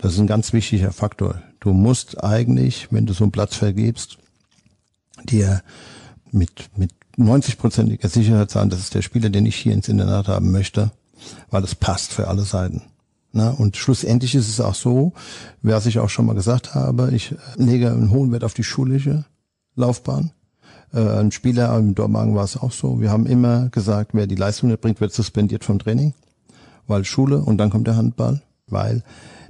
Das 0.00 0.14
ist 0.14 0.18
ein 0.18 0.26
ganz 0.26 0.52
wichtiger 0.52 0.92
Faktor. 0.92 1.42
Du 1.60 1.72
musst 1.72 2.22
eigentlich, 2.22 2.88
wenn 2.90 3.06
du 3.06 3.12
so 3.12 3.24
einen 3.24 3.32
Platz 3.32 3.54
vergibst, 3.54 4.18
dir 5.24 5.62
mit, 6.30 6.70
mit 6.76 6.90
90-prozentiger 7.18 8.08
Sicherheit 8.08 8.50
sagen, 8.50 8.70
das 8.70 8.80
ist 8.80 8.94
der 8.94 9.02
Spieler, 9.02 9.30
den 9.30 9.46
ich 9.46 9.56
hier 9.56 9.72
ins 9.72 9.88
Internat 9.88 10.28
haben 10.28 10.50
möchte, 10.50 10.90
weil 11.50 11.64
es 11.64 11.74
passt 11.74 12.12
für 12.12 12.28
alle 12.28 12.42
Seiten. 12.42 12.82
Na, 13.32 13.50
und 13.50 13.76
schlussendlich 13.76 14.34
ist 14.34 14.48
es 14.48 14.60
auch 14.60 14.74
so, 14.74 15.12
was 15.62 15.86
ich 15.86 15.98
auch 15.98 16.10
schon 16.10 16.26
mal 16.26 16.34
gesagt 16.34 16.74
habe, 16.74 17.10
ich 17.14 17.34
lege 17.56 17.90
einen 17.90 18.10
hohen 18.10 18.30
Wert 18.30 18.44
auf 18.44 18.52
die 18.52 18.64
schulische 18.64 19.24
Laufbahn. 19.74 20.32
Äh, 20.92 21.00
ein 21.00 21.32
Spieler 21.32 21.76
im 21.78 21.94
Dormagen 21.94 22.34
war 22.34 22.44
es 22.44 22.58
auch 22.58 22.72
so. 22.72 23.00
Wir 23.00 23.10
haben 23.10 23.24
immer 23.24 23.70
gesagt, 23.70 24.10
wer 24.12 24.26
die 24.26 24.34
Leistung 24.34 24.68
nicht 24.68 24.82
bringt, 24.82 25.00
wird 25.00 25.14
suspendiert 25.14 25.64
vom 25.64 25.78
Training, 25.78 26.12
weil 26.86 27.06
Schule 27.06 27.38
und 27.38 27.56
dann 27.56 27.70
kommt 27.70 27.86
der 27.86 27.96
Handball, 27.96 28.42
weil 28.66 29.02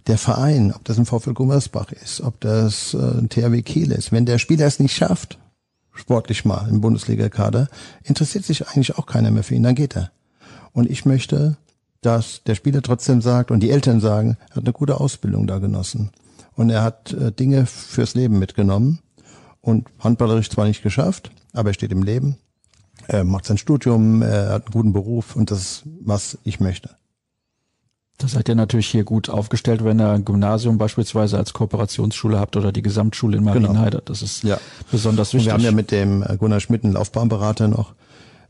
der 0.07 0.19
Verein, 0.19 0.73
ob 0.73 0.85
das 0.85 0.99
ein 0.99 1.07
VfL 1.07 1.33
Gummersbach 1.33 1.91
ist, 1.91 2.21
ob 2.21 2.41
das 2.41 2.95
äh, 2.95 2.99
ein 2.99 3.29
THW 3.29 3.63
Kiel 3.63 3.91
ist, 3.91 4.13
wenn 4.13 4.27
der 4.27 4.39
Spieler 4.39 4.67
es 4.67 4.79
nicht 4.79 4.95
schafft, 4.95 5.39
sportlich 5.93 6.45
mal 6.45 6.69
im 6.69 6.81
Bundesliga-Kader, 6.81 7.69
interessiert 8.03 8.45
sich 8.45 8.69
eigentlich 8.69 8.97
auch 8.97 9.07
keiner 9.07 9.31
mehr 9.31 9.43
für 9.43 9.55
ihn, 9.55 9.63
dann 9.63 9.75
geht 9.75 9.97
er. 9.97 10.11
Und 10.73 10.91
ich 10.91 11.05
möchte, 11.05 11.57
dass 12.01 12.43
der 12.45 12.55
Spieler 12.55 12.83
trotzdem 12.83 13.21
sagt 13.21 13.51
und 13.51 13.61
die 13.61 13.71
Eltern 13.71 14.01
sagen, 14.01 14.37
er 14.51 14.57
hat 14.57 14.65
eine 14.65 14.73
gute 14.73 15.01
Ausbildung 15.01 15.47
da 15.47 15.59
genossen. 15.59 16.11
Und 16.55 16.71
er 16.71 16.83
hat 16.83 17.13
äh, 17.13 17.33
Dinge 17.33 17.67
fürs 17.67 18.15
Leben 18.15 18.39
mitgenommen 18.39 19.01
und 19.61 19.89
handballerisch 20.01 20.51
zwar 20.51 20.67
nicht 20.67 20.83
geschafft, 20.83 21.31
aber 21.53 21.71
er 21.71 21.75
steht 21.75 21.93
im 21.93 22.03
Leben, 22.03 22.37
er 23.09 23.25
macht 23.25 23.47
sein 23.47 23.59
Studium, 23.59 24.23
er 24.23 24.51
hat 24.51 24.67
einen 24.67 24.73
guten 24.73 24.93
Beruf 24.93 25.37
und 25.37 25.51
das 25.51 25.61
ist, 25.61 25.83
was 26.01 26.39
ich 26.45 26.61
möchte. 26.61 26.91
Da 28.23 28.29
seid 28.29 28.49
ihr 28.49 28.55
natürlich 28.55 28.87
hier 28.87 29.03
gut 29.03 29.29
aufgestellt, 29.29 29.83
wenn 29.83 30.01
ihr 30.01 30.11
ein 30.11 30.25
Gymnasium 30.25 30.79
beispielsweise 30.79 31.39
als 31.39 31.53
Kooperationsschule 31.55 32.39
habt 32.39 32.57
oder 32.57 32.71
die 32.71 32.83
Gesamtschule 32.83 33.39
in 33.39 33.43
Marienheide. 33.43 33.97
Genau. 33.97 34.03
Das 34.05 34.23
ist 34.23 34.45
ja. 34.45 34.59
besonders 34.93 35.35
wichtig. 35.35 35.41
Und 35.41 35.47
wir 35.47 35.55
haben 35.55 35.65
ja 35.65 35.73
mit 35.73 35.91
dem 35.91 36.23
äh, 36.23 36.37
Gunnar 36.37 36.61
Schmidt 36.61 36.85
einen 36.85 36.93
Laufbahnberater 36.93 37.67
noch, 37.67 37.95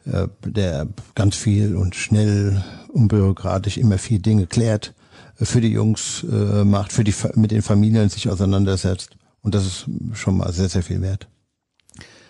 äh, 0.05 0.29
der 0.45 0.89
ganz 1.15 1.37
viel 1.37 1.75
und 1.75 1.95
schnell, 1.95 2.63
unbürokratisch 2.93 3.79
immer 3.79 3.97
viel 3.97 4.19
Dinge 4.19 4.47
klärt, 4.47 4.93
äh, 5.41 5.47
für 5.47 5.63
die 5.63 5.73
Jungs 5.73 6.23
macht, 6.65 6.93
für 6.93 7.03
die 7.03 7.15
mit 7.37 7.51
den 7.51 7.63
Familien 7.63 8.11
sich 8.11 8.29
auseinandersetzt. 8.29 9.17
Und 9.41 9.55
das 9.55 9.65
ist 9.65 9.87
schon 10.13 10.37
mal 10.37 10.53
sehr, 10.53 10.69
sehr 10.69 10.83
viel 10.83 11.01
wert. 11.01 11.29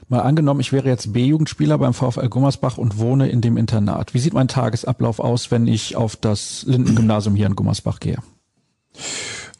Mal 0.08 0.20
angenommen, 0.20 0.60
ich 0.60 0.72
wäre 0.72 0.88
jetzt 0.88 1.12
B-Jugendspieler 1.12 1.78
beim 1.78 1.94
VfL 1.94 2.28
Gummersbach 2.28 2.76
und 2.76 2.98
wohne 2.98 3.28
in 3.28 3.40
dem 3.40 3.56
Internat. 3.56 4.14
Wie 4.14 4.18
sieht 4.18 4.34
mein 4.34 4.48
Tagesablauf 4.48 5.20
aus, 5.20 5.50
wenn 5.50 5.66
ich 5.66 5.96
auf 5.96 6.16
das 6.16 6.64
Linden-Gymnasium 6.66 7.34
hier 7.34 7.46
in 7.46 7.56
Gummersbach 7.56 7.98
gehe? 8.00 8.18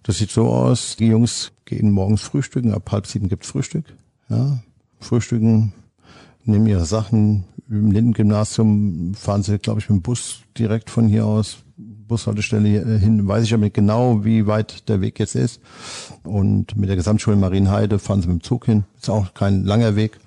Das 0.03 0.19
sieht 0.19 0.31
so 0.31 0.49
aus, 0.49 0.97
die 0.97 1.07
Jungs 1.07 1.53
gehen 1.65 1.91
morgens 1.93 2.23
frühstücken, 2.23 2.75
ab 2.75 2.91
halb 2.93 3.07
sieben 3.07 3.29
gibt's 3.29 3.49
Frühstück. 3.49 3.85
Ja, 4.29 4.59
frühstücken, 5.01 5.73
nehmen 6.45 6.67
ihre 6.67 6.85
Sachen. 6.85 7.45
Im 7.71 7.91
Linden-Gymnasium 7.91 9.15
fahren 9.15 9.43
sie, 9.43 9.59
glaube 9.59 9.81
ich, 9.81 9.89
mit 9.89 10.01
dem 10.01 10.03
Bus 10.03 10.41
direkt 10.59 10.91
von 10.91 11.07
hier 11.07 11.25
aus, 11.25 11.59
Bushaltestelle 11.77 12.99
hin, 12.99 13.27
weiß 13.27 13.45
ich 13.45 13.55
aber 13.55 13.63
nicht 13.63 13.75
genau, 13.75 14.23
wie 14.25 14.47
weit 14.47 14.89
der 14.91 15.01
Weg 15.01 15.19
jetzt 15.19 15.35
ist. 15.35 15.63
Und 16.25 16.77
mit 16.77 16.91
der 16.91 16.97
Gesamtschule 16.97 17.37
Marienheide 17.37 17.99
fahren 17.99 18.21
sie 18.21 18.29
mit 18.29 18.43
dem 18.43 18.45
Zug 18.45 18.67
hin. 18.67 18.85
Ist 19.01 19.09
auch 19.09 19.33
kein 19.33 19.65
langer 19.65 19.97
Weg. 19.97 20.19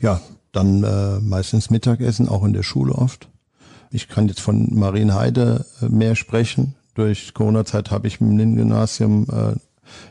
Ja, 0.00 0.20
dann 0.52 0.84
äh, 0.84 1.20
meistens 1.20 1.70
Mittagessen, 1.70 2.28
auch 2.28 2.44
in 2.44 2.52
der 2.52 2.62
Schule 2.62 2.94
oft. 2.94 3.28
Ich 3.90 4.08
kann 4.08 4.28
jetzt 4.28 4.40
von 4.40 4.74
Marienheide 4.74 5.64
äh, 5.80 5.88
mehr 5.88 6.16
sprechen. 6.16 6.74
Durch 6.94 7.34
Corona-Zeit 7.34 7.90
habe 7.90 8.06
ich 8.06 8.20
im 8.20 8.36
Lin-Gymnasium 8.36 9.26
äh, 9.30 9.58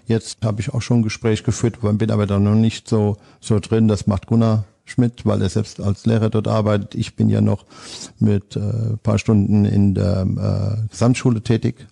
jetzt 0.06 0.44
habe 0.44 0.62
ich 0.62 0.74
auch 0.74 0.82
schon 0.82 1.00
ein 1.00 1.04
Gespräch 1.04 1.44
geführt, 1.44 1.80
bin 1.82 2.12
aber 2.12 2.28
da 2.28 2.40
noch 2.40 2.56
nicht 2.56 2.88
so 2.88 3.18
so 3.40 3.60
drin. 3.60 3.88
Das 3.88 4.08
macht 4.08 4.28
Gunnar 4.28 4.66
Schmidt, 4.86 5.26
weil 5.26 5.42
er 5.42 5.50
selbst 5.50 5.80
als 5.80 6.06
Lehrer 6.06 6.30
dort 6.30 6.48
arbeitet. 6.48 6.96
Ich 6.96 7.16
bin 7.16 7.30
ja 7.30 7.42
noch 7.42 7.66
mit 8.20 8.56
äh, 8.56 8.98
paar 9.02 9.18
Stunden 9.18 9.66
in 9.66 9.94
der 9.94 10.22
äh, 10.22 10.88
Gesamtschule 10.90 11.42
tätig 11.42 11.88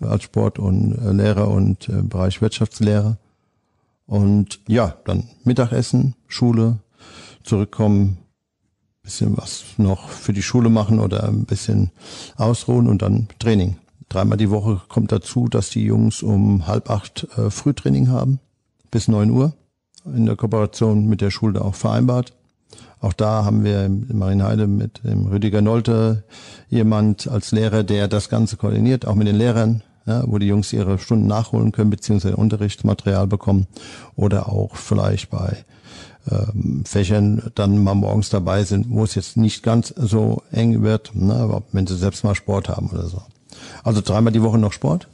als 0.00 0.24
Sport 0.24 0.58
und 0.58 0.92
äh, 0.98 1.12
Lehrer 1.12 1.48
und 1.48 1.88
äh, 1.88 2.02
Bereich 2.02 2.42
Wirtschaftslehre. 2.42 3.16
Und 4.06 4.60
ja, 4.68 4.96
dann 5.04 5.24
Mittagessen, 5.44 6.14
Schule, 6.28 6.78
zurückkommen, 7.46 8.18
bisschen 9.02 9.36
was 9.36 9.64
noch 9.78 10.08
für 10.08 10.32
die 10.32 10.42
Schule 10.42 10.68
machen 10.68 10.98
oder 10.98 11.24
ein 11.24 11.44
bisschen 11.44 11.92
ausruhen 12.36 12.88
und 12.88 13.02
dann 13.02 13.28
Training. 13.38 13.76
Dreimal 14.08 14.36
die 14.36 14.50
Woche 14.50 14.80
kommt 14.88 15.12
dazu, 15.12 15.48
dass 15.48 15.70
die 15.70 15.84
Jungs 15.84 16.22
um 16.22 16.66
halb 16.66 16.90
acht 16.90 17.26
äh, 17.36 17.50
Frühtraining 17.50 18.08
haben, 18.08 18.40
bis 18.90 19.08
neun 19.08 19.30
Uhr, 19.30 19.54
in 20.04 20.26
der 20.26 20.36
Kooperation 20.36 21.06
mit 21.06 21.20
der 21.20 21.30
Schule 21.30 21.62
auch 21.62 21.74
vereinbart. 21.74 22.32
Auch 23.00 23.12
da 23.12 23.44
haben 23.44 23.62
wir 23.62 23.84
in 23.84 24.06
Marienheide 24.18 24.66
mit 24.66 25.04
dem 25.04 25.26
Rüdiger 25.26 25.62
Nolte 25.62 26.24
jemand 26.68 27.28
als 27.28 27.52
Lehrer, 27.52 27.84
der 27.84 28.08
das 28.08 28.28
Ganze 28.28 28.56
koordiniert, 28.56 29.06
auch 29.06 29.14
mit 29.14 29.28
den 29.28 29.36
Lehrern, 29.36 29.82
ja, 30.06 30.24
wo 30.26 30.38
die 30.38 30.46
Jungs 30.46 30.72
ihre 30.72 30.98
Stunden 30.98 31.26
nachholen 31.26 31.72
können, 31.72 31.90
beziehungsweise 31.90 32.36
Unterrichtsmaterial 32.36 33.26
bekommen 33.26 33.66
oder 34.14 34.48
auch 34.48 34.76
vielleicht 34.76 35.30
bei 35.30 35.64
ähm, 36.30 36.84
Fächern 36.84 37.50
dann 37.54 37.82
mal 37.82 37.94
morgens 37.94 38.30
dabei 38.30 38.64
sind, 38.64 38.90
wo 38.90 39.04
es 39.04 39.14
jetzt 39.14 39.36
nicht 39.36 39.62
ganz 39.62 39.94
so 39.96 40.42
eng 40.50 40.82
wird, 40.82 41.14
ne, 41.14 41.34
aber 41.34 41.62
wenn 41.72 41.86
sie 41.86 41.96
selbst 41.96 42.24
mal 42.24 42.34
Sport 42.34 42.68
haben 42.68 42.90
oder 42.90 43.06
so. 43.06 43.22
Also 43.84 44.00
dreimal 44.00 44.32
die 44.32 44.42
Woche 44.42 44.58
noch 44.58 44.72
Sport, 44.72 45.08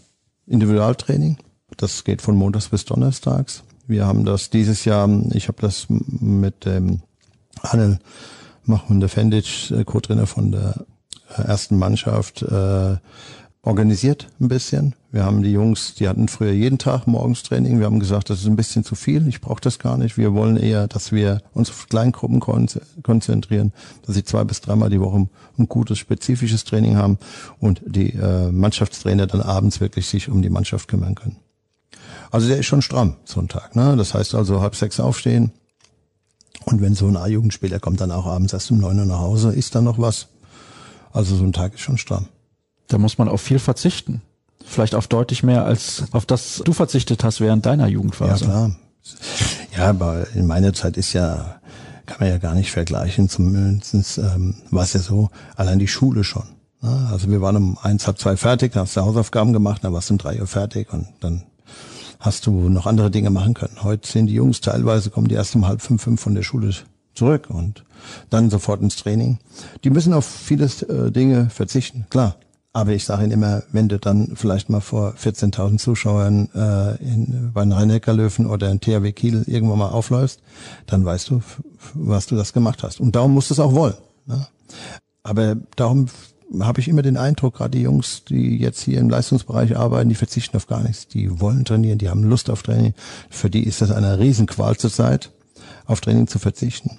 Individualtraining. 0.46 1.38
Das 1.76 2.04
geht 2.04 2.22
von 2.22 2.36
Montags 2.36 2.68
bis 2.68 2.84
Donnerstags. 2.84 3.62
Wir 3.86 4.06
haben 4.06 4.24
das 4.24 4.50
dieses 4.50 4.84
Jahr, 4.84 5.08
ich 5.32 5.48
habe 5.48 5.60
das 5.60 5.86
mit 5.88 6.64
dem 6.64 7.00
Anel 7.62 7.98
Machmunde 8.64 9.08
Fendic, 9.08 9.70
äh, 9.70 9.84
Co-Trainer 9.84 10.26
von 10.26 10.52
der 10.52 10.86
äh, 11.36 11.42
ersten 11.42 11.78
Mannschaft, 11.78 12.42
äh, 12.42 12.96
organisiert 13.62 14.28
ein 14.40 14.48
bisschen. 14.48 14.94
Wir 15.12 15.24
haben 15.24 15.42
die 15.42 15.52
Jungs, 15.52 15.94
die 15.94 16.08
hatten 16.08 16.26
früher 16.26 16.52
jeden 16.52 16.78
Tag 16.78 17.06
morgens 17.06 17.44
Training. 17.44 17.78
Wir 17.78 17.86
haben 17.86 18.00
gesagt, 18.00 18.28
das 18.28 18.40
ist 18.40 18.46
ein 18.46 18.56
bisschen 18.56 18.82
zu 18.82 18.96
viel. 18.96 19.28
Ich 19.28 19.40
brauche 19.40 19.60
das 19.60 19.78
gar 19.78 19.96
nicht. 19.96 20.16
Wir 20.16 20.34
wollen 20.34 20.56
eher, 20.56 20.88
dass 20.88 21.12
wir 21.12 21.42
uns 21.54 21.70
auf 21.70 21.88
Kleingruppen 21.88 22.40
konzentrieren, 22.40 23.72
dass 24.04 24.16
sie 24.16 24.24
zwei 24.24 24.42
bis 24.42 24.62
dreimal 24.62 24.90
die 24.90 25.00
Woche 25.00 25.28
ein 25.58 25.68
gutes, 25.68 25.98
spezifisches 25.98 26.64
Training 26.64 26.96
haben 26.96 27.18
und 27.60 27.82
die 27.86 28.14
äh, 28.14 28.50
Mannschaftstrainer 28.50 29.28
dann 29.28 29.42
abends 29.42 29.80
wirklich 29.80 30.06
sich 30.08 30.28
um 30.28 30.42
die 30.42 30.50
Mannschaft 30.50 30.88
kümmern 30.88 31.14
können. 31.14 31.36
Also 32.32 32.48
der 32.48 32.58
ist 32.58 32.66
schon 32.66 32.82
stramm, 32.82 33.16
so 33.24 33.40
ein 33.40 33.48
Tag. 33.48 33.76
Ne? 33.76 33.94
Das 33.96 34.14
heißt 34.14 34.34
also 34.34 34.60
halb 34.60 34.74
sechs 34.74 34.98
aufstehen. 34.98 35.52
Und 36.64 36.80
wenn 36.80 36.94
so 36.94 37.06
ein 37.06 37.16
A-Jugendspieler 37.16 37.78
kommt, 37.78 38.00
dann 38.00 38.10
auch 38.10 38.26
abends 38.26 38.52
erst 38.52 38.70
um 38.70 38.78
neun 38.78 38.98
Uhr 38.98 39.04
nach 39.04 39.18
Hause, 39.18 39.52
ist 39.52 39.74
dann 39.74 39.84
noch 39.84 39.98
was. 39.98 40.28
Also 41.12 41.36
so 41.36 41.44
ein 41.44 41.52
Tag 41.52 41.74
ist 41.74 41.80
schon 41.80 41.98
stramm. 41.98 42.28
Da 42.92 42.98
muss 42.98 43.16
man 43.16 43.28
auf 43.28 43.40
viel 43.40 43.58
verzichten. 43.58 44.20
Vielleicht 44.64 44.94
auf 44.94 45.08
deutlich 45.08 45.42
mehr, 45.42 45.64
als 45.64 46.04
auf 46.12 46.26
das 46.26 46.62
du 46.64 46.72
verzichtet 46.72 47.24
hast 47.24 47.40
während 47.40 47.66
deiner 47.66 47.88
Jugendphase. 47.88 48.44
Ja, 48.44 48.50
klar. 48.50 48.76
Ja, 49.76 49.88
aber 49.88 50.26
in 50.34 50.46
meiner 50.46 50.72
Zeit 50.74 50.96
ist 50.96 51.12
ja, 51.14 51.56
kann 52.06 52.18
man 52.20 52.28
ja 52.28 52.38
gar 52.38 52.54
nicht 52.54 52.70
vergleichen. 52.70 53.28
Zumindest 53.28 54.18
ähm, 54.18 54.56
war 54.70 54.84
es 54.84 54.92
ja 54.92 55.00
so, 55.00 55.30
allein 55.56 55.78
die 55.78 55.88
Schule 55.88 56.22
schon. 56.22 56.44
Ne? 56.82 57.08
Also 57.10 57.30
wir 57.30 57.40
waren 57.40 57.56
um 57.56 57.78
eins, 57.82 58.06
halb 58.06 58.18
zwei 58.18 58.36
fertig, 58.36 58.72
dann 58.72 58.82
hast 58.82 58.96
du 58.96 59.00
Hausaufgaben 59.00 59.52
gemacht, 59.52 59.82
dann 59.82 59.92
warst 59.92 60.10
du 60.10 60.14
um 60.14 60.18
drei 60.18 60.38
Uhr 60.38 60.46
fertig 60.46 60.92
und 60.92 61.06
dann 61.20 61.44
hast 62.20 62.46
du 62.46 62.68
noch 62.68 62.86
andere 62.86 63.10
Dinge 63.10 63.30
machen 63.30 63.54
können. 63.54 63.82
Heute 63.82 64.06
sind 64.06 64.26
die 64.26 64.34
Jungs 64.34 64.60
teilweise, 64.60 65.10
kommen 65.10 65.28
die 65.28 65.34
erst 65.34 65.56
um 65.56 65.66
halb 65.66 65.80
fünf, 65.80 66.02
fünf 66.02 66.20
von 66.20 66.34
der 66.34 66.42
Schule 66.42 66.72
zurück 67.14 67.48
und 67.48 67.84
dann 68.30 68.50
sofort 68.50 68.82
ins 68.82 68.96
Training. 68.96 69.38
Die 69.82 69.90
müssen 69.90 70.12
auf 70.12 70.26
viele 70.26 70.66
äh, 70.66 71.10
Dinge 71.10 71.50
verzichten, 71.50 72.06
klar. 72.10 72.36
Aber 72.74 72.92
ich 72.92 73.04
sage 73.04 73.24
Ihnen 73.24 73.32
immer, 73.32 73.62
wenn 73.70 73.88
du 73.88 73.98
dann 73.98 74.32
vielleicht 74.34 74.70
mal 74.70 74.80
vor 74.80 75.14
14.000 75.14 75.78
Zuschauern 75.78 76.48
äh, 76.54 76.96
in, 77.02 77.50
bei 77.52 77.62
den 77.62 77.72
rhein 77.72 77.90
löwen 77.90 78.46
oder 78.46 78.70
in 78.70 78.80
THW 78.80 79.12
Kiel 79.12 79.44
irgendwann 79.46 79.78
mal 79.78 79.90
aufläufst, 79.90 80.40
dann 80.86 81.04
weißt 81.04 81.30
du, 81.30 81.42
was 81.92 82.26
du 82.26 82.36
das 82.36 82.54
gemacht 82.54 82.82
hast. 82.82 83.00
Und 83.00 83.14
darum 83.14 83.34
musst 83.34 83.50
du 83.50 83.54
es 83.54 83.60
auch 83.60 83.74
wollen. 83.74 83.96
Ne? 84.24 84.46
Aber 85.22 85.56
darum 85.76 86.06
habe 86.60 86.80
ich 86.80 86.88
immer 86.88 87.02
den 87.02 87.18
Eindruck, 87.18 87.56
gerade 87.56 87.76
die 87.76 87.82
Jungs, 87.82 88.24
die 88.24 88.56
jetzt 88.58 88.80
hier 88.80 89.00
im 89.00 89.10
Leistungsbereich 89.10 89.76
arbeiten, 89.76 90.08
die 90.08 90.14
verzichten 90.14 90.56
auf 90.56 90.66
gar 90.66 90.82
nichts. 90.82 91.08
Die 91.08 91.40
wollen 91.40 91.66
trainieren, 91.66 91.98
die 91.98 92.08
haben 92.08 92.24
Lust 92.24 92.48
auf 92.48 92.62
Training. 92.62 92.94
Für 93.28 93.50
die 93.50 93.64
ist 93.64 93.82
das 93.82 93.90
eine 93.90 94.18
Riesenqual 94.18 94.76
zurzeit, 94.76 95.30
auf 95.86 96.00
Training 96.00 96.26
zu 96.26 96.38
verzichten 96.38 96.98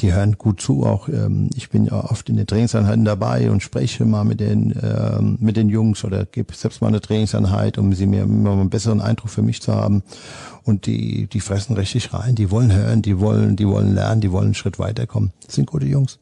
die 0.00 0.12
hören 0.12 0.36
gut 0.38 0.60
zu. 0.60 0.84
Auch 0.84 1.08
ähm, 1.08 1.50
ich 1.54 1.70
bin 1.70 1.86
ja 1.86 2.04
oft 2.04 2.28
in 2.28 2.36
den 2.36 2.46
Trainingseinheiten 2.46 3.04
dabei 3.04 3.50
und 3.50 3.62
spreche 3.62 4.04
mal 4.04 4.24
mit 4.24 4.40
den 4.40 4.74
ähm, 4.82 5.38
mit 5.40 5.56
den 5.56 5.68
Jungs 5.68 6.04
oder 6.04 6.24
gebe 6.24 6.54
selbst 6.54 6.80
mal 6.80 6.88
eine 6.88 7.00
Trainingseinheit, 7.00 7.78
um 7.78 7.92
sie 7.92 8.06
mir 8.06 8.22
immer 8.22 8.52
einen 8.52 8.70
besseren 8.70 9.00
Eindruck 9.00 9.30
für 9.30 9.42
mich 9.42 9.62
zu 9.62 9.74
haben. 9.74 10.02
Und 10.64 10.86
die 10.86 11.26
die 11.28 11.40
fressen 11.40 11.76
richtig 11.76 12.12
rein. 12.12 12.34
Die 12.34 12.50
wollen 12.50 12.72
hören, 12.72 13.02
die 13.02 13.18
wollen 13.20 13.56
die 13.56 13.68
wollen 13.68 13.94
lernen, 13.94 14.20
die 14.20 14.32
wollen 14.32 14.46
einen 14.46 14.54
Schritt 14.54 14.78
weiterkommen. 14.78 15.32
Das 15.44 15.54
sind 15.54 15.66
gute 15.66 15.86
Jungs. 15.86 16.18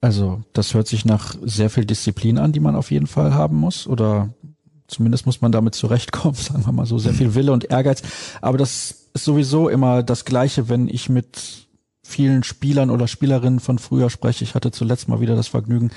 Also 0.00 0.42
das 0.52 0.74
hört 0.74 0.86
sich 0.86 1.04
nach 1.04 1.34
sehr 1.42 1.70
viel 1.70 1.84
Disziplin 1.84 2.38
an, 2.38 2.52
die 2.52 2.60
man 2.60 2.76
auf 2.76 2.90
jeden 2.90 3.06
Fall 3.06 3.34
haben 3.34 3.56
muss. 3.56 3.86
Oder 3.86 4.30
zumindest 4.88 5.26
muss 5.26 5.40
man 5.40 5.52
damit 5.52 5.74
zurechtkommen, 5.74 6.34
sagen 6.36 6.64
wir 6.64 6.72
mal 6.72 6.86
so, 6.86 6.98
sehr 6.98 7.14
viel 7.14 7.34
Wille 7.34 7.52
und 7.52 7.64
Ehrgeiz. 7.64 8.02
Aber 8.40 8.58
das 8.58 9.08
ist 9.14 9.24
sowieso 9.24 9.68
immer 9.68 10.02
das 10.02 10.24
Gleiche, 10.24 10.68
wenn 10.68 10.88
ich 10.88 11.08
mit 11.08 11.65
vielen 12.06 12.42
Spielern 12.42 12.90
oder 12.90 13.08
Spielerinnen 13.08 13.60
von 13.60 13.78
früher 13.78 14.10
spreche. 14.10 14.44
Ich 14.44 14.54
hatte 14.54 14.70
zuletzt 14.70 15.08
mal 15.08 15.20
wieder 15.20 15.36
das 15.36 15.48
Vergnügen, 15.48 15.90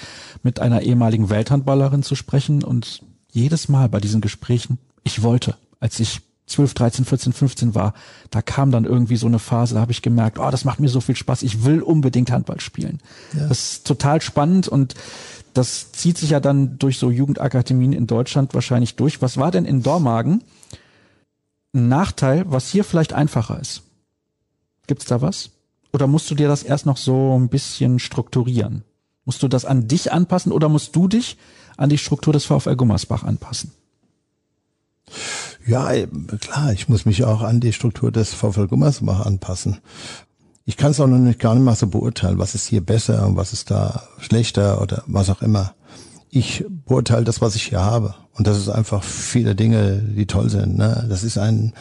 mit 0.44 0.60
einer 0.60 0.82
ehemaligen 0.82 1.30
Welthandballerin 1.30 2.04
zu 2.04 2.16
sprechen 2.16 2.64
und 2.64 3.04
jedes 3.32 3.70
Mal 3.70 3.90
bei 3.90 4.00
diesen 4.00 4.22
Gesprächen, 4.22 4.80
ich 5.04 5.22
wollte, 5.22 5.56
als 5.80 6.00
ich 6.00 6.22
12, 6.48 6.74
13, 6.74 7.06
14, 7.06 7.34
15 7.34 7.76
war, 7.76 7.94
da 8.32 8.42
kam 8.42 8.72
dann 8.72 8.86
irgendwie 8.86 9.16
so 9.16 9.28
eine 9.28 9.40
Phase, 9.40 9.76
da 9.76 9.82
habe 9.82 9.92
ich 9.92 10.02
gemerkt, 10.02 10.40
oh, 10.40 10.50
das 10.50 10.66
macht 10.66 10.80
mir 10.80 10.90
so 10.90 11.00
viel 11.00 11.16
Spaß, 11.16 11.44
ich 11.44 11.64
will 11.64 11.82
unbedingt 11.82 12.32
Handball 12.32 12.60
spielen. 12.60 13.00
Ja. 13.34 13.48
Das 13.48 13.60
ist 13.60 13.88
total 13.88 14.22
spannend 14.22 14.68
und 14.68 14.96
das 15.54 15.92
zieht 15.92 16.18
sich 16.18 16.32
ja 16.32 16.40
dann 16.40 16.78
durch 16.80 16.98
so 16.98 17.12
Jugendakademien 17.12 17.94
in 17.94 18.08
Deutschland 18.08 18.54
wahrscheinlich 18.54 18.96
durch. 18.96 19.22
Was 19.22 19.38
war 19.38 19.52
denn 19.52 19.66
in 19.66 19.84
Dormagen 19.84 20.44
ein 21.74 21.88
Nachteil, 21.88 22.46
was 22.48 22.70
hier 22.70 22.84
vielleicht 22.84 23.14
einfacher 23.14 23.60
ist? 23.60 23.84
Gibt's 24.88 25.06
da 25.06 25.22
was? 25.22 25.52
Oder 25.92 26.08
musst 26.08 26.30
du 26.30 26.36
dir 26.36 26.48
das 26.48 26.64
erst 26.64 26.86
noch 26.86 26.98
so 26.98 27.38
ein 27.38 27.50
bisschen 27.50 28.00
strukturieren? 28.00 28.84
Musst 29.26 29.44
du 29.44 29.48
das 29.48 29.66
an 29.66 29.88
dich 29.88 30.12
anpassen 30.12 30.52
oder 30.52 30.70
musst 30.70 30.96
du 30.96 31.08
dich 31.08 31.38
an 31.78 31.90
die 31.90 31.98
Struktur 31.98 32.34
des 32.34 32.46
VfL 32.46 32.76
Gummersbach 32.76 33.24
anpassen? 33.24 33.72
Ja, 35.66 35.92
klar, 36.40 36.74
ich 36.74 36.90
muss 36.90 37.06
mich 37.06 37.24
auch 37.24 37.42
an 37.42 37.60
die 37.60 37.74
Struktur 37.74 38.12
des 38.12 38.34
VfL 38.34 38.68
Gummersbach 38.68 39.26
anpassen. 39.26 39.80
Ich 40.66 40.78
kann 40.78 40.92
es 40.92 41.00
auch 41.00 41.08
noch 41.08 41.18
nicht 41.18 41.40
gar 41.40 41.56
nicht 41.56 41.64
mal 41.64 41.76
so 41.76 41.88
beurteilen, 41.88 42.38
was 42.38 42.56
ist 42.56 42.68
hier 42.68 42.86
besser 42.86 43.26
und 43.26 43.36
was 43.36 43.54
ist 43.54 43.72
da 43.72 44.04
schlechter 44.20 44.82
oder 44.82 45.04
was 45.08 45.30
auch 45.30 45.42
immer. 45.42 45.74
Ich 46.30 46.64
beurteile 46.86 47.24
das, 47.24 47.42
was 47.42 47.56
ich 47.56 47.64
hier 47.64 47.82
habe. 47.82 48.14
Und 48.34 48.46
das 48.46 48.58
ist 48.58 48.70
einfach 48.70 49.04
viele 49.04 49.56
Dinge, 49.56 49.98
die 49.98 50.28
toll 50.28 50.50
sind. 50.50 50.78
Ne? 50.78 51.06
Das 51.10 51.24
ist 51.24 51.38
ein, 51.38 51.74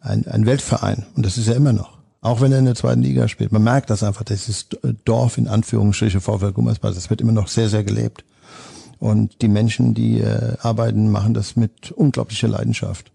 ein, 0.00 0.26
ein 0.28 0.46
Weltverein 0.46 1.06
und 1.16 1.26
das 1.26 1.38
ist 1.38 1.48
er 1.48 1.56
immer 1.56 1.72
noch. 1.72 1.95
Auch 2.26 2.40
wenn 2.40 2.50
er 2.50 2.58
in 2.58 2.64
der 2.64 2.74
zweiten 2.74 3.02
Liga 3.02 3.28
spielt. 3.28 3.52
Man 3.52 3.62
merkt 3.62 3.88
das 3.88 4.02
einfach, 4.02 4.24
dieses 4.24 4.66
Dorf 5.04 5.38
in 5.38 5.46
Anführungsstriche 5.46 6.20
VfL 6.20 6.50
Gummersbach, 6.50 6.92
das 6.92 7.08
wird 7.08 7.20
immer 7.20 7.30
noch 7.30 7.46
sehr, 7.46 7.68
sehr 7.68 7.84
gelebt. 7.84 8.24
Und 8.98 9.42
die 9.42 9.48
Menschen, 9.48 9.94
die 9.94 10.22
äh, 10.22 10.56
arbeiten, 10.60 11.12
machen 11.12 11.34
das 11.34 11.54
mit 11.54 11.92
unglaublicher 11.92 12.48
Leidenschaft. 12.48 13.12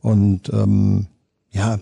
Und 0.00 0.48
ähm, 0.52 1.08
ja, 1.50 1.80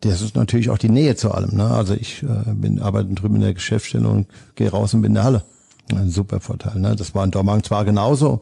das 0.00 0.22
ist 0.22 0.34
natürlich 0.34 0.70
auch 0.70 0.78
die 0.78 0.88
Nähe 0.88 1.14
zu 1.14 1.30
allem. 1.30 1.54
Ne? 1.54 1.66
Also 1.66 1.92
ich 1.92 2.22
äh, 2.22 2.54
bin 2.54 2.80
arbeite 2.80 3.12
drüben 3.12 3.34
in 3.34 3.42
der 3.42 3.52
Geschäftsstelle 3.52 4.08
und 4.08 4.28
gehe 4.54 4.70
raus 4.70 4.94
und 4.94 5.02
bin 5.02 5.10
in 5.10 5.16
der 5.16 5.24
Halle. 5.24 5.42
Ein 5.94 6.08
super 6.08 6.40
Vorteil. 6.40 6.80
Ne? 6.80 6.96
Das 6.96 7.14
war 7.14 7.22
in 7.22 7.32
Dormagen 7.32 7.64
zwar 7.64 7.84
genauso. 7.84 8.40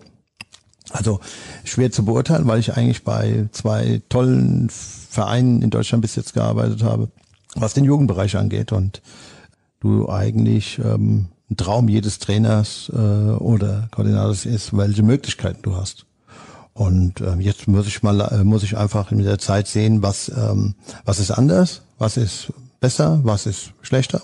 Also 0.93 1.19
schwer 1.65 1.91
zu 1.91 2.05
beurteilen, 2.05 2.47
weil 2.47 2.61
ich 2.61 2.77
eigentlich 2.77 3.03
bei 3.03 3.49
zwei 3.51 4.03
tollen 4.09 4.71
Vereinen 4.71 5.63
in 5.63 5.71
Deutschland 5.71 6.03
bis 6.03 6.15
jetzt 6.15 6.33
gearbeitet 6.33 6.85
habe, 6.85 7.09
was 7.55 7.75
den 7.75 7.85
Jugendbereich 7.85 8.37
angeht. 8.37 8.73
Und 8.73 9.03
du 9.81 10.09
eigentlich 10.09 10.79
ähm, 10.79 11.29
ein 11.51 11.57
Traum 11.57 11.89
jedes 11.89 12.19
Trainers 12.19 12.91
äh, 12.93 12.97
oder 12.97 13.89
Koordinators 13.93 14.47
ist, 14.47 14.77
welche 14.77 15.03
Möglichkeiten 15.03 15.63
du 15.63 15.77
hast. 15.77 16.07
Und 16.75 17.21
ähm, 17.23 17.41
jetzt 17.41 17.69
muss 17.69 17.87
ich 17.87 18.03
mal, 18.03 18.21
äh, 18.21 18.45
muss 18.45 18.63
ich 18.63 18.77
einfach 18.77 19.11
in 19.11 19.23
der 19.23 19.39
Zeit 19.39 19.67
sehen, 19.67 20.03
was, 20.03 20.29
ähm, 20.29 20.75
was 21.05 21.19
ist 21.19 21.31
anders, 21.31 21.83
was 21.99 22.17
ist 22.17 22.53
besser, 22.81 23.21
was 23.23 23.47
ist 23.47 23.73
schlechter 23.81 24.21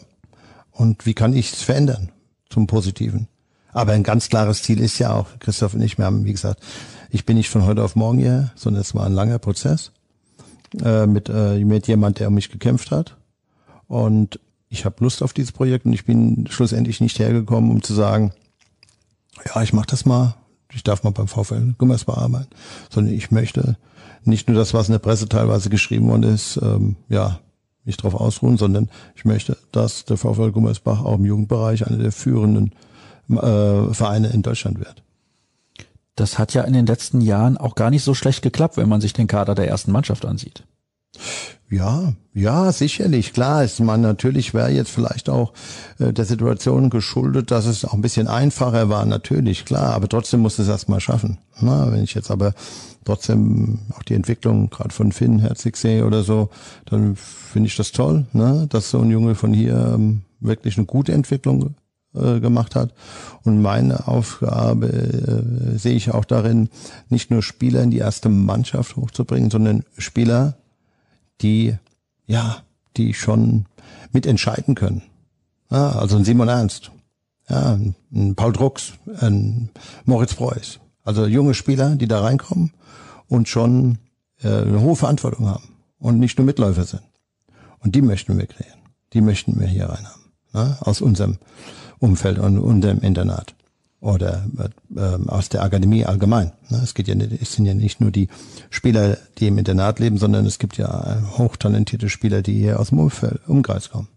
und 0.70 1.06
wie 1.06 1.14
kann 1.14 1.32
ich 1.32 1.52
es 1.52 1.62
verändern 1.62 2.10
zum 2.50 2.66
Positiven. 2.66 3.28
Aber 3.72 3.92
ein 3.92 4.02
ganz 4.02 4.28
klares 4.28 4.62
Ziel 4.62 4.80
ist 4.80 4.98
ja 4.98 5.14
auch, 5.14 5.28
Christoph 5.38 5.72
und 5.72 5.80
ich, 5.80 5.96
wir 5.96 6.04
haben, 6.04 6.26
wie 6.26 6.32
gesagt, 6.32 6.62
ich 7.08 7.24
bin 7.24 7.38
nicht 7.38 7.48
von 7.48 7.64
heute 7.64 7.82
auf 7.82 7.96
morgen 7.96 8.18
hier, 8.18 8.52
sondern 8.54 8.82
es 8.82 8.94
war 8.94 9.06
ein 9.06 9.14
langer 9.14 9.38
Prozess 9.38 9.92
äh, 10.82 11.06
mit, 11.06 11.28
äh, 11.28 11.64
mit 11.64 11.88
jemand, 11.88 12.18
der 12.18 12.28
um 12.28 12.34
mich 12.34 12.50
gekämpft 12.50 12.90
hat. 12.90 13.16
Und 13.88 14.40
ich 14.68 14.84
habe 14.84 14.96
Lust 15.00 15.22
auf 15.22 15.32
dieses 15.32 15.52
Projekt 15.52 15.84
und 15.84 15.92
ich 15.92 16.06
bin 16.06 16.46
schlussendlich 16.48 17.00
nicht 17.00 17.18
hergekommen, 17.18 17.70
um 17.70 17.82
zu 17.82 17.92
sagen, 17.92 18.32
ja, 19.46 19.62
ich 19.62 19.72
mache 19.72 19.88
das 19.88 20.06
mal, 20.06 20.34
ich 20.72 20.82
darf 20.82 21.02
mal 21.02 21.10
beim 21.10 21.28
VfL 21.28 21.74
Gummersbach 21.76 22.16
arbeiten, 22.16 22.50
sondern 22.90 23.14
ich 23.14 23.30
möchte 23.30 23.76
nicht 24.24 24.48
nur 24.48 24.56
das, 24.56 24.72
was 24.72 24.88
in 24.88 24.92
der 24.92 24.98
Presse 24.98 25.28
teilweise 25.28 25.68
geschrieben 25.68 26.08
worden 26.08 26.22
ist, 26.22 26.58
ähm, 26.62 26.96
ja, 27.08 27.40
mich 27.84 27.96
darauf 27.96 28.14
ausruhen, 28.14 28.56
sondern 28.56 28.88
ich 29.14 29.24
möchte, 29.24 29.56
dass 29.72 30.04
der 30.04 30.16
VfL 30.16 30.52
Gummersbach 30.52 31.04
auch 31.04 31.16
im 31.16 31.26
Jugendbereich 31.26 31.86
einer 31.86 31.98
der 31.98 32.12
führenden 32.12 32.72
äh, 33.28 33.92
Vereine 33.92 34.28
in 34.28 34.42
Deutschland 34.42 34.78
wird. 34.78 35.02
Das 36.16 36.38
hat 36.38 36.54
ja 36.54 36.62
in 36.62 36.74
den 36.74 36.86
letzten 36.86 37.20
Jahren 37.20 37.56
auch 37.56 37.74
gar 37.74 37.90
nicht 37.90 38.04
so 38.04 38.14
schlecht 38.14 38.42
geklappt, 38.42 38.76
wenn 38.76 38.88
man 38.88 39.00
sich 39.00 39.12
den 39.12 39.26
Kader 39.26 39.54
der 39.54 39.68
ersten 39.68 39.92
Mannschaft 39.92 40.24
ansieht. 40.24 40.64
Ja, 41.70 42.12
ja, 42.34 42.70
sicherlich. 42.70 43.32
Klar 43.32 43.64
ist 43.64 43.80
man 43.80 44.02
natürlich 44.02 44.52
wäre 44.52 44.70
jetzt 44.70 44.90
vielleicht 44.90 45.30
auch 45.30 45.54
äh, 45.98 46.12
der 46.12 46.26
Situation 46.26 46.90
geschuldet, 46.90 47.50
dass 47.50 47.64
es 47.64 47.86
auch 47.86 47.94
ein 47.94 48.02
bisschen 48.02 48.28
einfacher 48.28 48.90
war, 48.90 49.06
natürlich, 49.06 49.64
klar, 49.64 49.94
aber 49.94 50.06
trotzdem 50.08 50.40
muss 50.40 50.58
es 50.58 50.68
erst 50.68 50.90
mal 50.90 51.00
schaffen. 51.00 51.38
Na, 51.60 51.90
wenn 51.90 52.04
ich 52.04 52.12
jetzt 52.12 52.30
aber 52.30 52.52
trotzdem 53.04 53.78
auch 53.96 54.02
die 54.02 54.14
Entwicklung 54.14 54.68
gerade 54.68 54.92
von 54.92 55.12
Finn 55.12 55.38
Herzig 55.38 55.78
sehe 55.78 56.04
oder 56.04 56.22
so, 56.22 56.50
dann 56.84 57.16
finde 57.16 57.68
ich 57.68 57.76
das 57.76 57.92
toll, 57.92 58.26
ne, 58.32 58.66
dass 58.68 58.90
so 58.90 59.00
ein 59.00 59.10
Junge 59.10 59.34
von 59.34 59.54
hier 59.54 59.92
ähm, 59.94 60.22
wirklich 60.40 60.76
eine 60.76 60.86
gute 60.86 61.12
Entwicklung 61.12 61.74
äh, 62.14 62.40
gemacht 62.40 62.74
hat. 62.74 62.92
Und 63.42 63.62
meine 63.62 64.06
Aufgabe 64.08 64.86
äh, 64.88 65.78
sehe 65.78 65.94
ich 65.94 66.12
auch 66.12 66.24
darin, 66.24 66.68
nicht 67.08 67.30
nur 67.30 67.42
Spieler 67.42 67.82
in 67.82 67.90
die 67.90 67.98
erste 67.98 68.28
Mannschaft 68.28 68.96
hochzubringen, 68.96 69.50
sondern 69.50 69.84
Spieler, 69.98 70.56
die, 71.40 71.76
ja, 72.26 72.62
die 72.96 73.14
schon 73.14 73.66
mitentscheiden 74.12 74.74
können. 74.74 75.02
Ja, 75.70 75.92
also 75.92 76.16
ein 76.16 76.24
Simon 76.24 76.48
Ernst, 76.48 76.90
ja, 77.48 77.78
ein 78.12 78.34
Paul 78.34 78.52
Drucks, 78.52 78.92
ein 79.20 79.70
Moritz 80.04 80.34
Preuß. 80.34 80.80
Also 81.04 81.26
junge 81.26 81.54
Spieler, 81.54 81.96
die 81.96 82.06
da 82.08 82.20
reinkommen 82.20 82.72
und 83.26 83.48
schon 83.48 83.98
äh, 84.42 84.48
eine 84.48 84.80
hohe 84.80 84.96
Verantwortung 84.96 85.48
haben 85.48 85.76
und 85.98 86.18
nicht 86.18 86.38
nur 86.38 86.44
Mitläufer 86.44 86.84
sind. 86.84 87.02
Und 87.80 87.94
die 87.94 88.02
möchten 88.02 88.38
wir 88.38 88.46
kreieren. 88.46 88.78
Die 89.12 89.20
möchten 89.20 89.58
wir 89.58 89.66
hier 89.66 89.86
rein 89.86 90.06
haben. 90.06 90.32
Ja, 90.54 90.76
aus 90.80 91.00
unserem 91.00 91.38
Umfeld 92.02 92.38
und 92.38 92.58
unserem 92.58 92.98
Internat 93.00 93.54
oder 94.00 94.44
äh, 94.96 95.00
aus 95.28 95.48
der 95.48 95.62
Akademie 95.62 96.04
allgemein. 96.04 96.50
Ne? 96.68 96.80
Es 96.82 96.94
geht 96.94 97.06
ja 97.06 97.14
nicht, 97.14 97.40
es 97.40 97.52
sind 97.52 97.66
ja 97.66 97.74
nicht 97.74 98.00
nur 98.00 98.10
die 98.10 98.28
Spieler, 98.68 99.16
die 99.38 99.46
im 99.46 99.58
Internat 99.58 100.00
leben, 100.00 100.18
sondern 100.18 100.44
es 100.44 100.58
gibt 100.58 100.76
ja 100.76 101.22
hochtalentierte 101.38 102.08
Spieler, 102.08 102.42
die 102.42 102.54
hier 102.54 102.80
aus 102.80 102.88
dem 102.88 102.98
Umfeld, 102.98 103.40
Umkreis 103.46 103.90
kommen. 103.90 104.08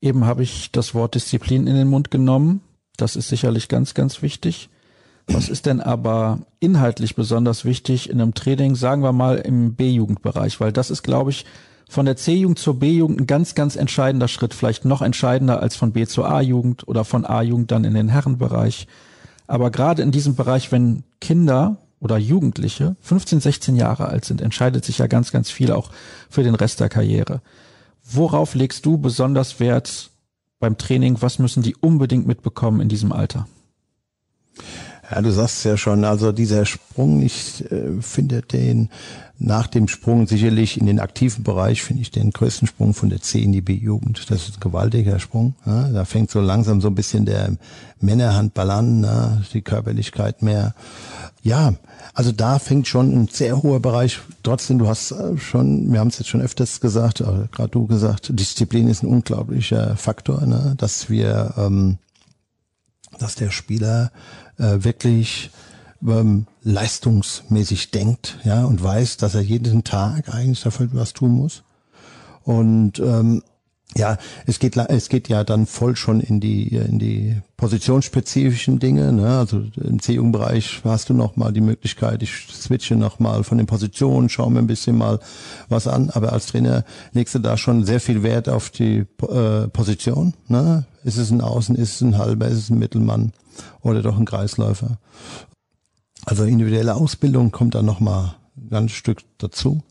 Eben 0.00 0.24
habe 0.24 0.44
ich 0.44 0.70
das 0.70 0.94
Wort 0.94 1.16
Disziplin 1.16 1.66
in 1.66 1.74
den 1.74 1.88
Mund 1.88 2.12
genommen. 2.12 2.60
Das 2.96 3.16
ist 3.16 3.28
sicherlich 3.28 3.68
ganz, 3.68 3.94
ganz 3.94 4.22
wichtig. 4.22 4.68
Was 5.26 5.48
ist 5.48 5.66
denn 5.66 5.80
aber 5.80 6.40
inhaltlich 6.60 7.16
besonders 7.16 7.64
wichtig 7.64 8.08
in 8.08 8.20
einem 8.20 8.34
Training, 8.34 8.76
sagen 8.76 9.02
wir 9.02 9.12
mal 9.12 9.38
im 9.38 9.74
B-Jugendbereich? 9.74 10.60
Weil 10.60 10.72
das 10.72 10.90
ist, 10.90 11.02
glaube 11.02 11.30
ich, 11.30 11.44
von 11.88 12.06
der 12.06 12.16
C-Jugend 12.16 12.58
zur 12.58 12.78
B-Jugend 12.78 13.20
ein 13.20 13.26
ganz, 13.26 13.54
ganz 13.54 13.76
entscheidender 13.76 14.28
Schritt, 14.28 14.54
vielleicht 14.54 14.84
noch 14.84 15.02
entscheidender 15.02 15.60
als 15.60 15.76
von 15.76 15.92
B 15.92 16.06
zur 16.06 16.30
A-Jugend 16.30 16.86
oder 16.88 17.04
von 17.04 17.24
A-Jugend 17.24 17.70
dann 17.70 17.84
in 17.84 17.94
den 17.94 18.08
Herrenbereich. 18.08 18.86
Aber 19.46 19.70
gerade 19.70 20.02
in 20.02 20.10
diesem 20.10 20.34
Bereich, 20.34 20.72
wenn 20.72 21.04
Kinder 21.20 21.76
oder 22.00 22.16
Jugendliche 22.18 22.96
15, 23.00 23.40
16 23.40 23.76
Jahre 23.76 24.06
alt 24.08 24.24
sind, 24.24 24.40
entscheidet 24.40 24.84
sich 24.84 24.98
ja 24.98 25.06
ganz, 25.06 25.30
ganz 25.30 25.50
viel 25.50 25.70
auch 25.70 25.90
für 26.30 26.42
den 26.42 26.54
Rest 26.54 26.80
der 26.80 26.88
Karriere. 26.88 27.42
Worauf 28.04 28.54
legst 28.54 28.84
du 28.86 28.98
besonders 28.98 29.60
Wert 29.60 30.10
beim 30.58 30.78
Training? 30.78 31.20
Was 31.20 31.38
müssen 31.38 31.62
die 31.62 31.76
unbedingt 31.76 32.26
mitbekommen 32.26 32.80
in 32.80 32.88
diesem 32.88 33.12
Alter? 33.12 33.46
Ja, 35.12 35.20
du 35.20 35.30
sagst 35.30 35.62
ja 35.66 35.76
schon, 35.76 36.06
also 36.06 36.32
dieser 36.32 36.64
Sprung, 36.64 37.20
ich 37.20 37.70
äh, 37.70 38.00
finde 38.00 38.40
den 38.40 38.88
nach 39.38 39.66
dem 39.66 39.86
Sprung 39.88 40.26
sicherlich 40.26 40.80
in 40.80 40.86
den 40.86 41.00
aktiven 41.00 41.44
Bereich 41.44 41.82
finde 41.82 42.00
ich 42.00 42.10
den 42.10 42.30
größten 42.30 42.66
Sprung 42.66 42.94
von 42.94 43.10
der 43.10 43.20
C 43.20 43.42
in 43.42 43.52
die 43.52 43.60
B-Jugend. 43.60 44.30
Das 44.30 44.48
ist 44.48 44.56
ein 44.56 44.60
gewaltiger 44.60 45.18
Sprung. 45.18 45.54
Ja. 45.66 45.88
Da 45.88 46.06
fängt 46.06 46.30
so 46.30 46.40
langsam 46.40 46.80
so 46.80 46.88
ein 46.88 46.94
bisschen 46.94 47.26
der 47.26 47.56
Männerhandball 48.00 48.70
an, 48.70 49.04
ja, 49.04 49.42
die 49.52 49.60
Körperlichkeit 49.60 50.40
mehr. 50.40 50.74
Ja, 51.42 51.74
also 52.14 52.32
da 52.32 52.58
fängt 52.58 52.88
schon 52.88 53.12
ein 53.12 53.28
sehr 53.28 53.62
hoher 53.62 53.80
Bereich. 53.80 54.20
Trotzdem, 54.42 54.78
du 54.78 54.88
hast 54.88 55.10
äh, 55.10 55.36
schon, 55.36 55.92
wir 55.92 56.00
haben 56.00 56.08
es 56.08 56.20
jetzt 56.20 56.28
schon 56.28 56.40
öfters 56.40 56.80
gesagt, 56.80 57.18
gerade 57.18 57.68
du 57.68 57.86
gesagt, 57.86 58.30
Disziplin 58.32 58.88
ist 58.88 59.02
ein 59.02 59.08
unglaublicher 59.08 59.94
Faktor, 59.96 60.46
ne? 60.46 60.74
dass 60.78 61.10
wir, 61.10 61.52
ähm, 61.58 61.98
dass 63.18 63.34
der 63.34 63.50
Spieler 63.50 64.10
äh, 64.62 64.84
wirklich 64.84 65.50
ähm, 66.06 66.46
leistungsmäßig 66.62 67.90
denkt, 67.90 68.38
ja, 68.44 68.64
und 68.64 68.82
weiß, 68.82 69.16
dass 69.18 69.34
er 69.34 69.42
jeden 69.42 69.84
Tag 69.84 70.32
eigentlich 70.32 70.62
dafür 70.62 70.88
was 70.92 71.12
tun 71.12 71.32
muss. 71.32 71.62
Und 72.44 72.98
ähm, 72.98 73.42
ja, 73.94 74.16
es 74.46 74.58
geht 74.58 74.76
es 74.76 75.10
geht 75.10 75.28
ja 75.28 75.44
dann 75.44 75.66
voll 75.66 75.96
schon 75.96 76.20
in 76.20 76.40
die 76.40 76.68
in 76.68 76.98
die 76.98 77.36
positionsspezifischen 77.58 78.78
Dinge. 78.78 79.12
Ne? 79.12 79.38
Also 79.38 79.64
im 79.76 80.00
C-Jugendbereich 80.00 80.80
hast 80.82 81.10
du 81.10 81.14
noch 81.14 81.36
mal 81.36 81.52
die 81.52 81.60
Möglichkeit, 81.60 82.22
ich 82.22 82.32
switche 82.50 82.96
noch 82.96 83.18
mal 83.18 83.44
von 83.44 83.58
den 83.58 83.66
Positionen, 83.66 84.30
schaue 84.30 84.50
mir 84.50 84.60
ein 84.60 84.66
bisschen 84.66 84.96
mal 84.96 85.20
was 85.68 85.86
an. 85.86 86.08
Aber 86.08 86.32
als 86.32 86.46
Trainer 86.46 86.84
legst 87.12 87.34
du 87.34 87.38
da 87.38 87.58
schon 87.58 87.84
sehr 87.84 88.00
viel 88.00 88.22
Wert 88.22 88.48
auf 88.48 88.70
die 88.70 89.04
äh, 89.28 89.68
Position. 89.68 90.32
Ne? 90.48 90.86
Ist 91.04 91.18
es 91.18 91.30
ein 91.30 91.42
Außen, 91.42 91.76
ist 91.76 91.96
es 91.96 92.00
ein 92.00 92.16
Halber, 92.16 92.48
ist 92.48 92.58
es 92.58 92.70
ein 92.70 92.78
Mittelmann 92.78 93.32
oder 93.80 94.02
doch 94.02 94.18
ein 94.18 94.24
Kreisläufer? 94.24 94.98
Also 96.24 96.44
individuelle 96.44 96.94
Ausbildung 96.94 97.50
kommt 97.50 97.74
dann 97.74 97.84
nochmal 97.84 98.36
ganz 98.70 98.92
Stück 98.92 99.22
dazu. 99.38 99.82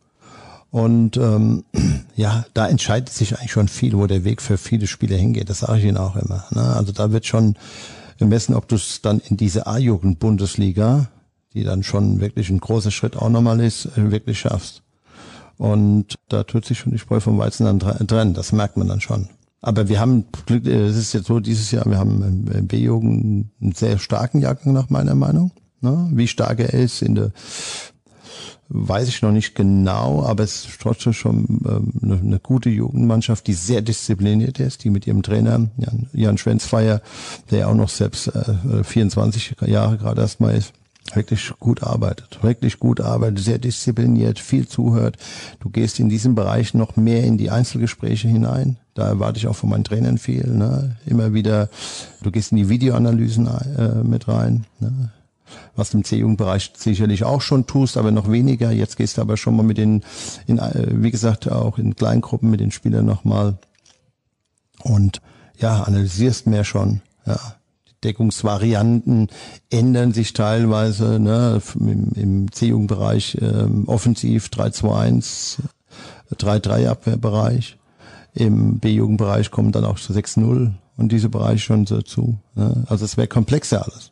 Und 0.70 1.18
ähm, 1.18 1.66
ja, 2.16 2.45
da 2.53 2.68
entscheidet 2.68 3.09
sich 3.09 3.38
eigentlich 3.38 3.51
schon 3.51 3.68
viel, 3.68 3.97
wo 3.97 4.07
der 4.07 4.24
Weg 4.24 4.41
für 4.41 4.57
viele 4.57 4.88
Spieler 4.88 5.18
hingeht. 5.18 5.49
Das 5.49 5.59
sage 5.59 5.80
ich 5.80 5.86
Ihnen 5.86 5.97
auch 5.97 6.16
immer. 6.16 6.45
Ne? 6.51 6.62
Also 6.62 6.93
da 6.93 7.12
wird 7.12 7.26
schon 7.26 7.55
gemessen, 8.18 8.55
ob 8.55 8.68
du 8.68 8.76
es 8.76 9.01
dann 9.01 9.20
in 9.20 9.36
diese 9.36 9.68
A-Jugend-Bundesliga, 9.68 11.07
die 11.53 11.64
dann 11.64 11.84
schon 11.84 12.22
wirklich 12.22 12.49
ein 12.49 12.59
großer 12.59 12.91
Schritt 12.91 13.18
auch 13.18 13.30
nochmal 13.30 13.59
ist, 13.59 13.86
äh, 13.97 14.12
wirklich 14.12 14.39
schaffst. 14.39 14.84
Und 15.57 16.16
da 16.30 16.43
tut 16.43 16.66
sich 16.66 16.80
schon 16.80 16.91
die 16.91 16.99
Spreu 16.99 17.20
vom 17.20 17.38
Weizen 17.38 17.66
dann 17.66 17.80
trennen. 17.80 18.34
Das 18.34 18.51
merkt 18.51 18.78
man 18.78 18.88
dann 18.88 19.01
schon. 19.01 19.30
Aber 19.62 19.89
wir 19.89 19.99
haben 19.99 20.26
Glück, 20.45 20.66
äh, 20.66 20.86
es 20.86 20.97
ist 20.97 21.14
jetzt 21.14 21.28
so 21.28 21.39
dieses 21.39 21.72
Jahr, 21.72 21.86
wir 21.86 21.97
haben 21.97 22.49
im 22.51 22.68
B-Jugend 22.68 23.51
einen 23.62 23.72
sehr 23.74 23.99
starken 23.99 24.39
Jahrgang 24.39 24.74
nach 24.74 24.89
meiner 24.89 25.16
Meinung. 25.16 25.51
Ne? 25.82 26.09
Wie 26.14 26.28
stark 26.28 26.59
er 26.59 26.74
ist 26.74 27.01
in 27.01 27.16
der 27.16 27.32
weiß 28.74 29.09
ich 29.09 29.22
noch 29.22 29.32
nicht 29.32 29.53
genau, 29.53 30.24
aber 30.24 30.43
es 30.43 30.66
ist 30.66 30.80
trotzdem 30.80 31.12
schon 31.12 31.59
ähm, 31.68 31.93
eine, 32.01 32.20
eine, 32.20 32.39
gute 32.39 32.70
Jugendmannschaft, 32.70 33.45
die 33.47 33.53
sehr 33.53 33.82
diszipliniert 33.82 34.59
ist, 34.59 34.84
die 34.84 34.89
mit 34.89 35.05
ihrem 35.05 35.24
Trainer 35.24 35.70
Jan, 35.78 36.07
Jan 36.14 36.38
Schwenzfeier, 36.38 37.01
der 37.49 37.59
ja 37.59 37.68
auch 37.68 37.76
noch 37.76 37.89
selbst 37.89 38.28
äh, 38.28 38.84
24 38.84 39.55
Jahre 39.66 39.97
gerade 39.97 40.22
erstmal 40.22 40.55
ist, 40.55 40.72
wirklich 41.14 41.51
gut 41.59 41.84
arbeitet, 41.84 42.41
wirklich 42.43 42.80
gut 42.80 43.01
arbeitet, 43.01 43.39
sehr 43.39 43.59
diszipliniert, 43.59 44.39
viel 44.39 44.68
zuhört. 44.68 45.18
Du 45.59 45.70
gehst 45.70 45.99
in 45.99 46.07
diesem 46.07 46.36
Bereich 46.36 46.74
noch 46.74 46.95
mehr 46.95 47.24
in 47.24 47.38
die 47.38 47.49
Einzelgespräche 47.49 48.30
hinein. 48.30 48.78
Da 48.94 49.08
erwarte 49.08 49.39
ich 49.39 49.48
auch 49.48 49.56
von 49.56 49.70
meinen 49.70 49.84
Trainern 49.84 50.18
viel. 50.18 50.48
Ne? 50.48 50.98
Immer 51.06 51.34
wieder, 51.34 51.70
du 52.22 52.32
gehst 52.32 52.52
in 52.52 52.58
die 52.58 52.70
Videoanalysen 52.70 53.48
äh, 53.48 54.04
mit 54.04 54.28
rein. 54.28 54.66
Ne? 54.80 55.12
was 55.76 55.92
du 55.92 55.98
im 55.98 56.04
C-Jugendbereich 56.04 56.72
sicherlich 56.76 57.24
auch 57.24 57.42
schon 57.42 57.68
tust, 57.68 57.98
aber 57.98 58.12
noch 58.12 58.32
weniger. 58.32 58.72
Jetzt 58.72 58.98
gehst 58.98 59.18
du 59.18 59.22
aber 59.22 59.38
schon 59.38 59.56
mal 59.56 59.64
mit 59.64 59.78
den, 59.78 60.04
in, 60.48 60.60
äh, 60.60 60.88
wie 60.92 61.12
gesagt, 61.12 61.52
auch 61.52 61.78
in 61.78 61.96
Kleingruppen 61.96 62.50
mit 62.50 62.60
den 62.60 62.72
Spielern 62.72 63.06
nochmal 63.06 63.58
und 64.84 65.22
ja, 65.60 65.84
analysierst 65.84 66.48
mehr 66.48 66.64
schon. 66.64 67.02
Ja. 67.26 67.39
Die 67.88 68.08
Deckungsvarianten 68.08 69.28
ändern 69.70 70.14
sich 70.14 70.34
teilweise 70.34 71.20
ne, 71.20 71.62
im, 71.76 72.12
im 72.16 72.52
C-Jugendbereich 72.52 73.38
ähm, 73.42 73.88
offensiv 73.88 74.48
3-2-1, 74.48 75.60
3-3-Abwehrbereich. 76.36 77.78
Im 78.34 78.79
B-Jugendbereich 78.79 79.51
kommen 79.51 79.71
dann 79.71 79.86
auch 79.86 79.99
zu 79.99 80.13
6-0 80.13 80.71
und 80.97 81.11
diese 81.11 81.29
Bereiche 81.29 81.59
schon 81.59 81.86
dazu. 81.86 82.38
Ne? 82.55 82.86
Also 82.88 83.05
es 83.05 83.17
wäre 83.17 83.27
komplexer 83.27 83.84
alles. 83.84 84.11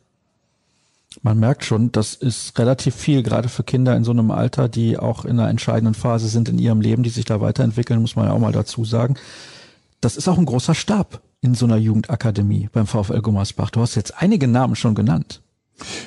Man 1.22 1.38
merkt 1.38 1.64
schon, 1.64 1.90
das 1.90 2.14
ist 2.14 2.56
relativ 2.58 2.94
viel, 2.94 3.22
gerade 3.22 3.48
für 3.48 3.64
Kinder 3.64 3.96
in 3.96 4.04
so 4.04 4.12
einem 4.12 4.30
Alter, 4.30 4.68
die 4.68 4.96
auch 4.96 5.24
in 5.24 5.40
einer 5.40 5.48
entscheidenden 5.48 5.94
Phase 5.94 6.28
sind 6.28 6.48
in 6.48 6.58
ihrem 6.58 6.80
Leben, 6.80 7.02
die 7.02 7.10
sich 7.10 7.24
da 7.24 7.40
weiterentwickeln, 7.40 8.00
muss 8.00 8.14
man 8.14 8.26
ja 8.26 8.32
auch 8.32 8.38
mal 8.38 8.52
dazu 8.52 8.84
sagen. 8.84 9.14
Das 10.00 10.16
ist 10.16 10.28
auch 10.28 10.38
ein 10.38 10.46
großer 10.46 10.74
Stab 10.74 11.20
in 11.40 11.54
so 11.54 11.66
einer 11.66 11.76
Jugendakademie 11.76 12.68
beim 12.72 12.86
VfL 12.86 13.22
Gummersbach. 13.22 13.70
Du 13.70 13.80
hast 13.80 13.96
jetzt 13.96 14.22
einige 14.22 14.46
Namen 14.46 14.76
schon 14.76 14.94
genannt. 14.94 15.42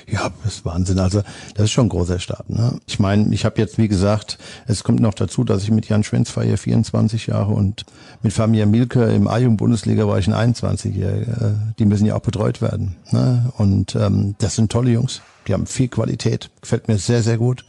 Ja, 0.07 0.31
das 0.43 0.55
ist 0.55 0.65
Wahnsinn. 0.65 0.99
Also 0.99 1.21
das 1.55 1.65
ist 1.65 1.71
schon 1.71 1.87
ein 1.87 1.89
großer 1.89 2.19
Stab. 2.19 2.49
Ne? 2.49 2.79
Ich 2.87 2.99
meine, 2.99 3.33
ich 3.33 3.45
habe 3.45 3.59
jetzt, 3.59 3.77
wie 3.77 3.87
gesagt, 3.87 4.37
es 4.67 4.83
kommt 4.83 4.99
noch 4.99 5.13
dazu, 5.13 5.43
dass 5.43 5.63
ich 5.63 5.71
mit 5.71 5.87
Jan 5.89 6.03
Schwenzfeier 6.03 6.57
24 6.57 7.27
Jahre 7.27 7.53
und 7.53 7.85
mit 8.21 8.33
Fabian 8.33 8.71
Milke 8.71 9.03
im 9.05 9.27
A-Jugend-Bundesliga 9.27 10.07
war 10.07 10.19
ich 10.19 10.27
ein 10.27 10.53
21-Jähriger. 10.53 11.55
Die 11.79 11.85
müssen 11.85 12.05
ja 12.05 12.15
auch 12.15 12.21
betreut 12.21 12.61
werden. 12.61 12.95
Ne? 13.11 13.51
Und 13.57 13.95
ähm, 13.95 14.35
das 14.39 14.55
sind 14.55 14.71
tolle 14.71 14.91
Jungs. 14.91 15.21
Die 15.47 15.53
haben 15.53 15.65
viel 15.65 15.89
Qualität. 15.89 16.49
Gefällt 16.61 16.87
mir 16.87 16.97
sehr, 16.97 17.21
sehr 17.21 17.37
gut. 17.37 17.65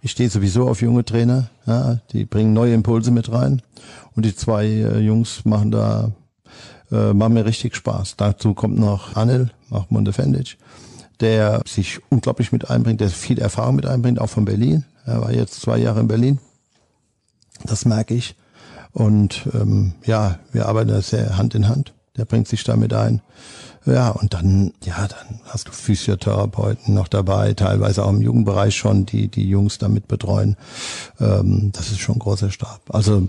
Ich 0.00 0.12
stehe 0.12 0.30
sowieso 0.30 0.68
auf 0.68 0.80
junge 0.80 1.04
Trainer. 1.04 1.50
Ja? 1.66 2.00
Die 2.12 2.24
bringen 2.24 2.52
neue 2.52 2.74
Impulse 2.74 3.10
mit 3.10 3.30
rein. 3.30 3.62
Und 4.14 4.24
die 4.24 4.34
zwei 4.34 4.66
äh, 4.66 4.98
Jungs 5.00 5.44
machen 5.44 5.70
da, 5.70 6.12
äh, 6.90 7.12
machen 7.12 7.34
mir 7.34 7.44
richtig 7.44 7.76
Spaß. 7.76 8.14
Dazu 8.16 8.54
kommt 8.54 8.78
noch 8.78 9.16
Anil, 9.16 9.50
auch 9.70 9.90
Montefendic 9.90 10.56
der 11.20 11.62
sich 11.66 12.00
unglaublich 12.10 12.52
mit 12.52 12.70
einbringt, 12.70 13.00
der 13.00 13.10
viel 13.10 13.38
Erfahrung 13.38 13.76
mit 13.76 13.86
einbringt, 13.86 14.20
auch 14.20 14.30
von 14.30 14.44
Berlin. 14.44 14.84
Er 15.04 15.20
war 15.20 15.32
jetzt 15.32 15.60
zwei 15.60 15.78
Jahre 15.78 16.00
in 16.00 16.08
Berlin. 16.08 16.38
Das 17.64 17.84
merke 17.84 18.14
ich. 18.14 18.36
Und 18.92 19.48
ähm, 19.54 19.94
ja, 20.04 20.38
wir 20.52 20.66
arbeiten 20.66 21.00
sehr 21.02 21.36
Hand 21.36 21.54
in 21.54 21.68
Hand. 21.68 21.94
Der 22.16 22.24
bringt 22.24 22.48
sich 22.48 22.64
damit 22.64 22.92
ein. 22.92 23.22
Ja, 23.86 24.10
und 24.10 24.34
dann, 24.34 24.72
ja, 24.84 25.08
dann 25.08 25.40
hast 25.44 25.68
du 25.68 25.72
Physiotherapeuten 25.72 26.94
noch 26.94 27.08
dabei, 27.08 27.54
teilweise 27.54 28.04
auch 28.04 28.10
im 28.10 28.20
Jugendbereich 28.20 28.76
schon, 28.76 29.06
die 29.06 29.28
die 29.28 29.48
Jungs 29.48 29.78
damit 29.78 30.08
betreuen. 30.08 30.56
Ähm, 31.20 31.70
das 31.72 31.90
ist 31.90 32.00
schon 32.00 32.16
ein 32.16 32.20
großer 32.20 32.50
Stab. 32.50 32.82
Also 32.90 33.28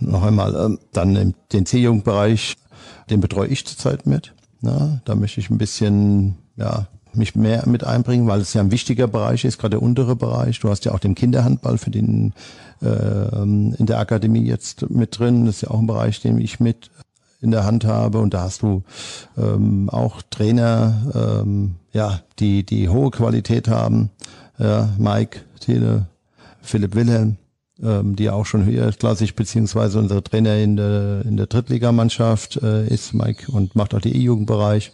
noch 0.00 0.22
einmal, 0.22 0.54
ähm, 0.54 0.78
dann 0.92 1.34
den 1.52 1.66
C-Jugendbereich, 1.66 2.56
den 3.10 3.20
betreue 3.20 3.48
ich 3.48 3.66
zurzeit 3.66 4.06
mit. 4.06 4.34
Na, 4.60 5.00
da 5.04 5.14
möchte 5.14 5.40
ich 5.40 5.50
ein 5.50 5.58
bisschen, 5.58 6.36
ja, 6.56 6.86
mich 7.14 7.34
mehr 7.34 7.68
mit 7.68 7.84
einbringen, 7.84 8.26
weil 8.26 8.40
es 8.40 8.54
ja 8.54 8.60
ein 8.60 8.70
wichtiger 8.70 9.06
Bereich 9.06 9.44
ist, 9.44 9.58
gerade 9.58 9.76
der 9.76 9.82
untere 9.82 10.16
Bereich. 10.16 10.60
Du 10.60 10.68
hast 10.68 10.84
ja 10.84 10.92
auch 10.92 10.98
den 10.98 11.14
Kinderhandball 11.14 11.78
für 11.78 11.90
den 11.90 12.32
äh, 12.82 13.42
in 13.42 13.86
der 13.86 13.98
Akademie 13.98 14.44
jetzt 14.44 14.90
mit 14.90 15.18
drin. 15.18 15.46
Das 15.46 15.56
ist 15.56 15.62
ja 15.62 15.70
auch 15.70 15.78
ein 15.78 15.86
Bereich, 15.86 16.20
den 16.20 16.38
ich 16.38 16.60
mit 16.60 16.90
in 17.40 17.50
der 17.50 17.64
Hand 17.64 17.84
habe 17.84 18.18
und 18.18 18.34
da 18.34 18.42
hast 18.42 18.62
du 18.62 18.82
ähm, 19.36 19.88
auch 19.90 20.22
Trainer, 20.30 21.42
ähm, 21.44 21.76
ja, 21.92 22.20
die 22.38 22.64
die 22.64 22.88
hohe 22.88 23.10
Qualität 23.10 23.68
haben. 23.68 24.10
Ja, 24.58 24.88
Mike, 24.98 25.40
Tele, 25.60 26.06
Philipp 26.60 26.96
Wilhelm, 26.96 27.36
ähm, 27.80 28.16
die 28.16 28.28
auch 28.30 28.44
schon 28.44 28.64
höherklassig 28.64 29.36
beziehungsweise 29.36 30.00
unser 30.00 30.22
Trainer 30.24 30.56
in 30.56 30.76
der 30.76 31.22
in 31.24 31.36
der 31.36 31.46
Drittligamannschaft 31.46 32.56
äh, 32.60 32.88
ist, 32.88 33.14
Mike 33.14 33.52
und 33.52 33.76
macht 33.76 33.94
auch 33.94 34.00
die 34.00 34.16
E-Jugendbereich 34.16 34.90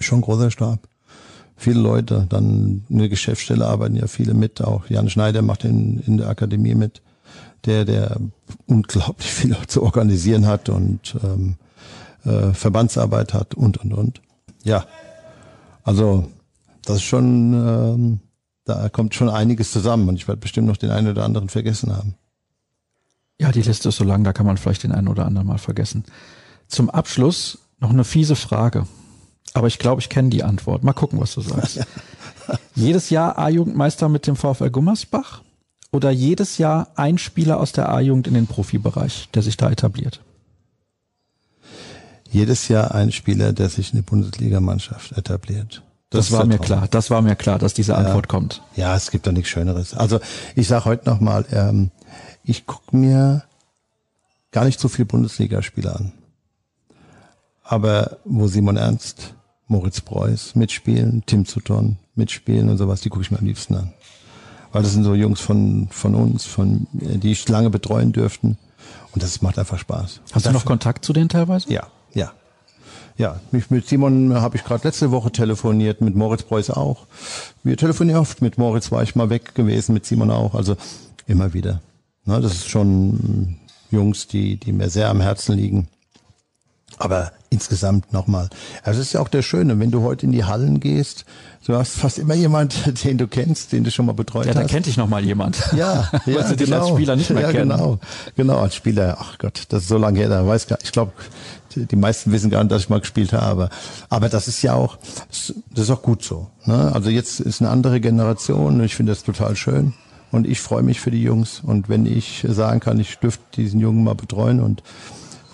schon 0.00 0.20
großer 0.20 0.50
Stab. 0.50 0.80
Viele 1.56 1.80
Leute, 1.80 2.26
dann 2.30 2.84
in 2.88 2.98
der 2.98 3.08
Geschäftsstelle 3.08 3.66
arbeiten 3.66 3.96
ja 3.96 4.06
viele 4.06 4.32
mit, 4.32 4.62
auch 4.62 4.88
Jan 4.88 5.10
Schneider 5.10 5.42
macht 5.42 5.64
in, 5.64 6.00
in 6.00 6.16
der 6.16 6.28
Akademie 6.28 6.74
mit, 6.74 7.02
der, 7.66 7.84
der 7.84 8.16
unglaublich 8.66 9.30
viel 9.30 9.56
zu 9.66 9.82
organisieren 9.82 10.46
hat 10.46 10.68
und 10.68 11.16
ähm, 11.22 11.56
äh, 12.24 12.52
Verbandsarbeit 12.54 13.34
hat 13.34 13.54
und 13.54 13.78
und 13.78 13.92
und. 13.92 14.22
Ja, 14.62 14.86
also 15.82 16.28
das 16.84 16.96
ist 16.96 17.02
schon, 17.02 17.52
ähm, 17.52 18.20
da 18.64 18.88
kommt 18.88 19.14
schon 19.14 19.28
einiges 19.28 19.72
zusammen 19.72 20.08
und 20.08 20.16
ich 20.16 20.28
werde 20.28 20.40
bestimmt 20.40 20.66
noch 20.66 20.76
den 20.76 20.90
einen 20.90 21.08
oder 21.08 21.24
anderen 21.24 21.48
vergessen 21.48 21.94
haben. 21.94 22.14
Ja, 23.38 23.52
die 23.52 23.62
Liste 23.62 23.88
ist 23.88 23.96
so 23.96 24.04
lang, 24.04 24.22
da 24.24 24.32
kann 24.32 24.46
man 24.46 24.56
vielleicht 24.58 24.82
den 24.82 24.92
einen 24.92 25.08
oder 25.08 25.24
anderen 25.24 25.46
mal 25.46 25.58
vergessen. 25.58 26.04
Zum 26.68 26.90
Abschluss 26.90 27.58
noch 27.78 27.90
eine 27.90 28.04
fiese 28.04 28.36
Frage. 28.36 28.86
Aber 29.52 29.66
ich 29.66 29.78
glaube, 29.78 30.00
ich 30.00 30.08
kenne 30.08 30.30
die 30.30 30.44
Antwort. 30.44 30.84
Mal 30.84 30.92
gucken, 30.92 31.20
was 31.20 31.34
du 31.34 31.40
sagst. 31.40 31.80
jedes 32.74 33.10
Jahr 33.10 33.38
A-Jugendmeister 33.38 34.08
mit 34.08 34.26
dem 34.26 34.36
VfL 34.36 34.70
Gummersbach 34.70 35.42
oder 35.92 36.10
jedes 36.10 36.58
Jahr 36.58 36.88
ein 36.94 37.18
Spieler 37.18 37.58
aus 37.58 37.72
der 37.72 37.88
A-Jugend 37.88 38.26
in 38.26 38.34
den 38.34 38.46
Profibereich, 38.46 39.28
der 39.34 39.42
sich 39.42 39.56
da 39.56 39.70
etabliert? 39.70 40.20
Jedes 42.30 42.68
Jahr 42.68 42.94
ein 42.94 43.10
Spieler, 43.10 43.52
der 43.52 43.68
sich 43.68 43.92
in 43.92 43.98
die 43.98 44.02
Bundesligamannschaft 44.02 45.12
etabliert. 45.18 45.82
Das, 46.10 46.28
das 46.28 46.38
war 46.38 46.44
mir 46.44 46.56
Traum. 46.56 46.66
klar. 46.66 46.88
Das 46.88 47.10
war 47.10 47.22
mir 47.22 47.36
klar, 47.36 47.58
dass 47.58 47.74
diese 47.74 47.96
Antwort 47.96 48.26
ja. 48.26 48.30
kommt. 48.30 48.62
Ja, 48.76 48.96
es 48.96 49.10
gibt 49.10 49.26
doch 49.26 49.32
nichts 49.32 49.48
Schöneres. 49.48 49.94
Also 49.94 50.20
ich 50.54 50.68
sage 50.68 50.84
heute 50.84 51.08
nochmal, 51.08 51.44
ähm, 51.52 51.90
ich 52.44 52.66
gucke 52.66 52.96
mir 52.96 53.44
gar 54.52 54.64
nicht 54.64 54.80
so 54.80 54.88
viel 54.88 55.04
Bundesligaspieler 55.04 55.96
an. 55.96 56.12
Aber 57.62 58.18
wo 58.24 58.48
Simon 58.48 58.76
Ernst 58.76 59.34
Moritz 59.70 60.00
Preuß 60.00 60.56
mitspielen, 60.56 61.22
Tim 61.26 61.44
Sutton 61.46 61.96
mitspielen 62.16 62.68
und 62.68 62.76
sowas, 62.76 63.00
die 63.00 63.08
gucke 63.08 63.22
ich 63.22 63.30
mir 63.30 63.38
am 63.38 63.46
liebsten 63.46 63.76
an. 63.76 63.92
Weil 64.72 64.82
das 64.82 64.92
sind 64.92 65.04
so 65.04 65.14
Jungs 65.14 65.40
von, 65.40 65.88
von 65.90 66.14
uns, 66.14 66.44
von, 66.44 66.86
die 66.92 67.32
ich 67.32 67.48
lange 67.48 67.70
betreuen 67.70 68.12
dürften. 68.12 68.58
Und 69.12 69.22
das 69.22 69.42
macht 69.42 69.58
einfach 69.58 69.78
Spaß. 69.78 70.20
Hast 70.32 70.46
du 70.46 70.50
noch 70.52 70.64
Kontakt 70.64 71.04
zu 71.04 71.12
denen 71.12 71.28
teilweise? 71.28 71.72
Ja, 71.72 71.86
ja. 72.12 72.32
Ja, 73.16 73.38
mich 73.50 73.70
mit 73.70 73.86
Simon 73.86 74.34
habe 74.34 74.56
ich 74.56 74.64
gerade 74.64 74.86
letzte 74.86 75.10
Woche 75.10 75.30
telefoniert, 75.30 76.00
mit 76.00 76.14
Moritz 76.14 76.42
Preuß 76.42 76.70
auch. 76.70 77.06
Wir 77.62 77.76
telefonieren 77.76 78.20
oft. 78.20 78.40
Mit 78.40 78.58
Moritz 78.58 78.90
war 78.92 79.02
ich 79.02 79.14
mal 79.14 79.30
weg 79.30 79.54
gewesen, 79.54 79.92
mit 79.92 80.06
Simon 80.06 80.30
auch. 80.30 80.54
Also 80.54 80.76
immer 81.26 81.52
wieder. 81.52 81.80
Na, 82.24 82.40
das 82.40 82.52
ist 82.52 82.68
schon 82.68 83.56
Jungs, 83.90 84.26
die, 84.26 84.56
die 84.56 84.72
mir 84.72 84.88
sehr 84.88 85.10
am 85.10 85.20
Herzen 85.20 85.56
liegen. 85.56 85.88
Aber 87.00 87.32
insgesamt 87.48 88.12
nochmal. 88.12 88.50
Also 88.82 89.00
es 89.00 89.08
ist 89.08 89.12
ja 89.14 89.20
auch 89.20 89.28
der 89.28 89.40
Schöne, 89.40 89.78
wenn 89.80 89.90
du 89.90 90.02
heute 90.02 90.26
in 90.26 90.32
die 90.32 90.44
Hallen 90.44 90.80
gehst, 90.80 91.24
du 91.66 91.74
hast 91.74 91.92
fast 91.92 92.18
immer 92.18 92.34
jemand, 92.34 92.74
den 93.04 93.16
du 93.16 93.26
kennst, 93.26 93.72
den 93.72 93.84
du 93.84 93.90
schon 93.90 94.04
mal 94.04 94.12
betreut 94.12 94.44
ja, 94.44 94.50
hast. 94.50 94.56
Ja, 94.56 94.62
da 94.62 94.68
kennt 94.68 94.84
dich 94.84 94.98
nochmal 94.98 95.24
jemand. 95.24 95.58
Ja, 95.72 96.10
ja 96.12 96.20
Weil 96.26 96.46
sie 96.46 96.56
genau. 96.56 96.80
als 96.80 96.88
Spieler 96.90 97.16
nicht 97.16 97.30
mehr 97.30 97.42
ja, 97.42 97.52
kennen. 97.52 97.70
Genau, 97.70 97.98
genau, 98.36 98.58
als 98.58 98.74
Spieler, 98.74 99.16
ach 99.18 99.38
Gott, 99.38 99.64
das 99.70 99.84
ist 99.84 99.88
so 99.88 99.96
lange 99.96 100.18
her, 100.18 100.28
da 100.28 100.46
weiß 100.46 100.66
gar 100.66 100.78
ich 100.82 100.92
glaube, 100.92 101.12
die 101.74 101.96
meisten 101.96 102.32
wissen 102.32 102.50
gar 102.50 102.62
nicht, 102.62 102.70
dass 102.70 102.82
ich 102.82 102.90
mal 102.90 103.00
gespielt 103.00 103.32
habe. 103.32 103.70
Aber 104.10 104.28
das 104.28 104.46
ist 104.46 104.60
ja 104.60 104.74
auch, 104.74 104.98
das 105.28 105.54
ist 105.74 105.90
auch 105.90 106.02
gut 106.02 106.22
so. 106.22 106.48
Ne? 106.66 106.92
Also 106.92 107.08
jetzt 107.08 107.40
ist 107.40 107.62
eine 107.62 107.70
andere 107.70 108.00
Generation, 108.00 108.82
ich 108.84 108.94
finde 108.94 109.12
das 109.12 109.22
total 109.22 109.56
schön. 109.56 109.94
Und 110.32 110.46
ich 110.46 110.60
freue 110.60 110.82
mich 110.82 111.00
für 111.00 111.10
die 111.10 111.22
Jungs. 111.22 111.60
Und 111.60 111.88
wenn 111.88 112.06
ich 112.06 112.44
sagen 112.48 112.80
kann, 112.80 113.00
ich 113.00 113.18
dürfte 113.18 113.42
diesen 113.56 113.80
Jungen 113.80 114.04
mal 114.04 114.14
betreuen 114.14 114.60
und 114.60 114.82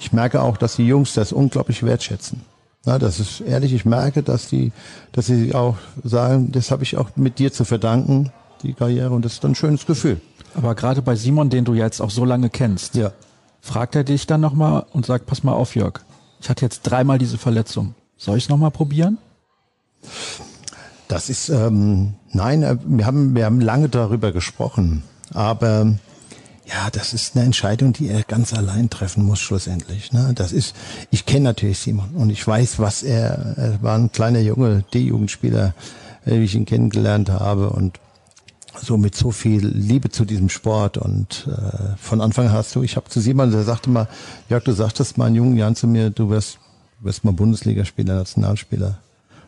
ich 0.01 0.13
merke 0.13 0.43
auch, 0.43 0.57
dass 0.57 0.77
die 0.77 0.87
Jungs 0.87 1.15
das 1.15 1.33
unglaublich 1.33 1.83
wertschätzen. 1.83 2.43
Na, 2.85 2.99
das 2.99 3.19
ist 3.19 3.41
ehrlich, 3.41 3.73
ich 3.73 3.85
merke, 3.85 4.23
dass 4.23 4.49
die, 4.49 4.73
dass 5.13 5.27
sie 5.27 5.55
auch 5.55 5.77
sagen, 6.05 6.53
das 6.53 6.71
habe 6.71 6.83
ich 6.85 6.97
auch 6.97 7.11
mit 7.17 7.39
dir 7.39 7.53
zu 7.53 7.65
verdanken, 7.65 8.31
die 8.63 8.75
Karriere, 8.75 9.11
und 9.11 9.25
das 9.25 9.35
ist 9.35 9.45
ein 9.45 9.55
schönes 9.55 9.87
Gefühl. 9.87 10.21
Aber 10.55 10.75
gerade 10.75 11.03
bei 11.03 11.17
Simon, 11.17 11.51
den 11.51 11.65
du 11.65 11.75
jetzt 11.75 12.01
auch 12.01 12.11
so 12.11 12.25
lange 12.25 12.49
kennst, 12.49 12.95
Ja. 12.95 13.13
fragt 13.61 13.97
er 13.97 14.05
dich 14.05 14.27
dann 14.27 14.41
nochmal 14.41 14.87
und 14.93 15.05
sagt, 15.05 15.27
pass 15.27 15.43
mal 15.43 15.53
auf, 15.53 15.75
Jörg, 15.75 16.01
ich 16.41 16.49
hatte 16.49 16.65
jetzt 16.65 16.83
dreimal 16.83 17.19
diese 17.19 17.39
Verletzung. 17.39 17.95
Soll 18.17 18.39
ich 18.39 18.45
es 18.45 18.49
nochmal 18.51 18.71
probieren? 18.71 19.19
Das 21.09 21.29
ist, 21.29 21.49
ähm, 21.49 22.15
nein, 22.33 22.63
äh, 22.63 22.77
wir 22.85 23.07
haben, 23.07 23.35
wir 23.35 23.45
haben 23.45 23.61
lange 23.61 23.89
darüber 23.89 24.33
gesprochen, 24.33 25.03
aber 25.33 25.95
ja, 26.67 26.91
das 26.91 27.15
ist 27.15 27.37
eine 27.37 27.45
Entscheidung, 27.45 27.93
die 27.93 28.09
er 28.09 28.23
ganz 28.23 28.53
allein 28.53 28.91
treffen 28.91 29.25
muss 29.25 29.39
schlussendlich. 29.39 30.13
Ne? 30.13 30.33
Das 30.35 30.53
ist, 30.53 30.75
ich 31.11 31.25
kenne 31.25 31.45
natürlich 31.45 31.79
Simon 31.79 32.11
und 32.15 32.31
ich 32.31 32.45
weiß, 32.45 32.81
was 32.81 33.03
er, 33.05 33.57
er 33.57 33.83
war 33.83 33.97
ein 33.97 34.11
kleiner 34.11 34.41
Junge, 34.41 34.85
D-Jugendspieler, 34.93 35.75
wie 36.25 36.45
ich 36.45 36.57
ihn 36.57 36.67
kennengelernt 36.67 37.31
habe 37.31 37.71
und 37.71 38.01
so 38.83 38.97
mit 38.97 39.15
so 39.15 39.31
viel 39.31 39.65
Liebe 39.67 40.11
zu 40.11 40.25
diesem 40.25 40.49
Sport 40.49 40.99
und 40.99 41.49
äh, 41.49 41.97
von 41.97 42.21
Anfang 42.21 42.49
an 42.49 42.53
hast 42.53 42.75
du, 42.75 42.83
ich 42.83 42.97
habe 42.97 43.09
zu 43.09 43.21
Simon, 43.21 43.51
der 43.51 43.63
sagte 43.63 43.89
mal, 43.89 44.09
Jörg, 44.51 44.65
du 44.65 44.73
sagtest 44.73 45.17
mal 45.19 45.29
in 45.29 45.37
jungen 45.37 45.57
Jahren 45.57 45.77
zu 45.77 45.87
mir, 45.87 46.11
du 46.11 46.29
wirst, 46.31 46.59
wirst 47.01 47.25
mal 47.25 47.33
Bundesligaspieler, 47.33 48.17
Nationalspieler. 48.17 48.99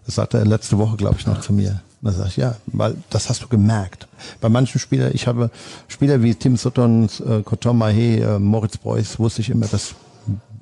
Das 0.07 0.15
sagte 0.15 0.39
er 0.39 0.47
letzte 0.47 0.79
Woche, 0.79 0.97
glaube 0.97 1.17
ich, 1.19 1.27
noch 1.27 1.41
zu 1.41 1.53
mir. 1.53 1.83
Da 2.01 2.13
sag 2.13 2.29
ich, 2.29 2.37
ja, 2.37 2.57
weil 2.67 2.97
das 3.11 3.29
hast 3.29 3.43
du 3.43 3.49
gemerkt. 3.49 4.07
Bei 4.41 4.49
manchen 4.49 4.79
Spielern, 4.79 5.11
ich 5.15 5.27
habe 5.27 5.51
Spieler 5.89 6.23
wie 6.23 6.35
Tim 6.35 6.57
Sutton, 6.57 7.09
äh, 7.27 7.43
Coton 7.43 7.77
Mahé, 7.77 8.37
äh, 8.37 8.39
Moritz 8.39 8.77
Beuys, 8.77 9.19
wusste 9.19 9.41
ich 9.41 9.51
immer, 9.51 9.67
das 9.67 9.95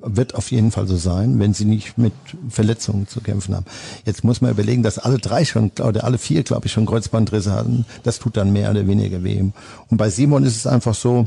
wird 0.00 0.34
auf 0.34 0.50
jeden 0.50 0.70
Fall 0.70 0.86
so 0.86 0.96
sein, 0.96 1.38
wenn 1.38 1.52
sie 1.52 1.64
nicht 1.64 1.98
mit 1.98 2.12
Verletzungen 2.48 3.08
zu 3.08 3.20
kämpfen 3.20 3.54
haben. 3.54 3.66
Jetzt 4.04 4.24
muss 4.24 4.40
man 4.40 4.50
überlegen, 4.50 4.82
dass 4.82 4.98
alle 4.98 5.18
drei 5.18 5.44
schon, 5.44 5.72
oder 5.82 6.04
alle 6.04 6.18
vier, 6.18 6.42
glaube 6.42 6.66
ich, 6.66 6.72
schon 6.72 6.86
Kreuzbandrisse 6.86 7.52
hatten. 7.52 7.84
Das 8.02 8.18
tut 8.18 8.36
dann 8.36 8.52
mehr 8.52 8.70
oder 8.70 8.86
weniger 8.86 9.24
weh. 9.24 9.40
Und 9.40 9.96
bei 9.96 10.08
Simon 10.08 10.44
ist 10.44 10.56
es 10.56 10.66
einfach 10.66 10.94
so, 10.94 11.26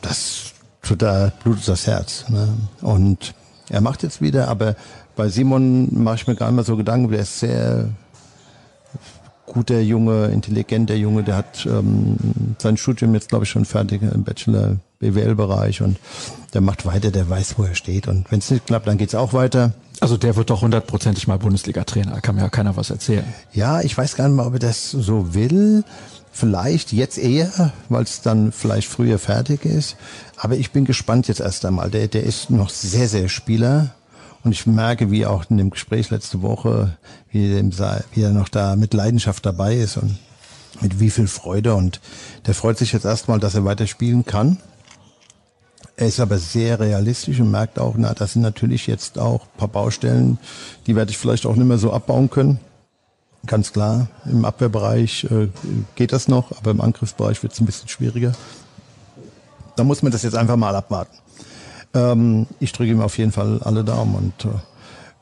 das 0.00 0.52
tut 0.82 1.02
da 1.02 1.32
blutet 1.42 1.66
das 1.68 1.86
Herz. 1.86 2.24
Ne? 2.28 2.48
Und 2.82 3.34
er 3.68 3.80
macht 3.80 4.02
jetzt 4.02 4.20
wieder, 4.20 4.48
aber 4.48 4.76
bei 5.16 5.28
Simon 5.28 5.88
mache 6.02 6.16
ich 6.16 6.26
mir 6.26 6.34
gar 6.34 6.46
nicht 6.46 6.56
mehr 6.56 6.64
so 6.64 6.76
Gedanken, 6.76 7.10
der 7.10 7.20
ist 7.20 7.40
sehr 7.40 7.88
guter 9.46 9.80
Junge, 9.80 10.26
intelligenter 10.26 10.94
Junge, 10.94 11.22
der 11.22 11.36
hat 11.36 11.66
ähm, 11.66 12.16
sein 12.58 12.76
Studium 12.76 13.14
jetzt, 13.14 13.28
glaube 13.28 13.44
ich, 13.44 13.50
schon 13.50 13.64
fertig 13.64 14.02
im 14.02 14.24
Bachelor 14.24 14.76
BWL-Bereich 15.00 15.82
und 15.82 15.98
der 16.54 16.60
macht 16.60 16.86
weiter, 16.86 17.10
der 17.10 17.28
weiß, 17.28 17.58
wo 17.58 17.64
er 17.64 17.74
steht. 17.74 18.08
Und 18.08 18.30
wenn 18.30 18.38
es 18.38 18.50
nicht 18.50 18.66
klappt, 18.66 18.86
dann 18.86 18.98
geht's 18.98 19.14
auch 19.14 19.32
weiter. 19.32 19.72
Also 20.00 20.16
der 20.16 20.36
wird 20.36 20.50
doch 20.50 20.62
hundertprozentig 20.62 21.26
mal 21.26 21.38
Bundesliga-Trainer, 21.38 22.20
kann 22.20 22.36
mir 22.36 22.42
ja 22.42 22.48
keiner 22.48 22.76
was 22.76 22.90
erzählen. 22.90 23.24
Ja, 23.52 23.80
ich 23.80 23.96
weiß 23.96 24.16
gar 24.16 24.28
nicht 24.28 24.36
mal, 24.36 24.46
ob 24.46 24.54
er 24.54 24.58
das 24.58 24.90
so 24.90 25.34
will. 25.34 25.84
Vielleicht 26.32 26.92
jetzt 26.92 27.16
eher, 27.16 27.72
weil 27.88 28.02
es 28.02 28.20
dann 28.20 28.50
vielleicht 28.50 28.88
früher 28.88 29.20
fertig 29.20 29.64
ist. 29.64 29.96
Aber 30.36 30.56
ich 30.56 30.72
bin 30.72 30.84
gespannt 30.84 31.28
jetzt 31.28 31.40
erst 31.40 31.64
einmal. 31.64 31.90
Der, 31.90 32.08
der 32.08 32.24
ist 32.24 32.50
noch 32.50 32.70
sehr, 32.70 33.08
sehr 33.08 33.28
Spieler. 33.28 33.94
Und 34.44 34.52
ich 34.52 34.66
merke, 34.66 35.10
wie 35.10 35.24
auch 35.24 35.44
in 35.48 35.56
dem 35.56 35.70
Gespräch 35.70 36.10
letzte 36.10 36.42
Woche, 36.42 36.96
wie, 37.30 37.48
dem, 37.48 37.72
wie 38.12 38.22
er 38.22 38.30
noch 38.30 38.50
da 38.50 38.76
mit 38.76 38.92
Leidenschaft 38.92 39.44
dabei 39.46 39.74
ist 39.74 39.96
und 39.96 40.18
mit 40.82 41.00
wie 41.00 41.10
viel 41.10 41.26
Freude. 41.26 41.74
Und 41.74 42.00
der 42.46 42.54
freut 42.54 42.76
sich 42.76 42.92
jetzt 42.92 43.06
erstmal, 43.06 43.40
dass 43.40 43.54
er 43.54 43.64
weiter 43.64 43.86
spielen 43.86 44.26
kann. 44.26 44.58
Er 45.96 46.08
ist 46.08 46.20
aber 46.20 46.38
sehr 46.38 46.78
realistisch 46.80 47.40
und 47.40 47.50
merkt 47.50 47.78
auch, 47.78 47.94
na, 47.96 48.12
das 48.12 48.34
sind 48.34 48.42
natürlich 48.42 48.86
jetzt 48.86 49.18
auch 49.18 49.46
paar 49.56 49.68
Baustellen, 49.68 50.38
die 50.86 50.96
werde 50.96 51.10
ich 51.10 51.18
vielleicht 51.18 51.46
auch 51.46 51.56
nicht 51.56 51.66
mehr 51.66 51.78
so 51.78 51.92
abbauen 51.92 52.28
können. 52.28 52.58
Ganz 53.46 53.72
klar, 53.72 54.08
im 54.24 54.44
Abwehrbereich 54.44 55.24
äh, 55.30 55.48
geht 55.94 56.12
das 56.12 56.28
noch, 56.28 56.50
aber 56.58 56.70
im 56.70 56.80
Angriffsbereich 56.80 57.42
wird 57.42 57.52
es 57.52 57.60
ein 57.60 57.66
bisschen 57.66 57.88
schwieriger. 57.88 58.32
Da 59.76 59.84
muss 59.84 60.02
man 60.02 60.12
das 60.12 60.22
jetzt 60.22 60.34
einfach 60.34 60.56
mal 60.56 60.74
abwarten. 60.74 61.16
Ähm, 61.94 62.46
ich 62.60 62.72
drücke 62.72 62.90
ihm 62.90 63.00
auf 63.00 63.16
jeden 63.18 63.32
Fall 63.32 63.60
alle 63.62 63.84
Daumen 63.84 64.14
und 64.14 64.44
äh, 64.44 64.58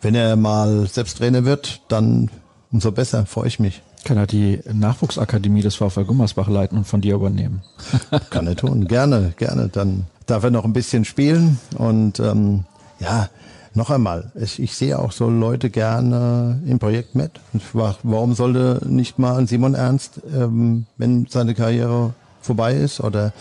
wenn 0.00 0.14
er 0.14 0.36
mal 0.36 0.86
selbst 0.88 1.18
Trainer 1.18 1.44
wird, 1.44 1.80
dann 1.88 2.30
umso 2.72 2.90
besser, 2.90 3.26
freue 3.26 3.46
ich 3.46 3.60
mich. 3.60 3.82
Kann 4.04 4.16
er 4.16 4.26
die 4.26 4.58
Nachwuchsakademie 4.72 5.62
des 5.62 5.76
VfL 5.76 6.04
Gummersbach 6.04 6.48
leiten 6.48 6.78
und 6.78 6.86
von 6.86 7.00
dir 7.00 7.14
übernehmen? 7.14 7.62
Kann 8.30 8.48
er 8.48 8.56
tun, 8.56 8.88
gerne, 8.88 9.32
gerne. 9.36 9.68
Dann 9.68 10.06
darf 10.26 10.42
er 10.42 10.50
noch 10.50 10.64
ein 10.64 10.72
bisschen 10.72 11.04
spielen 11.04 11.58
und 11.78 12.18
ähm, 12.18 12.64
ja, 12.98 13.28
noch 13.74 13.90
einmal, 13.90 14.32
ich, 14.34 14.60
ich 14.60 14.74
sehe 14.74 14.98
auch 14.98 15.12
so 15.12 15.30
Leute 15.30 15.70
gerne 15.70 16.60
im 16.66 16.78
Projekt 16.78 17.14
mit. 17.14 17.32
Warum 17.72 18.34
sollte 18.34 18.80
nicht 18.86 19.18
mal 19.18 19.36
ein 19.36 19.46
Simon 19.46 19.74
Ernst, 19.74 20.20
ähm, 20.34 20.86
wenn 20.98 21.26
seine 21.30 21.54
Karriere 21.54 22.12
vorbei 22.42 22.74
ist 22.74 23.00
oder 23.00 23.32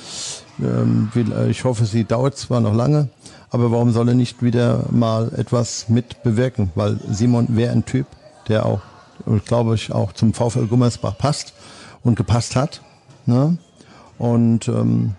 ähm, 0.60 1.10
will, 1.14 1.34
ich 1.50 1.64
hoffe, 1.64 1.86
sie 1.86 2.06
dauert 2.06 2.38
zwar 2.38 2.62
noch 2.62 2.74
lange, 2.74 3.10
aber 3.52 3.72
warum 3.72 3.92
soll 3.92 4.08
er 4.10 4.16
nicht 4.16 4.42
wieder 4.42 4.86
mal 4.90 5.32
etwas 5.36 5.90
mit 5.90 6.24
bewirken? 6.24 6.72
Weil 6.76 7.00
Simon 7.10 7.48
wäre 7.56 7.72
ein 7.74 7.86
Typ, 7.86 8.08
der 8.48 8.66
auch, 8.66 8.82
glaube 9.46 9.76
ich, 9.76 9.92
auch 9.92 10.14
zum 10.14 10.34
VfL 10.34 10.68
Gummersbach 10.68 11.18
passt 11.18 11.54
und 12.04 12.16
gepasst 12.16 12.56
hat. 12.56 12.82
Ne? 13.26 13.58
Und 14.18 14.68
ähm, 14.68 15.16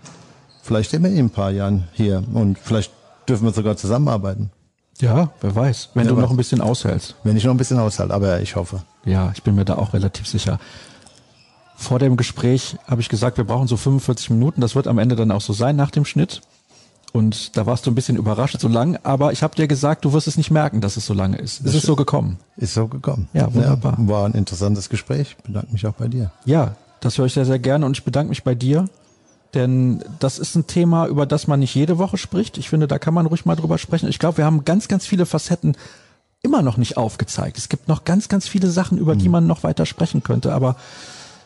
vielleicht 0.63 0.91
sehen 0.91 1.03
wir 1.03 1.11
ihn 1.11 1.17
in 1.17 1.25
ein 1.27 1.29
paar 1.29 1.51
Jahren 1.51 1.87
hier 1.93 2.23
und 2.33 2.57
vielleicht 2.59 2.91
dürfen 3.29 3.45
wir 3.45 3.53
sogar 3.53 3.77
zusammenarbeiten. 3.77 4.51
Ja, 4.99 5.31
wer 5.41 5.55
weiß, 5.55 5.89
wenn 5.93 6.03
Wer 6.05 6.11
du 6.11 6.17
weiß. 6.17 6.21
noch 6.23 6.31
ein 6.31 6.37
bisschen 6.37 6.61
aushältst. 6.61 7.15
Wenn 7.23 7.35
ich 7.35 7.43
noch 7.43 7.51
ein 7.51 7.57
bisschen 7.57 7.79
aushalte, 7.79 8.13
aber 8.13 8.41
ich 8.41 8.55
hoffe. 8.55 8.83
Ja, 9.05 9.31
ich 9.33 9.43
bin 9.43 9.55
mir 9.55 9.65
da 9.65 9.75
auch 9.75 9.93
relativ 9.93 10.27
sicher. 10.27 10.59
Vor 11.75 11.99
dem 11.99 12.15
Gespräch 12.15 12.77
habe 12.87 13.01
ich 13.01 13.09
gesagt, 13.09 13.37
wir 13.37 13.43
brauchen 13.43 13.67
so 13.67 13.75
45 13.75 14.29
Minuten. 14.29 14.61
Das 14.61 14.75
wird 14.75 14.87
am 14.87 14.99
Ende 14.99 15.15
dann 15.15 15.31
auch 15.31 15.41
so 15.41 15.51
sein 15.53 15.75
nach 15.75 15.91
dem 15.91 16.05
Schnitt. 16.05 16.41
Und 17.13 17.55
da 17.57 17.67
warst 17.67 17.85
du 17.85 17.91
ein 17.91 17.95
bisschen 17.95 18.17
überrascht, 18.17 18.59
so 18.59 18.67
lang. 18.67 18.97
Aber 19.03 19.31
ich 19.31 19.43
habe 19.43 19.55
dir 19.55 19.67
gesagt, 19.67 20.03
du 20.03 20.13
wirst 20.13 20.27
es 20.27 20.35
nicht 20.35 20.49
merken, 20.49 20.81
dass 20.81 20.97
es 20.97 21.05
so 21.05 21.13
lange 21.13 21.37
ist. 21.37 21.63
Es 21.63 21.75
ist 21.75 21.85
so 21.85 21.95
gekommen. 21.95 22.39
Ist 22.57 22.73
so 22.73 22.87
gekommen. 22.87 23.29
Ja, 23.33 23.53
wunderbar. 23.53 23.95
war 23.99 24.25
ein 24.25 24.33
interessantes 24.33 24.89
Gespräch. 24.89 25.37
Bedanke 25.45 25.71
mich 25.71 25.85
auch 25.85 25.93
bei 25.93 26.07
dir. 26.07 26.31
Ja, 26.43 26.75
das 27.01 27.19
höre 27.19 27.27
ich 27.27 27.33
sehr, 27.33 27.45
sehr 27.45 27.59
gerne 27.59 27.85
und 27.85 27.95
ich 27.95 28.03
bedanke 28.03 28.29
mich 28.29 28.43
bei 28.43 28.55
dir. 28.55 28.89
Denn 29.53 30.03
das 30.17 30.39
ist 30.39 30.55
ein 30.55 30.65
Thema, 30.65 31.05
über 31.05 31.27
das 31.27 31.45
man 31.45 31.59
nicht 31.59 31.75
jede 31.75 31.99
Woche 31.99 32.17
spricht. 32.17 32.57
Ich 32.57 32.69
finde, 32.69 32.87
da 32.87 32.97
kann 32.97 33.13
man 33.13 33.27
ruhig 33.27 33.45
mal 33.45 33.55
drüber 33.55 33.77
sprechen. 33.77 34.09
Ich 34.09 34.17
glaube, 34.17 34.39
wir 34.39 34.45
haben 34.45 34.65
ganz, 34.65 34.87
ganz 34.87 35.05
viele 35.05 35.27
Facetten 35.27 35.77
immer 36.41 36.63
noch 36.63 36.77
nicht 36.77 36.97
aufgezeigt. 36.97 37.59
Es 37.59 37.69
gibt 37.69 37.87
noch 37.87 38.05
ganz, 38.05 38.27
ganz 38.27 38.47
viele 38.47 38.69
Sachen, 38.69 38.97
über 38.97 39.15
die 39.15 39.29
man 39.29 39.45
noch 39.45 39.61
weiter 39.61 39.85
sprechen 39.85 40.23
könnte. 40.23 40.51
Aber 40.51 40.77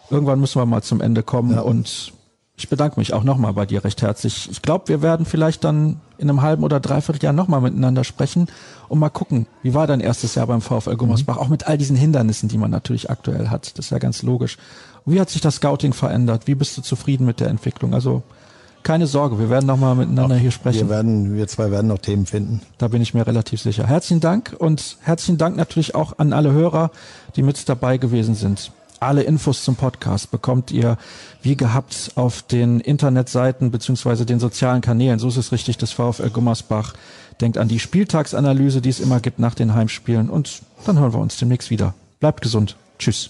irgendwann 0.10 0.40
müssen 0.40 0.62
wir 0.62 0.66
mal 0.66 0.82
zum 0.82 1.02
Ende 1.02 1.24
kommen. 1.24 1.52
Ja. 1.52 1.62
Und 1.62 2.14
ich 2.58 2.70
bedanke 2.70 3.00
mich 3.00 3.14
auch 3.14 3.24
nochmal 3.24 3.54
bei 3.54 3.68
dir 3.68 3.84
recht 3.84 4.02
herzlich. 4.02 4.50
Ich 4.50 4.64
glaube, 4.64 4.88
wir 4.88 5.04
werden 5.04 5.28
vielleicht 5.28 5.64
dann 5.64 6.02
in 6.18 6.28
einem 6.28 6.42
halben 6.42 6.64
oder 6.64 6.80
dreiviertel 6.80 7.24
Jahr 7.24 7.34
nochmal 7.34 7.62
miteinander 7.62 8.04
sprechen 8.04 8.48
und 8.90 8.98
mal 8.98 9.10
gucken, 9.10 9.46
wie 9.62 9.76
war 9.76 9.86
dein 9.86 10.00
erstes 10.00 10.34
Jahr 10.34 10.48
beim 10.48 10.62
VfL 10.62 10.96
Gummersbach, 10.96 11.38
auch 11.38 11.50
mit 11.50 11.68
all 11.68 11.78
diesen 11.78 11.96
Hindernissen, 11.96 12.50
die 12.50 12.58
man 12.58 12.72
natürlich 12.72 13.12
aktuell 13.12 13.50
hat. 13.50 13.78
Das 13.78 13.86
ist 13.86 13.92
ja 13.92 14.00
ganz 14.00 14.24
logisch. 14.24 14.58
Und 15.06 15.14
wie 15.14 15.22
hat 15.22 15.30
sich 15.30 15.40
das 15.40 15.58
Scouting 15.58 15.94
verändert? 15.94 16.48
Wie 16.48 16.56
bist 16.56 16.76
du 16.76 16.82
zufrieden 16.82 17.28
mit 17.28 17.40
der 17.40 17.50
Entwicklung? 17.50 17.94
Also 17.94 18.24
keine 18.82 19.06
Sorge, 19.06 19.38
wir 19.38 19.52
werden 19.52 19.68
nochmal 19.68 19.94
miteinander 19.94 20.36
hier 20.36 20.50
sprechen. 20.50 20.80
Wir 20.80 20.90
werden, 20.90 21.36
wir 21.36 21.48
zwei 21.48 21.70
werden 21.70 21.88
noch 21.88 22.00
Themen 22.00 22.26
finden. 22.26 22.62
Da 22.80 22.88
bin 22.88 23.04
ich 23.04 23.14
mir 23.14 23.28
relativ 23.28 23.62
sicher. 23.62 23.86
Herzlichen 23.86 24.22
Dank 24.22 24.56
und 24.58 24.98
herzlichen 25.02 25.38
Dank 25.38 25.58
natürlich 25.58 25.94
auch 25.94 26.18
an 26.18 26.34
alle 26.34 26.54
Hörer, 26.54 26.90
die 27.36 27.44
mit 27.44 27.70
dabei 27.70 27.98
gewesen 27.98 28.34
sind. 28.34 28.72
Alle 29.00 29.24
Infos 29.24 29.64
zum 29.64 29.76
Podcast 29.76 30.32
bekommt 30.32 30.72
ihr 30.72 30.98
wie 31.42 31.56
gehabt 31.56 32.12
auf 32.16 32.42
den 32.42 32.80
Internetseiten 32.80 33.70
beziehungsweise 33.70 34.26
den 34.26 34.40
sozialen 34.40 34.82
Kanälen. 34.82 35.20
So 35.20 35.28
ist 35.28 35.38
es 35.38 35.52
richtig, 35.52 35.78
des 35.78 35.92
VfL 35.92 36.30
Gummersbach. 36.30 36.94
Denkt 37.40 37.60
an 37.60 37.68
die 37.68 37.80
Spieltagsanalyse, 37.80 38.82
die 38.82 38.90
es 38.90 39.00
immer 39.00 39.20
gibt 39.20 39.38
nach 39.38 39.54
den 39.54 39.76
Heimspielen 39.76 40.30
und 40.30 40.62
dann 40.86 40.98
hören 41.00 41.14
wir 41.14 41.20
uns 41.20 41.38
demnächst 41.38 41.70
wieder. 41.70 41.94
Bleibt 42.20 42.42
gesund. 42.42 42.76
Tschüss. 42.98 43.30